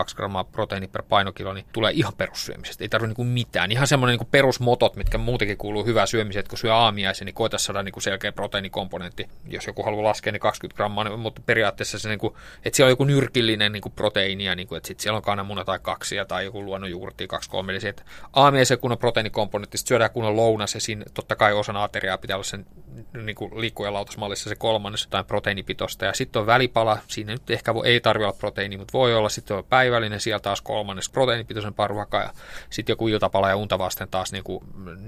1,5-2 0.00 0.16
grammaa 0.16 0.44
proteiini 0.44 0.88
per 0.88 1.02
painokilo, 1.02 1.52
niin 1.52 1.66
tulee 1.72 1.92
ihan 1.92 2.12
perussyömisestä. 2.16 2.84
Ei 2.84 2.88
tarvitse 2.88 3.08
niinku 3.08 3.24
mitään. 3.24 3.72
Ihan 3.72 3.86
semmoinen 3.86 4.12
niinku 4.12 4.28
perusmotot, 4.30 4.96
mitkä 4.96 5.18
muutenkin 5.18 5.58
kuuluu 5.58 5.84
hyvää 5.84 6.06
syömiseen, 6.06 6.40
että 6.40 6.50
kun 6.50 6.58
syö 6.58 6.74
aamiaisen, 6.74 7.26
niin 7.26 7.34
koita 7.34 7.58
saada 7.58 7.82
niinku 7.82 8.00
selkeä 8.00 8.32
proteiinikomponentti. 8.32 9.28
Jos 9.48 9.66
joku 9.66 9.82
haluaa 9.82 10.04
laskea, 10.04 10.32
niin 10.32 10.40
20 10.40 10.76
grammaa, 10.76 11.04
niin, 11.04 11.20
mutta 11.20 11.42
periaatteessa 11.46 11.98
se, 11.98 12.08
niinku, 12.08 12.36
että 12.64 12.76
siellä 12.76 12.88
on 12.88 12.92
joku 12.92 13.04
nyrkillinen 13.04 13.72
niinku 13.72 13.90
proteiinia, 13.90 14.54
niinku, 14.54 14.74
että 14.74 14.86
sitten 14.86 15.02
siellä 15.02 15.16
on 15.16 15.22
kananmuna 15.22 15.64
tai 15.64 15.78
kaksi 15.82 16.16
tai 16.28 16.44
joku 16.44 16.64
luonnonjuurti 16.64 17.26
kaksi 17.26 17.50
kolme. 17.50 17.72
Eli 17.72 17.80
se, 17.80 17.88
että 17.88 18.02
aamiaisen 18.32 18.78
kunnon 18.78 18.98
proteiinikomponentti, 18.98 19.78
sitten 19.78 19.88
syödään 19.88 20.10
kunnon 20.10 20.36
lounas 20.36 20.74
ja 20.74 20.80
siinä 20.80 21.04
totta 21.14 21.36
kai 21.36 21.52
osana 21.52 21.84
ateriaa 21.84 22.18
pitää 22.18 22.36
olla 22.36 22.44
sen 22.44 22.66
niinku 23.24 23.50
liikkujan 23.60 23.94
lautasmallissa 23.94 24.48
se 24.48 24.56
kolmannes 24.56 25.04
jotain 25.04 25.24
proteiinipitoista. 25.24 26.04
Ja 26.04 26.12
sitten 26.12 26.40
on 26.40 26.46
välipala, 26.46 26.98
siinä 27.06 27.32
nyt 27.32 27.50
ehkä 27.50 27.74
voi, 27.74 27.88
ei 27.88 28.00
tarvitse 28.00 28.26
olla 28.26 28.38
proteiini, 28.38 28.76
mutta 28.76 28.92
voi 28.92 29.14
olla, 29.14 29.28
sitten 29.28 29.56
on 29.56 29.64
päivällinen, 29.64 30.20
siellä 30.20 30.40
taas 30.40 30.60
kolmannes 30.60 31.08
proteiinipitoisen 31.10 31.74
ruoka 31.86 32.20
ja 32.20 32.30
sitten 32.70 32.92
joku 32.92 33.08
iltapala 33.08 33.48
ja 33.48 33.56
unta 33.56 33.78
vasten 33.78 34.08
taas 34.08 34.32
niin 34.32 34.44
kuin 34.44 34.64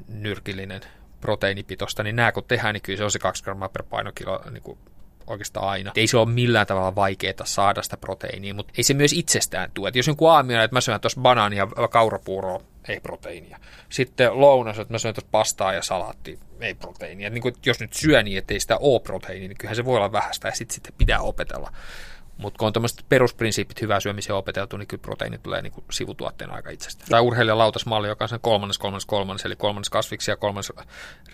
nyrkillinen 0.08 0.80
proteiinipitoista, 1.20 2.02
niin 2.02 2.16
nämä 2.16 2.32
kun 2.32 2.44
tehdään, 2.44 2.74
niin 2.74 2.82
kyllä 2.82 2.96
se 2.96 3.04
on 3.04 3.10
se 3.10 3.18
2 3.18 3.44
grammaa 3.44 3.68
per 3.68 3.82
painokilo 3.82 4.40
niin 4.50 4.62
kuin 4.62 4.78
oikeastaan 5.26 5.68
aina. 5.68 5.92
Ei 5.96 6.06
se 6.06 6.16
ole 6.16 6.30
millään 6.30 6.66
tavalla 6.66 6.94
vaikeaa 6.94 7.44
saada 7.44 7.82
sitä 7.82 7.96
proteiinia, 7.96 8.54
mutta 8.54 8.72
ei 8.78 8.84
se 8.84 8.94
myös 8.94 9.12
itsestään 9.12 9.70
tule. 9.74 9.88
Et 9.88 9.96
jos 9.96 10.06
joku 10.06 10.26
aamia, 10.26 10.62
että 10.62 10.76
mä 10.76 10.80
syön 10.80 11.00
tuossa 11.00 11.20
banaania 11.20 11.68
ja 11.76 11.88
kaurapuuroa, 11.88 12.60
ei 12.88 13.00
proteiinia. 13.00 13.58
Sitten 13.88 14.40
lounas, 14.40 14.78
että 14.78 14.94
mä 14.94 14.98
syön 14.98 15.14
tuossa 15.14 15.28
pastaa 15.30 15.72
ja 15.72 15.82
salaatti, 15.82 16.38
ei 16.60 16.74
proteiinia. 16.74 17.30
niin 17.30 17.42
kuin, 17.42 17.54
jos 17.66 17.80
nyt 17.80 17.92
syö 17.92 18.22
niin, 18.22 18.38
että 18.38 18.54
ei 18.54 18.60
sitä 18.60 18.78
ole 18.78 19.00
proteiinia, 19.00 19.48
niin 19.48 19.58
kyllähän 19.58 19.76
se 19.76 19.84
voi 19.84 19.96
olla 19.96 20.12
vähäistä 20.12 20.48
ja 20.48 20.54
sitten, 20.54 20.74
sitten 20.74 20.94
pitää 20.98 21.20
opetella. 21.20 21.72
Mutta 22.40 22.58
kun 22.58 22.66
on 22.66 22.72
tämmöiset 22.72 23.04
perusprinsiipit 23.08 23.80
hyvää 23.80 24.00
syömiseen 24.00 24.36
opeteltu, 24.36 24.76
niin 24.76 24.86
kyllä 24.86 25.02
proteiini 25.02 25.38
tulee 25.38 25.62
niin 25.62 25.72
kuin 25.72 25.84
sivutuotteena 25.90 26.54
aika 26.54 26.70
itsestään. 26.70 27.08
Tai 27.10 27.20
urheilijalautasmalli, 27.20 28.08
joka 28.08 28.24
on 28.24 28.28
sen 28.28 28.40
kolmannes, 28.40 28.78
kolmannes, 28.78 29.06
kolmannes, 29.06 29.44
eli 29.44 29.56
kolmannes 29.56 29.90
kasviksia, 29.90 30.36
kolmannes 30.36 30.72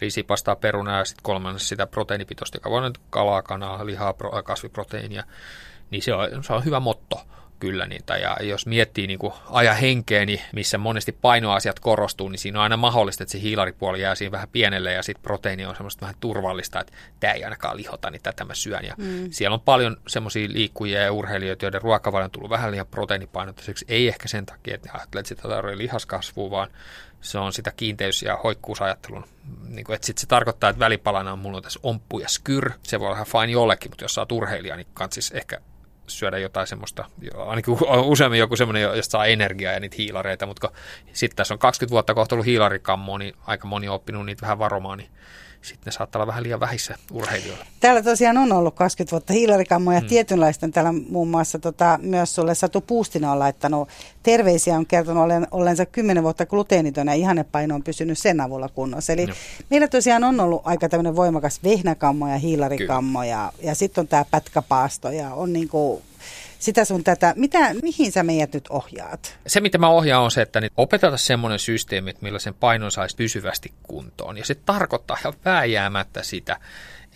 riisipastaa, 0.00 0.56
perunaa 0.56 0.98
ja 0.98 1.04
sitten 1.04 1.22
kolmannes 1.22 1.68
sitä 1.68 1.86
proteiinipitoista, 1.86 2.56
joka 2.56 2.70
voi 2.70 2.78
olla 2.78 2.92
kalaa, 3.10 3.42
kanaa, 3.42 3.86
lihaa, 3.86 4.14
kasviproteiinia. 4.44 5.24
Niin 5.90 6.02
se 6.02 6.14
on, 6.14 6.44
se 6.44 6.52
on 6.52 6.64
hyvä 6.64 6.80
motto 6.80 7.20
kyllä 7.58 7.86
niitä. 7.86 8.16
Ja 8.16 8.36
jos 8.40 8.66
miettii 8.66 9.06
niin 9.06 9.18
kuin 9.18 9.32
aja 9.50 9.74
henkeä, 9.74 10.26
niin 10.26 10.40
missä 10.52 10.78
monesti 10.78 11.12
painoasiat 11.12 11.80
korostuu, 11.80 12.28
niin 12.28 12.38
siinä 12.38 12.58
on 12.58 12.62
aina 12.62 12.76
mahdollista, 12.76 13.22
että 13.22 13.32
se 13.32 13.40
hiilaripuoli 13.40 14.00
jää 14.00 14.14
siinä 14.14 14.32
vähän 14.32 14.48
pienelle 14.48 14.92
ja 14.92 15.02
sitten 15.02 15.22
proteiini 15.22 15.66
on 15.66 15.76
semmoista 15.76 16.00
vähän 16.00 16.16
turvallista, 16.20 16.80
että 16.80 16.92
tämä 17.20 17.32
ei 17.32 17.44
ainakaan 17.44 17.76
lihota, 17.76 18.10
niin 18.10 18.22
tätä 18.22 18.44
mä 18.44 18.54
syön. 18.54 18.84
Ja 18.84 18.94
mm. 18.98 19.28
siellä 19.30 19.54
on 19.54 19.60
paljon 19.60 19.96
semmoisia 20.08 20.48
liikkujia 20.52 21.00
ja 21.00 21.12
urheilijoita, 21.12 21.64
joiden 21.64 21.82
ruokavalio 21.82 22.24
on 22.24 22.30
tullut 22.30 22.50
vähän 22.50 22.70
liian 22.70 22.86
proteiinipainotteiseksi. 22.86 23.84
Ei 23.88 24.08
ehkä 24.08 24.28
sen 24.28 24.46
takia, 24.46 24.74
että 24.74 24.88
ne 24.88 24.98
ajattelee, 24.98 25.20
että 25.20 25.28
sitä 25.28 25.48
tarvitsee 25.48 25.78
lihaskasvua, 25.78 26.50
vaan 26.50 26.68
se 27.20 27.38
on 27.38 27.52
sitä 27.52 27.72
kiinteys- 27.76 28.22
ja 28.22 28.36
hoikkuusajattelun. 28.44 29.24
Niin 29.68 29.84
kuin, 29.84 29.94
että 29.94 30.06
sit 30.06 30.18
se 30.18 30.26
tarkoittaa, 30.26 30.70
että 30.70 30.80
välipalana 30.80 31.32
on 31.32 31.38
mulla 31.38 31.56
on 31.56 31.62
tässä 31.62 31.80
omppu 31.82 32.18
ja 32.18 32.28
skyr. 32.28 32.70
Se 32.82 33.00
voi 33.00 33.06
olla 33.06 33.16
ihan 33.16 33.26
fine 33.26 33.52
jollekin, 33.52 33.90
mutta 33.90 34.04
jos 34.04 34.18
oot 34.18 34.32
urheilija, 34.32 34.76
niin 34.76 34.86
kansis 34.94 35.30
ehkä 35.32 35.60
syödä 36.06 36.38
jotain 36.38 36.66
semmoista, 36.66 37.04
ainakin 37.46 37.76
useammin 38.04 38.40
joku 38.40 38.56
semmoinen, 38.56 38.82
josta 38.82 39.10
saa 39.10 39.26
energiaa 39.26 39.72
ja 39.72 39.80
niitä 39.80 39.96
hiilareita, 39.98 40.46
mutta 40.46 40.70
sitten 41.12 41.36
tässä 41.36 41.54
on 41.54 41.58
20 41.58 41.90
vuotta 41.90 42.14
kohta 42.14 42.34
ollut 42.34 42.46
hiilarikammoa, 42.46 43.18
niin 43.18 43.34
aika 43.46 43.66
moni 43.66 43.88
on 43.88 43.94
oppinut 43.94 44.26
niitä 44.26 44.42
vähän 44.42 44.58
varomaan, 44.58 44.98
niin 44.98 45.10
sitten 45.66 45.86
ne 45.86 45.92
saattaa 45.92 46.18
olla 46.18 46.26
vähän 46.26 46.42
liian 46.42 46.60
vähissä 46.60 46.94
urheilijoilla. 47.12 47.64
Täällä 47.80 48.02
tosiaan 48.02 48.38
on 48.38 48.52
ollut 48.52 48.74
20 48.74 49.10
vuotta 49.10 49.32
hiilarikammoja 49.32 50.00
hmm. 50.00 50.08
tietynlaista. 50.08 50.68
Täällä 50.68 50.92
muun 50.92 51.28
muassa 51.28 51.58
tota, 51.58 51.98
myös 52.02 52.34
sulle 52.34 52.54
Satu 52.54 52.80
Puustina 52.80 53.32
on 53.32 53.38
laittanut 53.38 53.88
terveisiä, 54.22 54.76
on 54.76 54.86
kertonut 54.86 55.24
olen, 55.24 55.46
ollensa 55.50 55.86
10 55.86 56.22
vuotta 56.22 56.46
gluteeniton 56.46 57.06
ja 57.06 57.14
ihannepaino 57.14 57.74
on 57.74 57.82
pysynyt 57.82 58.18
sen 58.18 58.40
avulla 58.40 58.68
kunnossa. 58.68 59.12
Eli 59.12 59.22
Joo. 59.22 59.36
meillä 59.70 59.88
tosiaan 59.88 60.24
on 60.24 60.40
ollut 60.40 60.62
aika 60.64 60.88
tämmöinen 60.88 61.16
voimakas 61.16 61.62
vehnäkammo 61.64 62.28
ja 62.28 62.38
hiilarikammo 62.38 63.22
ja, 63.22 63.52
ja 63.62 63.74
sitten 63.74 64.02
on 64.02 64.08
tämä 64.08 64.24
pätkäpaasto 64.30 65.10
ja 65.10 65.34
on 65.34 65.52
niin 65.52 65.68
kuin 65.68 66.02
sitä 66.58 66.84
sun 66.84 67.04
tätä. 67.04 67.32
Mitä, 67.36 67.74
mihin 67.82 68.12
sä 68.12 68.22
meidät 68.22 68.54
nyt 68.54 68.68
ohjaat? 68.68 69.38
Se, 69.46 69.60
mitä 69.60 69.78
mä 69.78 69.88
ohjaan, 69.88 70.24
on 70.24 70.30
se, 70.30 70.42
että 70.42 70.60
niin 70.60 70.72
opeteta 70.76 71.16
semmoinen 71.16 71.58
systeemi, 71.58 72.10
että 72.10 72.22
millä 72.22 72.38
sen 72.38 72.54
painon 72.54 72.90
saisi 72.90 73.16
pysyvästi 73.16 73.72
kuntoon. 73.82 74.38
Ja 74.38 74.44
se 74.44 74.54
tarkoittaa 74.54 75.16
ihan 75.20 75.34
vääjäämättä 75.44 76.22
sitä, 76.22 76.60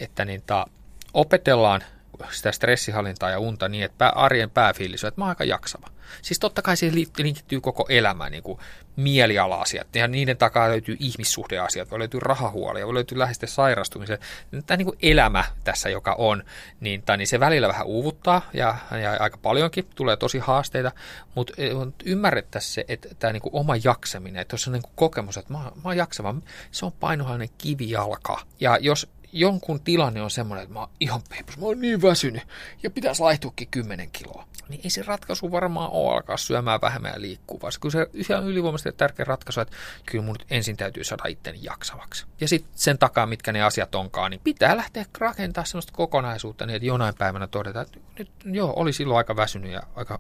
että 0.01 0.24
niin 0.24 0.43
ta, 0.47 0.66
opetellaan 1.14 1.82
sitä 2.30 2.53
stressihallintaa 2.53 3.30
ja 3.30 3.38
unta 3.38 3.68
niin, 3.68 3.84
että 3.84 4.09
arjen 4.09 4.51
pääfiilis 4.51 5.05
on, 5.05 5.09
että 5.09 5.20
mä 5.20 5.24
oon 5.24 5.28
aika 5.28 5.45
jaksava. 5.45 5.86
Siis 6.22 6.38
totta 6.38 6.62
kai 6.62 6.76
siihen 6.76 7.06
linkittyy 7.18 7.61
koko 7.61 7.86
elämä, 7.88 8.30
niin 8.30 8.42
kuin 8.42 8.58
mieliala-asiat, 8.96 9.96
ja 9.96 10.08
niiden 10.08 10.36
takaa 10.36 10.68
löytyy 10.68 10.96
ihmissuhdeasiat, 11.00 11.90
voi 11.90 11.98
löytyy 11.98 12.20
rahahuolia, 12.20 12.86
voi 12.86 12.94
löytyy 12.94 13.18
läheisten 13.18 13.48
sairastumisen. 13.48 14.18
Tämä 14.66 14.76
niin 14.76 14.86
kuin 14.86 14.98
elämä 15.02 15.44
tässä, 15.64 15.88
joka 15.88 16.14
on, 16.18 16.44
niin, 16.80 17.02
tai 17.02 17.16
niin 17.16 17.26
se 17.26 17.40
välillä 17.40 17.68
vähän 17.68 17.86
uuvuttaa, 17.86 18.50
ja, 18.52 18.76
ja 19.02 19.16
aika 19.20 19.38
paljonkin, 19.38 19.86
tulee 19.94 20.16
tosi 20.16 20.38
haasteita, 20.38 20.92
mutta 21.34 21.52
e, 21.58 21.68
ymmärrettäisiin 22.04 22.74
se, 22.74 22.84
että 22.88 23.08
tämä 23.18 23.32
niin 23.32 23.42
kuin 23.42 23.54
oma 23.54 23.74
jaksaminen, 23.84 24.42
että 24.42 24.56
on 24.66 24.72
niin 24.72 24.82
kuin 24.82 24.92
kokemus, 24.94 25.36
että 25.36 25.52
mä, 25.52 25.58
mä 25.58 25.70
oon 25.84 25.96
jaksava, 25.96 26.34
se 26.70 26.86
on 26.86 26.92
painohainen 26.92 27.48
kivijalka. 27.58 28.40
Ja 28.61 28.78
jos 28.80 29.08
jonkun 29.33 29.81
tilanne 29.81 30.22
on 30.22 30.31
semmoinen, 30.31 30.62
että 30.62 30.72
mä 30.74 30.81
oon 30.81 30.89
ihan 31.01 31.20
peipus, 31.28 31.59
mä 31.59 31.66
oon 31.66 31.81
niin 31.81 32.03
väsynyt. 32.03 32.43
Ja 32.83 32.91
pitäisi 32.91 33.22
laihtuukin 33.22 33.68
10 33.68 34.11
kiloa, 34.11 34.45
niin 34.68 34.81
ei 34.85 34.91
se 34.91 35.03
ratkaisu 35.03 35.53
varmaan 35.53 35.91
ole 35.91 36.14
alkaa 36.14 36.37
syömään 36.37 36.81
vähemmän 36.81 37.12
ja 37.14 37.20
liikkuu, 37.20 37.61
vaan 37.61 37.72
kyllä 37.81 37.93
se 37.93 38.11
ihan 38.14 38.45
ylivoimaisesti 38.45 38.93
tärkeä 38.97 39.24
ratkaisu, 39.24 39.61
että 39.61 39.76
kyllä 40.07 40.24
mun 40.24 40.37
ensin 40.51 40.76
täytyy 40.76 41.05
saada 41.05 41.28
itteni 41.28 41.59
jaksavaksi. 41.62 42.26
Ja 42.41 42.49
sitten 42.49 42.72
sen 42.74 42.99
takaa, 42.99 43.26
mitkä 43.26 43.53
ne 43.53 43.62
asiat 43.62 43.95
onkaan, 43.95 44.31
niin 44.31 44.41
pitää 44.45 44.76
lähteä 44.76 45.05
rakentamaan 45.18 45.66
sellaista 45.66 45.93
kokonaisuutta 45.93 46.66
niin, 46.66 46.76
että 46.76 46.87
jonain 46.87 47.14
päivänä 47.14 47.47
todetaan, 47.47 47.87
että 47.87 47.99
nyt 48.18 48.31
joo, 48.45 48.72
oli 48.76 48.93
silloin 48.93 49.18
aika 49.18 49.37
väsynyt 49.37 49.72
ja 49.72 49.83
aika 49.97 50.18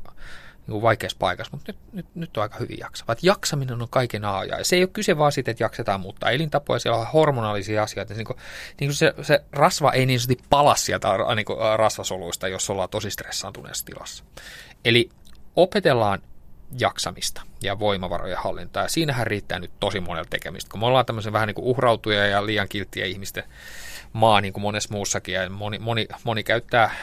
niin 0.66 0.82
vaikeassa 0.82 1.16
paikassa, 1.18 1.56
mutta 1.56 1.72
nyt, 1.72 1.92
nyt, 1.92 2.06
nyt 2.14 2.36
on 2.36 2.42
aika 2.42 2.56
hyvin 2.60 2.78
jaksava. 2.78 3.12
Että 3.12 3.26
jaksaminen 3.26 3.82
on 3.82 3.88
kaiken 3.90 4.24
A 4.24 4.44
ja 4.44 4.64
se 4.64 4.76
ei 4.76 4.82
ole 4.82 4.90
kyse 4.92 5.18
vaan 5.18 5.32
siitä, 5.32 5.50
että 5.50 5.64
jaksetaan 5.64 6.00
muuttaa 6.00 6.30
elintapoja, 6.30 6.78
siellä 6.78 6.98
on 6.98 7.06
hormonaalisia 7.06 7.82
asioita. 7.82 8.14
Niin 8.14 8.26
kuin, 8.26 8.36
niin 8.80 8.88
kuin 8.88 8.96
se, 8.96 9.14
se 9.22 9.44
rasva 9.52 9.92
ei 9.92 10.06
niin 10.06 10.20
sanotusti 10.20 10.46
pala 10.50 10.76
sieltä 10.76 11.08
niin 11.36 11.46
kuin 11.46 11.58
rasvasoluista, 11.76 12.48
jos 12.48 12.70
ollaan 12.70 12.88
tosi 12.88 13.10
stressaantuneessa 13.10 13.86
tilassa. 13.86 14.24
Eli 14.84 15.10
opetellaan 15.56 16.22
jaksamista 16.78 17.42
ja 17.62 17.78
voimavarojen 17.78 18.38
hallintaa. 18.38 18.82
Ja 18.82 18.88
siinähän 18.88 19.26
riittää 19.26 19.58
nyt 19.58 19.70
tosi 19.80 20.00
monella 20.00 20.28
tekemistä, 20.30 20.70
kun 20.70 20.80
me 20.80 20.86
ollaan 20.86 21.06
tämmöisen 21.06 21.32
vähän 21.32 21.46
niin 21.46 21.54
kuin 21.54 21.64
uhrautuja 21.64 22.26
ja 22.26 22.46
liian 22.46 22.68
kilttiä 22.68 23.06
ihmisten 23.06 23.44
maa, 24.12 24.40
niin 24.40 24.52
kuin 24.52 24.62
monessa 24.62 24.94
muussakin, 24.94 25.34
ja 25.34 25.50
moni, 25.50 25.78
moni, 25.78 26.08
moni 26.24 26.42
käyttää 26.42 26.94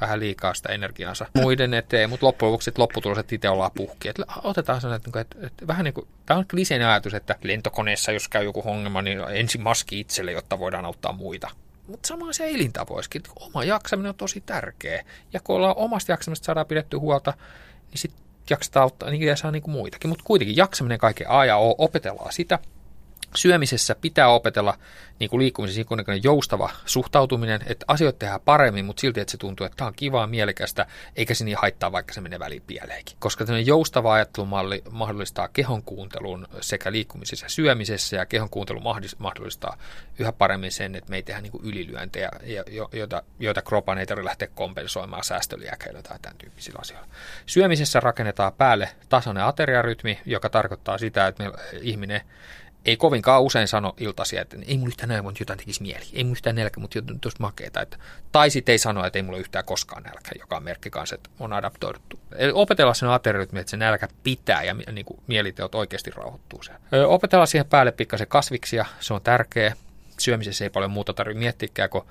vähän 0.00 0.20
liikaa 0.20 0.54
sitä 0.54 0.72
energiaansa 0.72 1.26
muiden 1.34 1.74
eteen, 1.74 2.10
mutta 2.10 2.26
loppujen 2.26 2.52
lopuksi 2.52 2.72
lopputulokset 2.78 3.32
itse 3.32 3.48
ollaan 3.48 3.70
puhki. 3.74 4.08
Et 4.08 4.16
otetaan 4.42 4.80
sellainen, 4.80 5.08
että, 5.08 5.20
että, 5.20 5.46
että 5.46 5.66
vähän 5.66 5.84
niin 5.84 5.94
kuin, 5.94 6.08
tämä 6.26 6.38
on 6.38 6.46
kliseinen 6.50 6.88
ajatus, 6.88 7.14
että 7.14 7.36
lentokoneessa 7.42 8.12
jos 8.12 8.28
käy 8.28 8.44
joku 8.44 8.62
ongelma, 8.64 9.02
niin 9.02 9.20
ensin 9.20 9.60
maski 9.60 10.00
itselle, 10.00 10.32
jotta 10.32 10.58
voidaan 10.58 10.84
auttaa 10.84 11.12
muita. 11.12 11.48
Mutta 11.86 12.08
sama 12.08 12.32
se 12.32 12.48
elintavoiskin. 12.48 13.22
Oma 13.36 13.64
jaksaminen 13.64 14.08
on 14.08 14.14
tosi 14.14 14.40
tärkeä. 14.40 15.04
Ja 15.32 15.40
kun 15.40 15.56
ollaan 15.56 15.76
omasta 15.76 16.12
jaksamista 16.12 16.44
saadaan 16.44 16.66
pidetty 16.66 16.96
huolta, 16.96 17.34
niin 17.90 17.98
sitten 17.98 18.20
jaksetaan 18.50 18.82
auttaa 18.82 19.10
niin 19.10 19.36
saa 19.36 19.50
niin 19.50 19.62
kuin 19.62 19.72
muitakin. 19.72 20.08
Mutta 20.08 20.24
kuitenkin 20.24 20.56
jaksaminen 20.56 20.98
kaiken 20.98 21.30
A 21.30 21.44
ja 21.44 21.56
O, 21.56 21.74
opetellaan 21.78 22.32
sitä– 22.32 22.58
syömisessä 23.34 23.94
pitää 23.94 24.28
opetella 24.28 24.78
niin 25.18 25.30
kuin 25.30 25.40
liikkumisessa 25.40 25.96
niin 26.06 26.24
joustava 26.24 26.70
suhtautuminen, 26.86 27.60
että 27.66 27.84
asioita 27.88 28.18
tehdään 28.18 28.40
paremmin, 28.40 28.84
mutta 28.84 29.00
silti, 29.00 29.20
että 29.20 29.30
se 29.30 29.36
tuntuu, 29.36 29.66
että 29.66 29.76
tämä 29.76 29.88
on 29.88 29.94
kivaa, 29.94 30.26
mielekästä, 30.26 30.86
eikä 31.16 31.34
se 31.34 31.44
niin 31.44 31.56
haittaa, 31.60 31.92
vaikka 31.92 32.12
se 32.12 32.20
menee 32.20 32.38
väliin 32.38 32.62
pieleenkin. 32.66 33.16
Koska 33.18 33.44
tämmöinen 33.44 33.66
joustava 33.66 34.12
ajattelumalli 34.12 34.82
mahdollistaa 34.90 35.48
kehon 35.48 35.82
kuuntelun 35.82 36.48
sekä 36.60 36.92
liikkumisessa 36.92 37.48
syömisessä, 37.48 38.16
ja 38.16 38.26
kehon 38.26 38.50
kuuntelu 38.50 38.80
mahdollistaa 39.18 39.76
yhä 40.18 40.32
paremmin 40.32 40.72
sen, 40.72 40.94
että 40.94 41.10
me 41.10 41.16
ei 41.16 41.22
tehdä 41.22 41.40
niin 41.40 41.52
kuin 41.52 41.64
ylilyöntejä, 41.64 42.30
joita, 42.92 43.22
joita 43.38 43.62
kropan 43.62 43.98
ei 43.98 44.06
tarvitse 44.06 44.28
lähteä 44.28 44.48
kompensoimaan 44.54 45.24
säästöliäkeillä 45.24 46.02
tai 46.02 46.18
tämän 46.22 46.38
tyyppisillä 46.38 46.78
asioilla. 46.82 47.08
Syömisessä 47.46 48.00
rakennetaan 48.00 48.52
päälle 48.52 48.88
tasainen 49.08 49.44
ateriarytmi, 49.44 50.18
joka 50.26 50.48
tarkoittaa 50.50 50.98
sitä, 50.98 51.26
että 51.26 51.44
me 51.44 51.52
ihminen 51.80 52.20
ei 52.84 52.96
kovinkaan 52.96 53.42
usein 53.42 53.68
sano 53.68 53.94
iltaisia, 53.98 54.42
että 54.42 54.56
ei 54.66 54.76
mulla 54.76 54.88
yhtään 54.88 55.08
nälkä, 55.08 55.22
mutta 55.22 55.42
jotain 55.42 55.58
tekisi 55.58 55.82
mieli. 55.82 56.04
Ei 56.12 56.24
mulla 56.24 56.32
yhtään 56.32 56.56
nälkä, 56.56 56.80
mutta 56.80 56.98
jotain 56.98 57.20
tuosta 57.20 57.42
makeeta. 57.42 57.80
Että, 57.80 57.96
tai 58.32 58.50
sitten 58.50 58.72
ei 58.72 58.78
sano, 58.78 59.06
että 59.06 59.18
ei 59.18 59.22
mulla 59.22 59.38
yhtään 59.38 59.64
koskaan 59.64 60.02
nälkä, 60.02 60.30
joka 60.38 60.56
on 60.56 60.62
merkki 60.62 60.90
kanssa, 60.90 61.14
että 61.14 61.30
on 61.40 61.52
adaptoiduttu. 61.52 62.20
Eli 62.36 62.52
opetella 62.54 62.94
sen 62.94 63.08
ateriarytmi, 63.08 63.60
että 63.60 63.70
se 63.70 63.76
nälkä 63.76 64.08
pitää 64.22 64.62
ja 64.62 64.74
niin 64.74 65.04
kuin 65.04 65.20
mieliteot 65.26 65.74
oikeasti 65.74 66.10
rauhoittuu 66.10 66.62
siellä. 66.62 67.06
Opetella 67.06 67.46
siihen 67.46 67.66
päälle 67.66 67.92
pikkasen 67.92 68.26
kasviksia, 68.26 68.86
se 69.00 69.14
on 69.14 69.22
tärkeä. 69.22 69.74
Syömisessä 70.18 70.64
ei 70.64 70.70
paljon 70.70 70.90
muuta 70.90 71.12
tarvitse 71.12 71.38
miettiä, 71.38 71.88
kun 71.88 72.06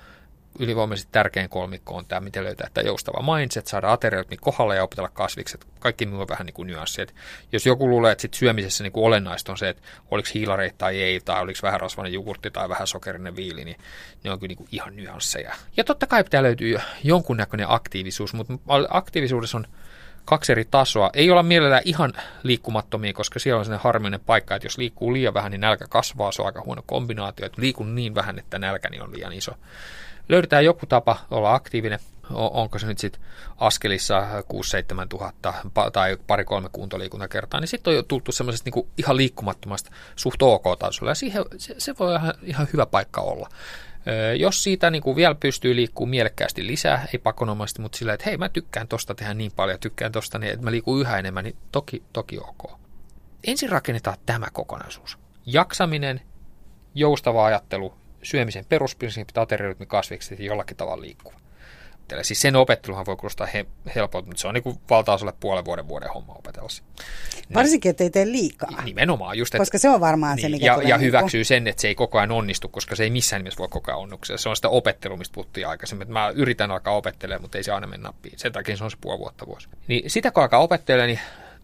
ylivoimaisesti 0.60 1.12
tärkein 1.12 1.48
kolmikko 1.48 1.96
on 1.96 2.06
tämä, 2.06 2.20
miten 2.20 2.44
löytää 2.44 2.68
tämä 2.74 2.86
joustava 2.86 3.36
mindset, 3.36 3.66
saada 3.66 3.92
ateriarytmi 3.92 4.36
kohdalla 4.36 4.74
ja 4.74 4.84
opetella 4.84 5.08
kasvikset. 5.08 5.66
Kaikki 5.78 6.06
muu 6.06 6.20
on 6.20 6.28
vähän 6.28 6.46
niin 6.46 6.54
kuin 6.54 6.66
nyanssi. 6.66 7.06
jos 7.52 7.66
joku 7.66 7.88
luulee, 7.88 8.12
että 8.12 8.22
sit 8.22 8.34
syömisessä 8.34 8.84
niin 8.84 8.92
kuin 8.92 9.04
olennaista 9.04 9.52
on 9.52 9.58
se, 9.58 9.68
että 9.68 9.82
oliko 10.10 10.28
hiilareita 10.34 10.74
tai 10.78 11.02
ei, 11.02 11.20
tai 11.20 11.42
oliko 11.42 11.58
vähän 11.62 11.80
rasvainen 11.80 12.12
jogurtti 12.12 12.50
tai 12.50 12.68
vähän 12.68 12.86
sokerinen 12.86 13.36
viili, 13.36 13.64
niin 13.64 13.76
ne 14.24 14.30
on 14.30 14.38
kyllä 14.38 14.48
niin 14.48 14.58
kuin 14.58 14.68
ihan 14.72 14.96
nyansseja. 14.96 15.54
Ja 15.76 15.84
totta 15.84 16.06
kai 16.06 16.24
pitää 16.24 16.42
löytyä 16.42 16.82
jonkunnäköinen 17.04 17.66
aktiivisuus, 17.70 18.34
mutta 18.34 18.54
aktiivisuudessa 18.90 19.58
on 19.58 19.66
kaksi 20.24 20.52
eri 20.52 20.64
tasoa. 20.64 21.10
Ei 21.14 21.30
olla 21.30 21.42
mielellään 21.42 21.82
ihan 21.84 22.12
liikkumattomia, 22.42 23.12
koska 23.12 23.38
siellä 23.38 23.58
on 23.58 23.64
sellainen 23.64 23.84
harmillinen 23.84 24.20
paikka, 24.26 24.54
että 24.54 24.66
jos 24.66 24.78
liikkuu 24.78 25.12
liian 25.12 25.34
vähän, 25.34 25.50
niin 25.50 25.60
nälkä 25.60 25.86
kasvaa. 25.88 26.32
Se 26.32 26.42
on 26.42 26.46
aika 26.46 26.62
huono 26.64 26.82
kombinaatio, 26.86 27.46
että 27.46 27.62
liikun 27.62 27.94
niin 27.94 28.14
vähän, 28.14 28.38
että 28.38 28.58
nälkäni 28.58 29.00
on 29.00 29.12
liian 29.12 29.32
iso 29.32 29.52
löydetään 30.30 30.64
joku 30.64 30.86
tapa 30.86 31.16
olla 31.30 31.54
aktiivinen. 31.54 31.98
onko 32.34 32.78
se 32.78 32.86
nyt 32.86 32.98
sitten 32.98 33.22
askelissa 33.56 34.26
6-7 35.02 35.06
tuhatta 35.08 35.54
tai 35.92 36.16
pari-kolme 36.26 36.68
kuntoliikuntakertaa, 36.72 37.60
niin 37.60 37.68
sitten 37.68 37.90
on 37.90 37.96
jo 37.96 38.02
tultu 38.02 38.32
semmoisesta 38.32 38.70
niin 38.70 38.86
ihan 38.98 39.16
liikkumattomasta 39.16 39.90
suht 40.16 40.42
ok-tasolla, 40.42 41.10
ja 41.10 41.14
siihen, 41.14 41.44
se, 41.56 41.74
se 41.78 41.94
voi 41.98 42.14
ihan, 42.14 42.34
ihan 42.42 42.68
hyvä 42.72 42.86
paikka 42.86 43.20
olla. 43.20 43.48
Jos 44.38 44.62
siitä 44.62 44.90
niin 44.90 45.02
kuin 45.02 45.16
vielä 45.16 45.34
pystyy 45.34 45.76
liikkumaan 45.76 46.10
mielekkäästi 46.10 46.66
lisää, 46.66 47.06
ei 47.12 47.18
pakonomaisesti, 47.18 47.82
mutta 47.82 47.98
sillä, 47.98 48.12
että 48.12 48.26
hei 48.26 48.36
mä 48.36 48.48
tykkään 48.48 48.88
tosta 48.88 49.14
tehdä 49.14 49.34
niin 49.34 49.52
paljon, 49.56 49.80
tykkään 49.80 50.12
tosta, 50.12 50.38
niin 50.38 50.52
että 50.52 50.64
mä 50.64 50.70
liikun 50.70 51.00
yhä 51.00 51.18
enemmän, 51.18 51.44
niin 51.44 51.56
toki, 51.72 52.02
toki 52.12 52.38
ok. 52.38 52.80
Ensin 53.44 53.70
rakennetaan 53.70 54.16
tämä 54.26 54.46
kokonaisuus. 54.52 55.18
Jaksaminen, 55.46 56.20
joustava 56.94 57.44
ajattelu, 57.44 57.94
syömisen 58.22 58.64
perusprinsiipit, 58.68 59.38
ateriorytmi, 59.38 59.86
kasvikset 59.86 60.38
ja 60.38 60.44
jollakin 60.44 60.76
tavalla 60.76 61.02
liikkuva 61.02 61.40
opettele. 62.10 62.24
Siis 62.24 62.40
sen 62.40 62.56
opetteluhan 62.56 63.06
voi 63.06 63.16
kuulostaa 63.16 63.46
he, 63.46 63.66
helpolta, 63.94 64.26
mutta 64.26 64.40
se 64.40 64.48
on 64.48 64.54
niin 64.54 64.80
valtaosalle 64.90 65.32
puolen 65.40 65.64
vuoden 65.64 65.88
vuoden 65.88 66.10
homma 66.10 66.34
opetella 66.34 66.68
se. 66.68 66.82
Niin. 66.82 67.54
Varsinkin, 67.54 67.90
ettei 67.90 68.10
tee 68.10 68.26
liikaa. 68.26 68.82
Nimenomaan. 68.84 69.38
Just, 69.38 69.54
koska 69.56 69.78
se 69.78 69.88
on 69.88 70.00
varmaan 70.00 70.36
niin, 70.36 70.42
se, 70.42 70.48
mikä 70.48 70.66
Ja, 70.66 70.74
tulee 70.74 70.88
ja 70.88 70.96
niin 70.96 71.06
hyväksyy 71.06 71.44
sen, 71.44 71.66
että 71.66 71.82
se 71.82 71.88
ei 71.88 71.94
koko 71.94 72.18
ajan 72.18 72.30
onnistu, 72.30 72.68
koska 72.68 72.96
se 72.96 73.02
ei 73.02 73.10
missään 73.10 73.40
nimessä 73.40 73.58
voi 73.58 73.68
koko 73.68 73.90
ajan 73.90 74.00
onnistua. 74.00 74.36
Se 74.36 74.48
on 74.48 74.56
sitä 74.56 74.68
opettelua, 74.68 75.16
mistä 75.16 75.34
puhuttiin 75.34 75.68
aikaisemmin. 75.68 76.02
Että 76.02 76.12
mä 76.12 76.32
yritän 76.34 76.70
alkaa 76.70 76.96
opettelemaan, 76.96 77.42
mutta 77.42 77.58
ei 77.58 77.64
se 77.64 77.72
aina 77.72 77.86
mene 77.86 78.02
nappiin. 78.02 78.38
Sen 78.38 78.52
takia 78.52 78.76
se 78.76 78.84
on 78.84 78.90
se 78.90 78.96
puoli 79.00 79.18
vuotta 79.18 79.46
vuosi. 79.46 79.68
Niin 79.88 80.10
sitä 80.10 80.30
kun 80.30 80.42
alkaa 80.42 80.60
opettelemaan, 80.60 81.08
niin 81.08 81.20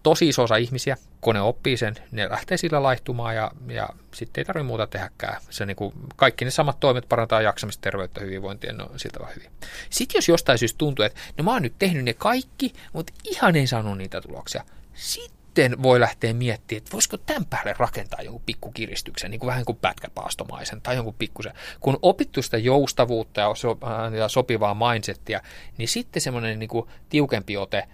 tosi 0.07 0.29
iso 0.29 0.43
osa 0.43 0.57
ihmisiä, 0.57 0.97
kun 1.21 1.35
ne 1.35 1.41
oppii 1.41 1.77
sen, 1.77 1.95
ne 2.11 2.29
lähtee 2.31 2.57
sillä 2.57 2.83
laihtumaan 2.83 3.37
ja, 3.37 3.51
ja 3.69 3.89
sitten 4.15 4.41
ei 4.41 4.45
tarvitse 4.45 4.67
muuta 4.67 4.87
tehdäkään. 4.87 5.41
Se 5.51 5.67
niin 5.67 5.77
kuin, 5.77 5.93
kaikki 6.17 6.45
ne 6.45 6.51
samat 6.51 6.81
toimet 6.81 7.09
parantaa 7.09 7.41
jaksamista, 7.41 7.81
terveyttä, 7.81 8.21
hyvinvointia, 8.21 8.73
no 8.73 8.91
siltä 8.97 9.21
vaan 9.21 9.33
hyvin. 9.37 9.51
Sitten 9.91 10.19
jos 10.19 10.29
jostain 10.29 10.59
syystä 10.59 10.79
tuntuu, 10.79 11.05
että 11.05 11.21
no 11.39 11.45
mä 11.45 11.53
oon 11.53 11.63
nyt 11.63 11.75
tehnyt 11.79 12.05
ne 12.05 12.15
kaikki, 12.15 12.73
mutta 12.93 13.13
ihan 13.25 13.57
ei 13.57 13.67
saanut 13.67 13.99
niitä 13.99 14.21
tuloksia. 14.21 14.65
Sitten 14.95 15.83
voi 15.83 16.01
lähteä 16.01 16.35
miettimään, 16.35 16.79
että 16.79 16.93
voisiko 16.93 17.17
tämän 17.17 17.47
päälle 17.47 17.75
rakentaa 17.79 18.23
jonkun 18.23 18.43
pikkukiristyksen, 18.47 19.31
niin 19.31 19.41
kuin 19.41 19.49
vähän 19.49 19.65
kuin 19.65 19.79
pätkäpaastomaisen 19.79 20.81
tai 20.83 20.97
jonkun 20.97 21.15
pikkusen. 21.15 21.53
Kun 21.81 21.99
opittu 22.03 22.43
sitä 22.43 22.59
joustavuutta 22.59 23.41
ja, 23.41 23.55
so, 23.55 23.79
ja 24.19 24.29
sopivaa 24.29 24.91
mindsettiä, 24.93 25.41
niin 25.79 25.89
sitten 25.89 26.23
semmoinen 26.23 26.59
niin 26.59 26.71
tiukempi 27.09 27.57
ote 27.57 27.89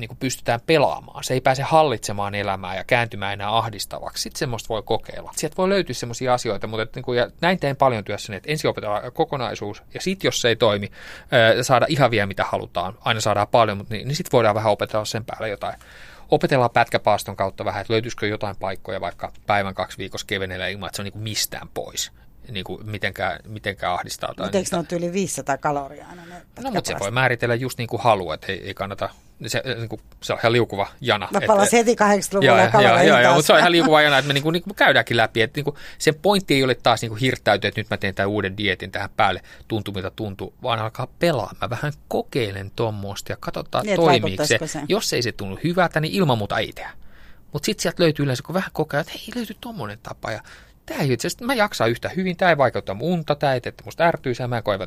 niin 0.00 0.08
kuin 0.08 0.18
pystytään 0.18 0.60
pelaamaan. 0.66 1.24
Se 1.24 1.34
ei 1.34 1.40
pääse 1.40 1.62
hallitsemaan 1.62 2.34
elämää 2.34 2.76
ja 2.76 2.84
kääntymään 2.84 3.32
enää 3.32 3.56
ahdistavaksi. 3.56 4.22
Sitten 4.22 4.38
semmoista 4.38 4.68
voi 4.68 4.82
kokeilla. 4.82 5.32
Sieltä 5.36 5.56
voi 5.56 5.68
löytyä 5.68 5.94
semmoisia 5.94 6.34
asioita, 6.34 6.66
mutta 6.66 6.82
että, 6.82 6.98
niin 6.98 7.04
kuin, 7.04 7.18
ja 7.18 7.30
näin 7.40 7.58
teen 7.58 7.76
paljon 7.76 8.04
työssäni, 8.04 8.36
että 8.36 8.50
ensin 8.50 8.70
opetellaan 8.70 9.12
kokonaisuus, 9.12 9.82
ja 9.94 10.00
sitten 10.00 10.28
jos 10.28 10.40
se 10.40 10.48
ei 10.48 10.56
toimi, 10.56 10.90
saada 11.62 11.86
ihan 11.88 12.10
vielä 12.10 12.26
mitä 12.26 12.44
halutaan. 12.44 12.98
Aina 13.00 13.20
saadaan 13.20 13.48
paljon, 13.48 13.78
mutta 13.78 13.94
niin, 13.94 14.08
niin 14.08 14.16
sitten 14.16 14.32
voidaan 14.32 14.54
vähän 14.54 14.72
opetella 14.72 15.04
sen 15.04 15.24
päälle 15.24 15.48
jotain. 15.48 15.74
Opetellaan 16.30 16.70
pätkäpaaston 16.70 17.36
kautta 17.36 17.64
vähän, 17.64 17.80
että 17.80 17.92
löytyisikö 17.92 18.26
jotain 18.26 18.56
paikkoja 18.56 19.00
vaikka 19.00 19.32
päivän 19.46 19.74
kaksi 19.74 19.98
viikossa 19.98 20.26
kevenellä 20.26 20.68
ilman, 20.68 20.86
että 20.86 20.96
se 20.96 21.02
on 21.02 21.04
niin 21.04 21.12
kuin 21.12 21.22
mistään 21.22 21.68
pois 21.74 22.12
niin 22.50 22.64
kuin 22.64 22.90
mitenkään, 22.90 23.40
mitenkään 23.46 23.92
ahdistaa. 23.92 24.34
Mutta 24.38 24.58
eikö 24.58 24.70
ne 24.72 24.78
ole 24.78 24.98
yli 24.98 25.12
500 25.12 25.58
kaloria 25.58 26.06
aina? 26.06 26.26
Ne 26.26 26.42
no, 26.60 26.70
mutta 26.70 26.88
se 26.88 26.98
voi 26.98 27.10
määritellä 27.10 27.54
just 27.54 27.78
niin 27.78 27.88
kuin 27.88 28.02
haluaa, 28.02 28.34
että 28.34 28.52
ei, 28.52 28.66
ei 28.66 28.74
kannata 28.74 29.08
se, 29.46 29.62
niin 29.76 29.88
kuin, 29.88 30.00
se 30.22 30.32
on 30.32 30.38
ihan 30.38 30.52
liukuva 30.52 30.86
jana. 31.00 31.28
Mä 31.32 31.40
palasin 31.46 31.76
heti 31.76 31.94
80-luvulla 31.94 32.62
joo, 32.62 32.82
joo, 32.82 33.02
joo, 33.02 33.20
joo, 33.20 33.34
mutta 33.34 33.46
se 33.46 33.52
on 33.52 33.58
ihan 33.58 33.72
liukuva 33.72 34.02
jana, 34.02 34.18
että 34.18 34.26
me 34.26 34.34
niin 34.34 34.42
kuin, 34.42 34.52
niin 34.52 34.62
kuin 34.62 34.74
käydäänkin 34.74 35.16
läpi. 35.16 35.42
Että 35.42 35.58
niin 35.58 35.64
kuin, 35.64 35.76
sen 35.98 36.14
pointti 36.14 36.54
ei 36.54 36.64
ole 36.64 36.74
taas 36.74 37.02
niin 37.02 37.08
kuin 37.08 37.20
hirttäytyä, 37.20 37.68
että 37.68 37.80
nyt 37.80 37.90
mä 37.90 37.96
teen 37.96 38.14
tämän 38.14 38.28
uuden 38.28 38.56
dietin 38.56 38.90
tähän 38.90 39.10
päälle, 39.16 39.42
tuntuu 39.68 39.94
mitä 39.94 40.10
tuntuu, 40.10 40.54
vaan 40.62 40.78
alkaa 40.78 41.08
pelaa. 41.18 41.54
Mä 41.60 41.70
vähän 41.70 41.92
kokeilen 42.08 42.70
tuommoista 42.76 43.32
ja 43.32 43.36
katsotaan 43.40 43.86
niin, 43.86 43.96
toimiiko 43.96 44.46
se. 44.46 44.58
se. 44.66 44.82
Jos 44.88 45.12
ei 45.12 45.22
se 45.22 45.32
tunnu 45.32 45.58
hyvältä, 45.64 46.00
niin 46.00 46.14
ilman 46.14 46.38
muuta 46.38 46.58
ei 46.58 46.72
tehdä. 46.72 46.90
Mutta 47.52 47.66
sitten 47.66 47.82
sieltä 47.82 48.02
löytyy 48.02 48.24
yleensä, 48.24 48.42
kun 48.42 48.54
vähän 48.54 48.70
kokee, 48.72 49.00
että 49.00 49.12
hei, 49.12 49.32
löytyy 49.34 49.56
tuommoinen 49.60 49.98
tapa. 50.02 50.32
Ja 50.32 50.40
tämä 50.90 51.02
ei 51.02 51.12
itse 51.12 51.26
asiassa, 51.26 51.44
mä 51.44 51.54
jaksan 51.54 51.90
yhtä 51.90 52.08
hyvin, 52.08 52.36
tämä 52.36 52.50
ei 52.50 52.56
vaikeuta 52.56 52.94
mun 52.94 53.12
unta, 53.12 53.34
tämä 53.34 53.54
ei 53.54 53.60
tee 53.60 53.72
musta 53.84 54.04
ärtyisää, 54.04 54.48
mä 54.48 54.56
en 54.56 54.62
koe 54.62 54.78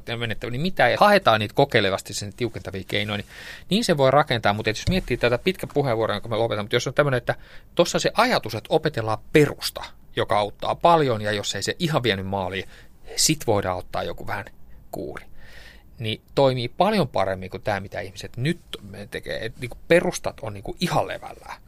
niin 0.52 0.62
mitä, 0.62 0.90
ja 0.90 0.98
haetaan 1.00 1.40
niitä 1.40 1.54
kokeilevasti 1.54 2.14
sen 2.14 2.34
tiukentavia 2.34 2.84
keinoja, 2.88 3.18
niin, 3.18 3.28
niin 3.70 3.84
se 3.84 3.98
voi 3.98 4.12
rakentaa, 4.12 4.54
mutta 4.54 4.70
jos 4.70 4.90
miettii 4.90 5.18
tätä 5.18 5.38
pitkä 5.38 5.68
puheenvuoroa, 5.68 6.16
jonka 6.16 6.30
mä 6.30 6.40
lopetan, 6.40 6.66
mutta 6.66 6.76
jos 6.76 6.88
on 6.88 6.94
tämmöinen, 6.94 7.18
että 7.18 7.36
tuossa 7.76 8.00
se 8.00 8.12
ajatus, 8.14 8.56
että 8.56 8.68
opetellaan 8.70 9.18
perusta, 9.34 9.84
joka 10.16 10.40
auttaa 10.40 10.76
paljon, 10.76 11.22
ja 11.22 11.32
jos 11.32 11.56
ei 11.56 11.64
se 11.64 11.76
ihan 11.80 12.04
vienyt 12.04 12.28
maaliin, 12.28 12.66
sit 13.16 13.48
voidaan 13.48 13.78
ottaa 13.78 14.04
joku 14.04 14.28
vähän 14.28 14.46
kuuri 14.92 15.26
niin 16.00 16.22
toimii 16.36 16.68
paljon 16.68 17.08
paremmin 17.08 17.50
kuin 17.50 17.64
tämä, 17.64 17.80
mitä 17.80 18.00
ihmiset 18.00 18.38
nyt 18.38 18.60
tekee. 19.12 19.46
Et, 19.46 19.60
niin 19.60 19.72
perustat 19.88 20.40
on 20.42 20.54
niin 20.54 20.64
ihan 20.80 21.08
levällään. 21.08 21.62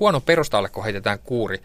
Huono 0.00 0.20
perustalle, 0.20 0.68
kun 0.68 0.84
heitetään 0.84 1.18
kuuri, 1.18 1.62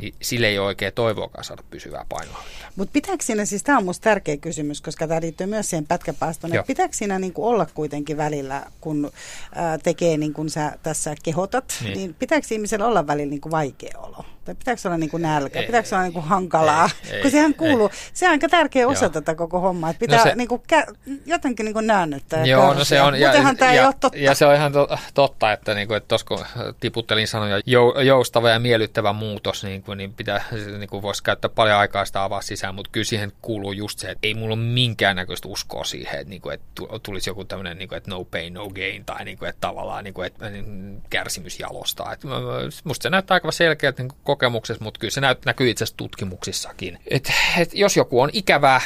niin 0.00 0.14
sille 0.22 0.46
ei 0.46 0.58
ole 0.58 0.66
oikein 0.66 0.92
toivoakaan 0.92 1.44
saada 1.44 1.62
pysyvää 1.70 2.06
painohallintaa. 2.08 2.70
Mutta 2.76 2.92
pitääkö 2.92 3.24
siinä, 3.24 3.44
siis 3.44 3.62
tämä 3.62 3.78
on 3.78 3.84
minusta 3.84 4.04
tärkeä 4.04 4.36
kysymys, 4.36 4.80
koska 4.80 5.08
tämä 5.08 5.20
liittyy 5.20 5.46
myös 5.46 5.70
siihen 5.70 5.86
pätkäpaastoon, 5.86 6.54
että 6.54 6.66
pitääkö 6.66 6.96
siinä 6.96 7.18
niin 7.18 7.32
kuin 7.32 7.46
olla 7.46 7.66
kuitenkin 7.74 8.16
välillä, 8.16 8.66
kun 8.80 9.10
ää, 9.54 9.78
tekee 9.78 10.16
niin 10.16 10.32
kuin 10.32 10.50
sä 10.50 10.78
tässä 10.82 11.14
kehotat, 11.22 11.74
niin, 11.82 11.96
niin 11.96 12.14
pitääkö 12.14 12.46
ihmisellä 12.50 12.86
olla 12.86 13.06
välillä 13.06 13.30
niin 13.30 13.40
kuin 13.40 13.50
vaikea 13.50 13.98
olo? 13.98 14.24
Tai 14.44 14.54
pitääkö 14.54 14.80
olla 14.84 14.96
niin 14.96 15.10
kuin 15.10 15.22
nälkä? 15.22 15.60
Ei, 15.60 15.66
pitääkö 15.66 15.88
olla 15.92 16.02
niin 16.02 16.12
kuin 16.12 16.24
hankalaa? 16.24 16.90
Ei, 17.10 17.22
kun 17.22 17.30
sehän 17.30 17.54
kuuluu, 17.54 17.88
ei. 17.88 17.98
se 18.12 18.26
on 18.26 18.30
aika 18.30 18.48
tärkeä 18.48 18.88
osa 18.88 19.04
Joo. 19.04 19.10
tätä 19.10 19.34
koko 19.34 19.60
hommaa, 19.60 19.90
että 19.90 20.00
pitää 20.00 20.18
no 20.18 20.24
se, 20.24 20.34
niin 20.34 20.48
kuin 20.48 20.62
kä- 20.72 20.94
jotenkin 21.26 21.64
niin 21.64 21.74
kuin 21.74 21.86
näännyttää. 21.86 22.44
Joo, 22.44 22.74
no 22.74 22.84
se 22.84 23.02
on, 23.02 23.20
ja, 23.20 23.32
tämä 23.32 23.72
ja, 23.72 23.80
ei 23.80 23.86
ole 23.86 23.94
totta. 24.00 24.18
ja 24.18 24.34
se 24.34 24.46
on 24.46 24.54
ihan 24.54 24.72
to, 24.72 24.88
totta, 25.14 25.52
että, 25.52 25.74
niin 25.74 25.88
kuin, 25.88 25.96
että 25.96 26.08
tos, 26.08 26.24
kun 26.24 26.44
tiputtelin 26.80 27.28
sanoja 27.28 27.60
jou, 27.66 28.00
joustava 28.00 28.50
ja 28.50 28.58
miellyttävä 28.58 29.12
muutos, 29.12 29.64
niin, 29.64 29.82
kuin, 29.82 29.98
niin, 29.98 30.14
pitää, 30.14 30.44
niin 30.78 30.88
kuin 30.88 31.02
voisi 31.02 31.22
käyttää 31.22 31.50
paljon 31.54 31.78
aikaa 31.78 32.04
sitä 32.04 32.24
avaa 32.24 32.42
sisään, 32.42 32.74
mutta 32.74 32.90
kyllä 32.92 33.04
siihen 33.04 33.32
kuuluu 33.42 33.72
just 33.72 33.98
se, 33.98 34.10
että 34.10 34.28
ei 34.28 34.34
mulla 34.34 34.54
ole 34.54 34.62
minkäännäköistä 34.62 35.48
uskoa 35.48 35.84
siihen, 35.84 36.20
että, 36.20 36.30
niin 36.30 36.42
kuin, 36.42 36.54
että 36.54 36.82
tulisi 37.02 37.30
joku 37.30 37.44
tämmöinen, 37.44 37.78
niin 37.78 37.88
kuin, 37.88 37.96
että 37.96 38.10
no 38.10 38.24
pain, 38.24 38.54
no 38.54 38.68
gain, 38.68 39.04
tai 39.04 39.24
niin 39.24 39.38
kuin, 39.38 39.48
että 39.48 39.60
tavallaan 39.60 40.04
niin 40.04 40.14
kuin, 40.14 40.26
että 40.26 40.46
kärsimys 41.10 41.60
jalostaa. 41.60 42.12
Että, 42.12 42.28
musta 42.84 43.02
se 43.02 43.10
näyttää 43.10 43.34
aika 43.34 43.52
selkeältä 43.52 44.02
niin 44.02 44.12
kokemuksessa, 44.30 44.84
mutta 44.84 45.00
kyllä 45.00 45.10
se 45.10 45.20
näkyy 45.44 45.70
itse 45.70 45.84
asiassa 45.84 45.96
tutkimuksissakin. 45.96 46.98
Et, 47.10 47.32
et 47.58 47.74
jos 47.74 47.96
joku 47.96 48.20
on 48.20 48.30
ikävää, 48.32 48.80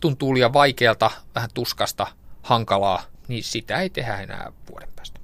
tuntuu 0.00 0.34
liian 0.34 0.52
vaikealta, 0.52 1.10
vähän 1.34 1.50
tuskasta, 1.54 2.06
hankalaa, 2.42 3.02
niin 3.28 3.44
sitä 3.44 3.80
ei 3.80 3.90
tehdä 3.90 4.20
enää 4.20 4.52
vuoden 4.70 4.88
päästä. 4.96 5.20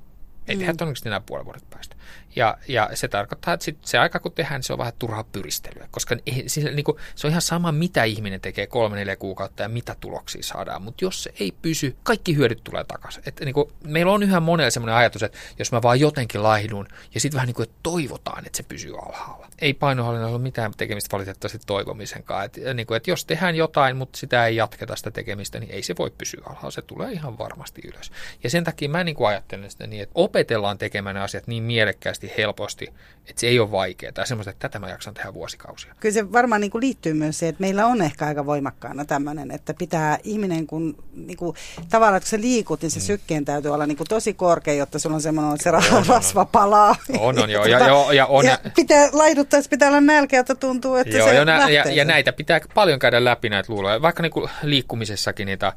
Ei 0.48 0.54
mm. 0.54 0.58
tehdä 0.58 0.72
todennäköisesti 0.72 1.08
enää 1.08 1.20
puolen 1.20 1.44
vuoden 1.44 1.66
päästä. 1.70 1.96
Ja, 2.36 2.58
ja 2.68 2.90
se 2.94 3.08
tarkoittaa, 3.08 3.54
että 3.54 3.64
sit 3.64 3.78
se 3.84 3.98
aika 3.98 4.18
kun 4.18 4.32
tehdään, 4.32 4.58
niin 4.58 4.64
se 4.64 4.72
on 4.72 4.78
vähän 4.78 4.92
turhaa 4.98 5.24
pyristelyä, 5.24 5.88
koska 5.90 6.16
ei, 6.26 6.46
niin 6.74 6.84
kuin, 6.84 6.98
se 7.14 7.26
on 7.26 7.30
ihan 7.30 7.42
sama, 7.42 7.72
mitä 7.72 8.04
ihminen 8.04 8.40
tekee 8.40 8.66
kolme, 8.66 8.96
neljä 8.96 9.16
kuukautta 9.16 9.62
ja 9.62 9.68
mitä 9.68 9.96
tuloksia 10.00 10.42
saadaan. 10.42 10.82
Mutta 10.82 11.04
jos 11.04 11.22
se 11.22 11.32
ei 11.40 11.52
pysy, 11.62 11.96
kaikki 12.02 12.36
hyödyt 12.36 12.64
tulee 12.64 12.84
takaisin. 12.84 13.22
Et, 13.26 13.40
niin 13.40 13.54
kuin, 13.54 13.70
meillä 13.84 14.12
on 14.12 14.22
yhä 14.22 14.40
monella 14.40 14.70
sellainen 14.70 14.96
ajatus, 14.96 15.22
että 15.22 15.38
jos 15.58 15.72
mä 15.72 15.82
vaan 15.82 16.00
jotenkin 16.00 16.42
laihdun 16.42 16.88
ja 17.14 17.20
sitten 17.20 17.36
vähän 17.36 17.46
niin 17.46 17.54
kuin, 17.54 17.64
että 17.68 17.78
toivotaan, 17.82 18.46
että 18.46 18.56
se 18.56 18.62
pysyy 18.62 18.98
alhaalla. 18.98 19.48
Ei 19.58 19.74
painohallinnalla 19.74 20.34
ole 20.34 20.42
mitään 20.42 20.72
tekemistä 20.76 21.12
valitettavasti 21.12 21.58
toivomisen 21.66 22.22
kanssa. 22.22 22.44
Et, 22.44 22.74
niin 22.74 22.86
kuin, 22.86 22.96
että 22.96 23.10
jos 23.10 23.24
tehdään 23.24 23.56
jotain, 23.56 23.96
mutta 23.96 24.18
sitä 24.18 24.46
ei 24.46 24.56
jatketa 24.56 24.96
sitä 24.96 25.10
tekemistä, 25.10 25.60
niin 25.60 25.70
ei 25.70 25.82
se 25.82 25.94
voi 25.98 26.10
pysyä 26.18 26.42
alhaalla. 26.46 26.70
Se 26.70 26.82
tulee 26.82 27.12
ihan 27.12 27.38
varmasti 27.38 27.82
ylös. 27.84 28.12
Ja 28.44 28.50
sen 28.50 28.64
takia 28.64 28.88
mä 28.88 29.04
niin 29.04 29.16
kuin 29.16 29.28
ajattelen 29.28 29.70
sitä 29.70 29.86
niin, 29.86 30.02
että 30.02 30.12
opetellaan 30.14 30.78
tekemään 30.78 31.16
asiat 31.16 31.46
niin 31.46 31.62
mielekkäästi 31.62 32.23
yksinkertaisesti 32.24 32.42
helposti, 32.42 32.88
että 33.26 33.40
se 33.40 33.46
ei 33.46 33.60
ole 33.60 33.70
vaikeaa 33.70 34.12
tai 34.12 34.26
semmoista, 34.26 34.50
että 34.50 34.68
tätä 34.68 34.78
mä 34.78 34.88
jaksan 34.88 35.14
tehdä 35.14 35.34
vuosikausia. 35.34 35.94
Kyllä 36.00 36.12
se 36.12 36.32
varmaan 36.32 36.60
niin 36.60 36.70
kuin 36.70 36.82
liittyy 36.82 37.14
myös 37.14 37.38
se, 37.38 37.48
että 37.48 37.60
meillä 37.60 37.86
on 37.86 38.02
ehkä 38.02 38.26
aika 38.26 38.46
voimakkaana 38.46 39.04
tämmöinen, 39.04 39.50
että 39.50 39.74
pitää 39.74 40.18
ihminen, 40.24 40.66
kun 40.66 41.04
niin 41.14 41.36
kuin, 41.36 41.56
tavallaan 41.90 42.20
kun 42.20 42.28
sä 42.28 42.40
liikut, 42.40 42.82
niin 42.82 42.90
se 42.90 42.98
mm. 42.98 43.04
sykkeen 43.04 43.44
täytyy 43.44 43.74
olla 43.74 43.86
niin 43.86 43.96
kuin 43.96 44.08
tosi 44.08 44.34
korkea, 44.34 44.74
jotta 44.74 44.98
sulla 44.98 45.14
on 45.14 45.22
semmoinen, 45.22 45.54
että 45.54 45.80
se 45.90 45.96
on, 45.96 46.06
rasva 46.06 46.40
on, 46.40 46.46
palaa. 46.46 46.96
On, 47.18 47.42
on, 47.42 47.50
joo. 47.50 47.64
Ja, 47.64 47.78
ja, 47.78 48.12
ja, 48.12 48.26
on. 48.26 48.44
ja 48.44 48.58
pitää 48.76 49.08
laiduttaessa 49.12 49.68
pitää 49.68 49.88
olla 49.88 50.00
nälkeä, 50.00 50.40
että 50.40 50.54
tuntuu, 50.54 50.96
että 50.96 51.16
joo, 51.16 51.28
se 51.28 51.34
ja, 51.34 51.44
nä, 51.44 51.68
ja, 51.68 51.90
ja, 51.90 52.04
näitä 52.04 52.32
pitää 52.32 52.60
paljon 52.74 52.98
käydä 52.98 53.24
läpi 53.24 53.48
näitä 53.48 53.72
luuloja. 53.72 54.02
Vaikka 54.02 54.22
niin 54.22 54.32
kuin 54.32 54.50
liikkumisessakin 54.62 55.46
niitä, 55.46 55.72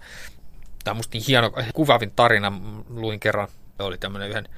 tämä 0.84 0.92
on 0.92 0.98
musta 0.98 1.18
niin 1.18 1.26
hieno, 1.28 1.52
kuvaavin 1.74 2.12
tarina, 2.16 2.54
luin 2.90 3.20
kerran, 3.20 3.48
oli 3.80 3.98
tämmöinen 3.98 4.30
yhden 4.30 4.50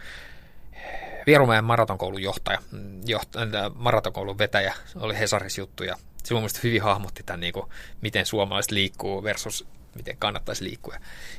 Vierumäen 1.26 1.64
maratonkoulun 1.64 2.22
johtaja, 2.22 2.60
johtaja 3.06 3.66
äh, 3.66 3.72
maratonkoulun 3.76 4.38
vetäjä, 4.38 4.74
oli 4.96 5.20
Hesaris 5.20 5.58
juttu 5.58 5.84
ja 5.84 5.96
se 6.24 6.34
mun 6.34 6.42
mielestä 6.42 6.60
hyvin 6.64 6.82
hahmotti 6.82 7.24
tämän, 7.24 7.40
niin 7.40 7.54
kuin, 7.54 7.66
miten 8.02 8.26
suomalaiset 8.26 8.72
liikkuu 8.72 9.24
versus 9.24 9.68
miten 9.96 10.18
kannattaisi 10.18 10.64
liikkua. 10.64 10.96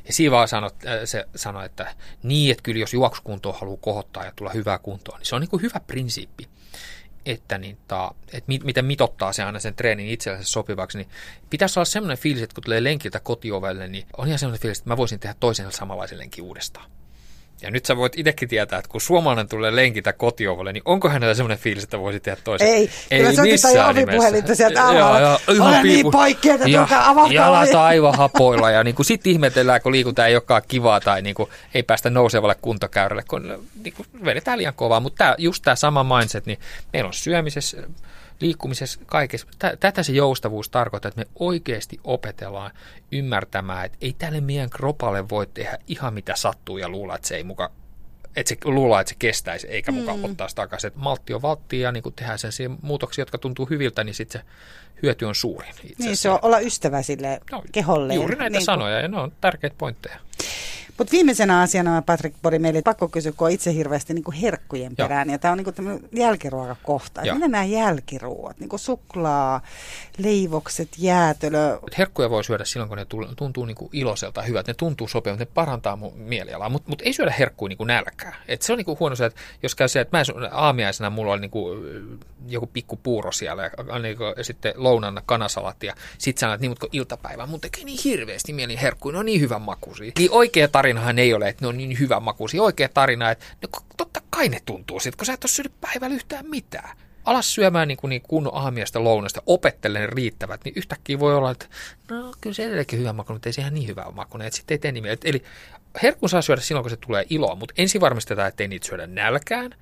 Ja 0.06 0.12
siinä 0.12 0.30
vaan 0.30 0.48
sanoi, 0.48 0.70
äh, 0.86 1.00
se 1.04 1.26
sanoi, 1.36 1.66
että 1.66 1.94
niin, 2.22 2.50
että 2.50 2.62
kyllä 2.62 2.80
jos 2.80 2.94
juoksukuntoa 2.94 3.52
haluaa 3.52 3.78
kohottaa 3.80 4.24
ja 4.24 4.32
tulla 4.36 4.50
hyvää 4.50 4.78
kuntoon, 4.78 5.18
niin 5.18 5.26
se 5.26 5.34
on 5.34 5.40
niin 5.40 5.50
kuin 5.50 5.62
hyvä 5.62 5.80
prinsiippi. 5.86 6.48
että, 7.26 7.58
niin 7.58 7.78
ta, 7.88 8.14
että 8.26 8.48
mit, 8.48 8.64
miten 8.64 8.84
mitottaa 8.84 9.32
se 9.32 9.42
aina 9.42 9.58
sen 9.58 9.74
treenin 9.74 10.08
itsellensä 10.08 10.50
sopivaksi, 10.50 10.98
niin 10.98 11.08
pitäisi 11.50 11.78
olla 11.78 11.84
semmoinen 11.84 12.18
fiilis, 12.18 12.42
että 12.42 12.54
kun 12.54 12.64
tulee 12.64 12.84
lenkiltä 12.84 13.20
kotiovelle, 13.20 13.88
niin 13.88 14.06
on 14.16 14.26
ihan 14.26 14.38
semmoinen 14.38 14.62
fiilis, 14.62 14.78
että 14.78 14.90
mä 14.90 14.96
voisin 14.96 15.20
tehdä 15.20 15.34
toisen 15.40 15.72
samanlaisen 15.72 16.18
lenkin 16.18 16.44
uudestaan. 16.44 16.90
Ja 17.62 17.70
nyt 17.70 17.86
sä 17.86 17.96
voit 17.96 18.12
itsekin 18.18 18.48
tietää, 18.48 18.78
että 18.78 18.90
kun 18.90 19.00
suomalainen 19.00 19.48
tulee 19.48 19.76
lenkitä 19.76 20.12
kotiovalle, 20.12 20.72
niin 20.72 20.82
onko 20.84 21.08
hänellä 21.08 21.34
semmoinen 21.34 21.58
fiilis, 21.58 21.84
että 21.84 21.98
voisi 21.98 22.20
tehdä 22.20 22.40
toisen? 22.44 22.68
Ei, 22.68 22.90
ei 23.11 23.22
kyllä 23.24 23.42
missään 23.42 23.74
jo 23.74 23.88
ovipuhelinta 23.88 24.54
sieltä 24.54 24.86
alhaalla. 24.86 25.40
Olen 25.48 25.82
niin 25.82 26.11
poikki, 26.11 26.50
että 26.50 26.68
ja, 26.68 26.88
Jalat 27.30 27.74
aivan 27.74 28.14
hapoilla 28.14 28.70
ja 28.70 28.84
niin 28.84 28.94
sitten 29.02 29.32
ihmetellään, 29.32 29.80
kun 29.82 29.92
liikunta 29.92 30.26
ei 30.26 30.34
olekaan 30.34 30.62
kivaa 30.68 31.00
tai 31.00 31.22
niin 31.22 31.34
kuin, 31.34 31.50
ei 31.74 31.82
päästä 31.82 32.11
nousevalle 32.11 32.56
kuntokäyrälle, 32.62 33.24
kun 33.28 33.68
niin 33.84 33.94
kuin, 33.94 34.06
vedetään 34.24 34.58
liian 34.58 34.74
kovaa. 34.74 35.00
Mutta 35.00 35.18
tää, 35.18 35.34
just 35.38 35.62
tämä 35.64 35.76
sama 35.76 36.18
mindset, 36.18 36.46
niin 36.46 36.58
meillä 36.92 37.08
on 37.08 37.14
syömisessä, 37.14 37.76
liikkumisessa, 38.41 39.01
kaikessa. 39.07 39.47
Tätä 39.80 40.03
se 40.03 40.12
joustavuus 40.12 40.68
tarkoittaa, 40.68 41.09
että 41.09 41.20
me 41.20 41.26
oikeasti 41.38 42.01
opetellaan 42.05 42.70
ymmärtämään, 43.12 43.86
että 43.86 43.99
ei 44.01 44.14
tälle 44.18 44.41
meidän 44.41 44.70
kropalle 44.70 45.28
voi 45.28 45.47
tehdä 45.47 45.78
ihan 45.86 46.14
mitä 46.14 46.36
sattuu 46.36 46.78
ja 46.78 46.88
luulla, 46.88 47.14
että 47.14 47.28
se 47.28 47.36
ei 47.36 47.45
muka 47.45 47.70
että 48.36 48.49
se 48.49 48.57
luulla, 48.64 49.01
että 49.01 49.09
se 49.09 49.16
kestäisi, 49.18 49.66
eikä 49.66 49.93
mukaan 49.93 50.18
mm. 50.18 50.24
ottaa 50.24 50.49
sitä 50.49 50.62
takaisin. 50.62 50.88
Että 50.88 51.01
maltti 51.01 51.34
on 51.34 51.43
valttia 51.43 51.80
ja 51.80 51.93
niin 51.93 52.03
kun 52.03 52.12
tehdään 52.12 52.38
sen 52.38 52.78
muutoksia, 52.82 53.22
jotka 53.22 53.38
tuntuu 53.38 53.66
hyviltä, 53.70 54.05
niin 54.05 54.14
sitten 54.14 54.41
se 54.41 54.47
hyöty 55.03 55.24
on 55.24 55.34
suurin. 55.34 55.74
Niin, 55.99 56.16
se 56.16 56.30
on 56.30 56.38
olla 56.43 56.59
ystävä 56.59 57.03
sille 57.03 57.41
no, 57.53 57.62
keholle. 57.72 58.14
Juuri 58.14 58.36
näitä 58.36 58.59
niin 58.59 58.64
sanoja, 58.64 58.97
kun... 58.97 59.03
ja 59.03 59.09
ne 59.09 59.20
on 59.20 59.32
tärkeitä 59.41 59.76
pointteja. 59.78 60.20
Mutta 60.99 61.12
viimeisenä 61.12 61.61
asiana, 61.61 62.03
Patrick 62.03 62.36
Bori, 62.43 62.59
meille 62.59 62.82
pakko 62.82 63.09
kysyä, 63.09 63.32
kun 63.32 63.47
on 63.47 63.53
itse 63.53 63.74
hirveästi 63.74 64.14
niin 64.14 64.24
kuin 64.24 64.36
herkkujen 64.36 64.97
perään, 64.97 65.28
Joo. 65.28 65.34
ja 65.34 65.38
tämä 65.38 65.53
on 65.53 65.59
niin 65.59 65.74
tämmöinen 65.74 66.09
jälkiruokakohta. 66.12 67.20
Mitä 67.20 67.49
nämä 67.49 67.64
jälkiruot, 67.64 68.59
niin 68.59 68.68
kuin 68.68 68.80
suklaa, 68.80 69.61
leivokset, 70.18 70.88
jäätölö? 70.99 71.78
Herkkuja 71.99 72.30
voi 72.30 72.45
syödä 72.45 72.64
silloin, 72.64 72.88
kun 72.88 72.99
ne 72.99 73.07
tuntuu 73.36 73.64
niin 73.64 73.74
kuin 73.74 73.91
iloiselta 73.93 74.43
hyvät, 74.43 74.66
ne 74.66 74.74
tuntuu 74.74 75.09
sopivat, 75.09 75.38
ne 75.38 75.45
parantaa 75.45 75.97
mun 75.97 76.12
mielialaa, 76.16 76.68
mutta 76.68 76.88
mut 76.88 77.03
ei 77.03 77.12
syödä 77.12 77.34
herkkuja 77.38 77.68
niin 77.68 77.76
kuin 77.76 77.86
nälkää. 77.88 78.36
Et 78.49 78.62
se 78.62 78.72
on 78.72 78.76
niin 78.76 78.86
kuin 78.86 79.01
huono 79.01 79.16
se, 79.16 79.24
että 79.24 79.41
jos 79.62 79.74
käy 79.74 79.88
se, 79.88 80.01
että 80.01 80.16
mä 80.16 80.22
aamiaisena 80.51 81.11
mulla 81.11 81.32
oli 81.32 81.41
niin 81.41 81.51
kuin 81.51 81.80
joku 82.49 82.66
pikku 82.66 82.97
puuro 83.03 83.32
siellä 83.32 83.62
ja, 83.62 83.99
niin 83.99 84.16
kuin, 84.16 84.34
ja 84.36 84.45
sitten 84.45 84.72
lounanna 84.76 85.22
kanasalat 85.26 85.82
ja 85.82 85.95
sitten 86.18 86.41
sanoit, 86.41 86.55
että 86.55 86.62
niin, 86.62 86.70
mutta 86.70 86.86
iltapäivä, 86.93 87.47
mun 87.47 87.61
tekee 87.61 87.84
niin 87.84 87.99
hirveästi 88.05 88.53
mieli 88.53 88.80
herkkuja, 88.82 89.12
ne 89.12 89.18
on 89.18 89.26
niin 89.26 89.41
hyvän 89.41 89.62
makuisia. 89.62 90.12
Niin 90.18 90.30
oikea 90.30 90.68
tarinahan 90.91 91.18
ei 91.18 91.34
ole, 91.34 91.49
että 91.49 91.64
ne 91.64 91.68
on 91.68 91.76
niin 91.76 91.99
hyvän 91.99 92.22
makuisia. 92.22 92.62
Oikea 92.62 92.88
tarina, 92.88 93.30
että 93.30 93.47
no, 93.62 93.68
totta 93.97 94.20
kai 94.30 94.49
ne 94.49 94.61
tuntuu 94.66 95.01
sitten, 95.01 95.18
kun 95.18 95.26
sä 95.26 95.32
et 95.32 95.45
ole 95.45 95.51
syönyt 95.51 95.80
päivällä 95.80 96.14
yhtään 96.14 96.47
mitään 96.47 96.97
alas 97.24 97.55
syömään 97.55 97.88
niin 97.88 97.99
kuin 97.99 98.09
niin 98.09 98.22
kunnon 98.22 98.55
aamiasta 98.55 99.05
lounasta, 99.05 99.43
opettelen 99.47 100.09
riittävät, 100.09 100.61
niin 100.64 100.72
yhtäkkiä 100.76 101.18
voi 101.18 101.34
olla, 101.34 101.51
että 101.51 101.66
no 102.11 102.32
kyllä 102.41 102.55
se 102.55 102.64
edelleenkin 102.64 102.99
hyvä 102.99 103.12
maku, 103.12 103.32
mutta 103.32 103.49
ei 103.49 103.53
se 103.53 103.61
ihan 103.61 103.74
niin 103.74 103.88
hyvä 103.88 104.07
maku, 104.12 104.38
että 104.38 104.57
sitten 104.57 104.74
ei 104.74 104.78
tee 104.78 104.93
nimiä. 104.93 105.16
Eli 105.24 105.43
herkku 106.03 106.28
saa 106.28 106.43
syödä 106.43 106.61
silloin, 106.61 106.84
kun 106.84 106.91
se 106.91 106.97
tulee 106.97 107.26
iloa, 107.30 107.55
mutta 107.55 107.74
ensin 107.78 108.01
varmistetaan, 108.01 108.49
että 108.49 108.62
ei 108.64 108.68
niitä 108.68 108.86
syödä 108.86 109.07
nälkään, 109.07 109.74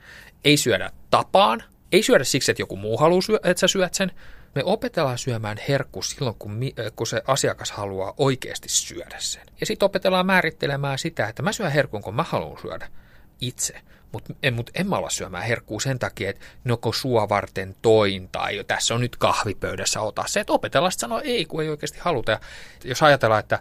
ei 0.44 0.56
syödä 0.56 0.90
tapaan, 1.10 1.62
ei 1.92 2.02
syödä 2.02 2.24
siksi, 2.24 2.50
että 2.50 2.62
joku 2.62 2.76
muu 2.76 2.96
haluaa, 2.96 3.22
syö, 3.22 3.40
että 3.44 3.60
sä 3.60 3.68
syöt 3.68 3.94
sen. 3.94 4.12
Me 4.58 4.64
opetellaan 4.64 5.18
syömään 5.18 5.56
herkku 5.68 6.02
silloin, 6.02 6.36
kun, 6.38 6.60
kun 6.96 7.06
se 7.06 7.22
asiakas 7.26 7.70
haluaa 7.70 8.14
oikeasti 8.16 8.68
syödä 8.68 9.16
sen. 9.18 9.46
Ja 9.60 9.66
sitten 9.66 9.86
opetellaan 9.86 10.26
määrittelemään 10.26 10.98
sitä, 10.98 11.26
että 11.26 11.42
mä 11.42 11.52
syön 11.52 11.72
herkun, 11.72 12.02
kun 12.02 12.14
mä 12.14 12.22
haluan 12.22 12.60
syödä 12.62 12.88
itse. 13.40 13.80
Mutta 14.12 14.34
en, 14.42 14.54
mut 14.54 14.70
en 14.74 14.88
mä 14.88 14.96
olla 14.96 15.10
syömään 15.10 15.44
herkkuu 15.44 15.80
sen 15.80 15.98
takia, 15.98 16.30
että 16.30 16.44
noko 16.64 16.92
sua 16.92 17.28
varten 17.28 17.76
toin 17.82 18.28
tai 18.28 18.56
jo 18.56 18.64
tässä 18.64 18.94
on 18.94 19.00
nyt 19.00 19.16
kahvipöydässä, 19.16 20.00
ota 20.00 20.24
se. 20.26 20.40
Että 20.40 20.52
opetellaan 20.52 20.92
sitten 20.92 21.08
sanoa 21.08 21.20
ei, 21.20 21.44
kun 21.44 21.62
ei 21.62 21.68
oikeasti 21.68 21.98
haluta. 22.00 22.32
Ja 22.32 22.40
jos 22.84 23.02
ajatellaan, 23.02 23.40
että 23.40 23.58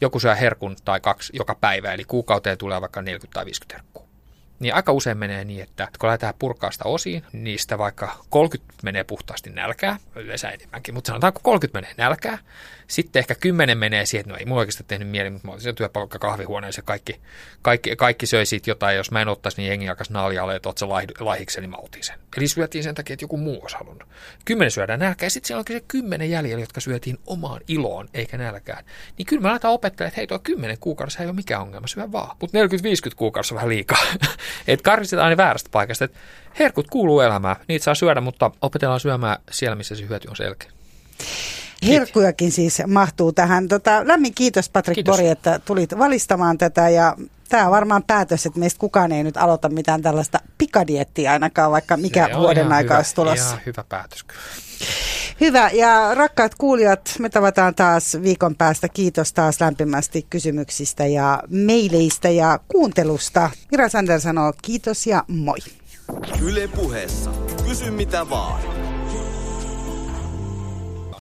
joku 0.00 0.20
syö 0.20 0.34
herkun 0.34 0.76
tai 0.84 1.00
kaksi 1.00 1.32
joka 1.36 1.54
päivä, 1.54 1.92
eli 1.92 2.04
kuukauteen 2.04 2.58
tulee 2.58 2.80
vaikka 2.80 3.02
40 3.02 3.34
tai 3.34 3.44
50 3.44 3.74
herkkuu 3.74 4.09
niin 4.60 4.74
aika 4.74 4.92
usein 4.92 5.18
menee 5.18 5.44
niin, 5.44 5.62
että 5.62 5.88
kun 5.98 6.06
lähdetään 6.06 6.34
purkaa 6.38 6.70
sitä 6.70 6.84
osiin, 6.84 7.24
niistä 7.32 7.78
vaikka 7.78 8.24
30 8.30 8.74
menee 8.82 9.04
puhtaasti 9.04 9.50
nälkää, 9.50 9.96
yleensä 10.16 10.50
enemmänkin, 10.50 10.94
mutta 10.94 11.08
sanotaanko 11.08 11.40
30 11.42 11.80
menee 11.80 11.94
nälkää, 11.96 12.38
sitten 12.86 13.20
ehkä 13.20 13.34
10 13.34 13.78
menee 13.78 14.06
siihen, 14.06 14.20
että 14.20 14.32
no 14.32 14.38
ei 14.38 14.44
mulla 14.44 14.60
oikeastaan 14.60 14.88
tehnyt 14.88 15.08
mieli, 15.08 15.30
mutta 15.30 15.48
mä 15.48 15.52
olisin 15.52 15.74
työpaikka 15.74 16.18
kahvihuoneessa, 16.18 16.82
kaikki, 16.82 17.20
kaikki, 17.62 17.96
kaikki 17.96 18.26
söi 18.26 18.46
siitä 18.46 18.70
jotain, 18.70 18.96
jos 18.96 19.10
mä 19.10 19.22
en 19.22 19.28
ottaisi, 19.28 19.60
niin 19.60 19.68
jengi 19.68 19.88
alkaisi 19.88 20.12
naljalle, 20.12 20.56
että 20.56 20.68
oot 20.68 20.78
sä 20.78 20.88
lahiksen, 21.20 21.62
niin 21.62 21.70
mä 21.70 21.76
otin 21.76 22.04
sen. 22.04 22.18
Eli 22.36 22.48
syötiin 22.48 22.84
sen 22.84 22.94
takia, 22.94 23.14
että 23.14 23.24
joku 23.24 23.36
muu 23.36 23.60
olisi 23.62 23.76
halunnut. 23.76 24.08
Kymmenen 24.44 24.70
syödään 24.70 25.00
nälkää, 25.00 25.26
ja 25.26 25.30
sitten 25.30 25.46
siellä 25.46 25.58
onkin 25.58 25.76
se 25.76 25.84
kymmenen 25.88 26.30
jäljellä, 26.30 26.62
jotka 26.62 26.80
syötiin 26.80 27.18
omaan 27.26 27.60
iloon, 27.68 28.08
eikä 28.14 28.38
nälkään. 28.38 28.84
Niin 29.18 29.26
kyllä 29.26 29.42
mä 29.42 29.50
laitan 29.50 29.70
opettelemaan, 29.70 30.08
että 30.08 30.20
hei 30.20 30.26
tuo 30.26 30.38
kymmenen 30.38 30.78
kuukaudessa 30.80 31.20
ei 31.20 31.26
ole 31.26 31.34
mikään 31.34 31.62
ongelma, 31.62 31.86
syö 31.86 32.12
vaan. 32.12 32.36
Mutta 32.40 32.58
40-50 32.58 32.62
kuukaudessa 33.16 33.54
vähän 33.54 33.68
liikaa. 33.68 33.98
että 34.66 34.84
karsistetaan 34.84 35.24
aina 35.24 35.36
väärästä 35.36 35.68
paikasta. 35.72 36.04
Et 36.04 36.14
herkut 36.58 36.86
kuuluu 36.90 37.20
elämään, 37.20 37.56
niitä 37.68 37.84
saa 37.84 37.94
syödä, 37.94 38.20
mutta 38.20 38.50
opetellaan 38.62 39.00
syömään 39.00 39.36
siellä, 39.50 39.76
missä 39.76 39.94
se 39.94 40.08
hyöty 40.08 40.28
on 40.28 40.36
selkeä. 40.36 40.70
Herkkujakin 41.86 42.52
siis 42.52 42.82
mahtuu 42.86 43.32
tähän. 43.32 43.68
Tota, 43.68 44.02
lämmin 44.04 44.34
kiitos 44.34 44.68
Patrik 44.68 44.94
kiitos. 44.94 45.16
Bori, 45.16 45.28
että 45.28 45.58
tulit 45.64 45.98
valistamaan 45.98 46.58
tätä 46.58 46.88
ja 46.88 47.16
tämä 47.48 47.64
on 47.64 47.70
varmaan 47.70 48.02
päätös, 48.02 48.46
että 48.46 48.58
meistä 48.58 48.80
kukaan 48.80 49.12
ei 49.12 49.24
nyt 49.24 49.36
aloita 49.36 49.68
mitään 49.68 50.02
tällaista 50.02 50.40
pikadiettiä 50.58 51.32
ainakaan, 51.32 51.70
vaikka 51.70 51.96
mikä 51.96 52.26
Se 52.26 52.38
vuoden 52.38 52.72
aika 52.72 52.96
olisi 52.96 53.14
tulossa. 53.14 53.46
Ihan 53.46 53.60
hyvä 53.66 53.84
päätös 53.88 54.22
kyllä. 54.24 54.40
Hyvä. 55.40 55.70
Ja 55.72 56.14
rakkaat 56.14 56.54
kuulijat, 56.54 57.14
me 57.18 57.28
tavataan 57.28 57.74
taas 57.74 58.16
viikon 58.22 58.54
päästä. 58.54 58.88
Kiitos 58.88 59.32
taas 59.32 59.60
lämpimästi 59.60 60.26
kysymyksistä 60.30 61.06
ja 61.06 61.42
meileistä 61.48 62.28
ja 62.28 62.60
kuuntelusta. 62.68 63.50
Mira 63.70 63.88
Sander 63.88 64.20
sanoo 64.20 64.52
kiitos 64.62 65.06
ja 65.06 65.24
moi. 65.28 65.58
Yle 66.42 66.68
puheessa. 66.68 67.30
Kysy 67.68 67.90
mitä 67.90 68.30
vaan. 68.30 68.79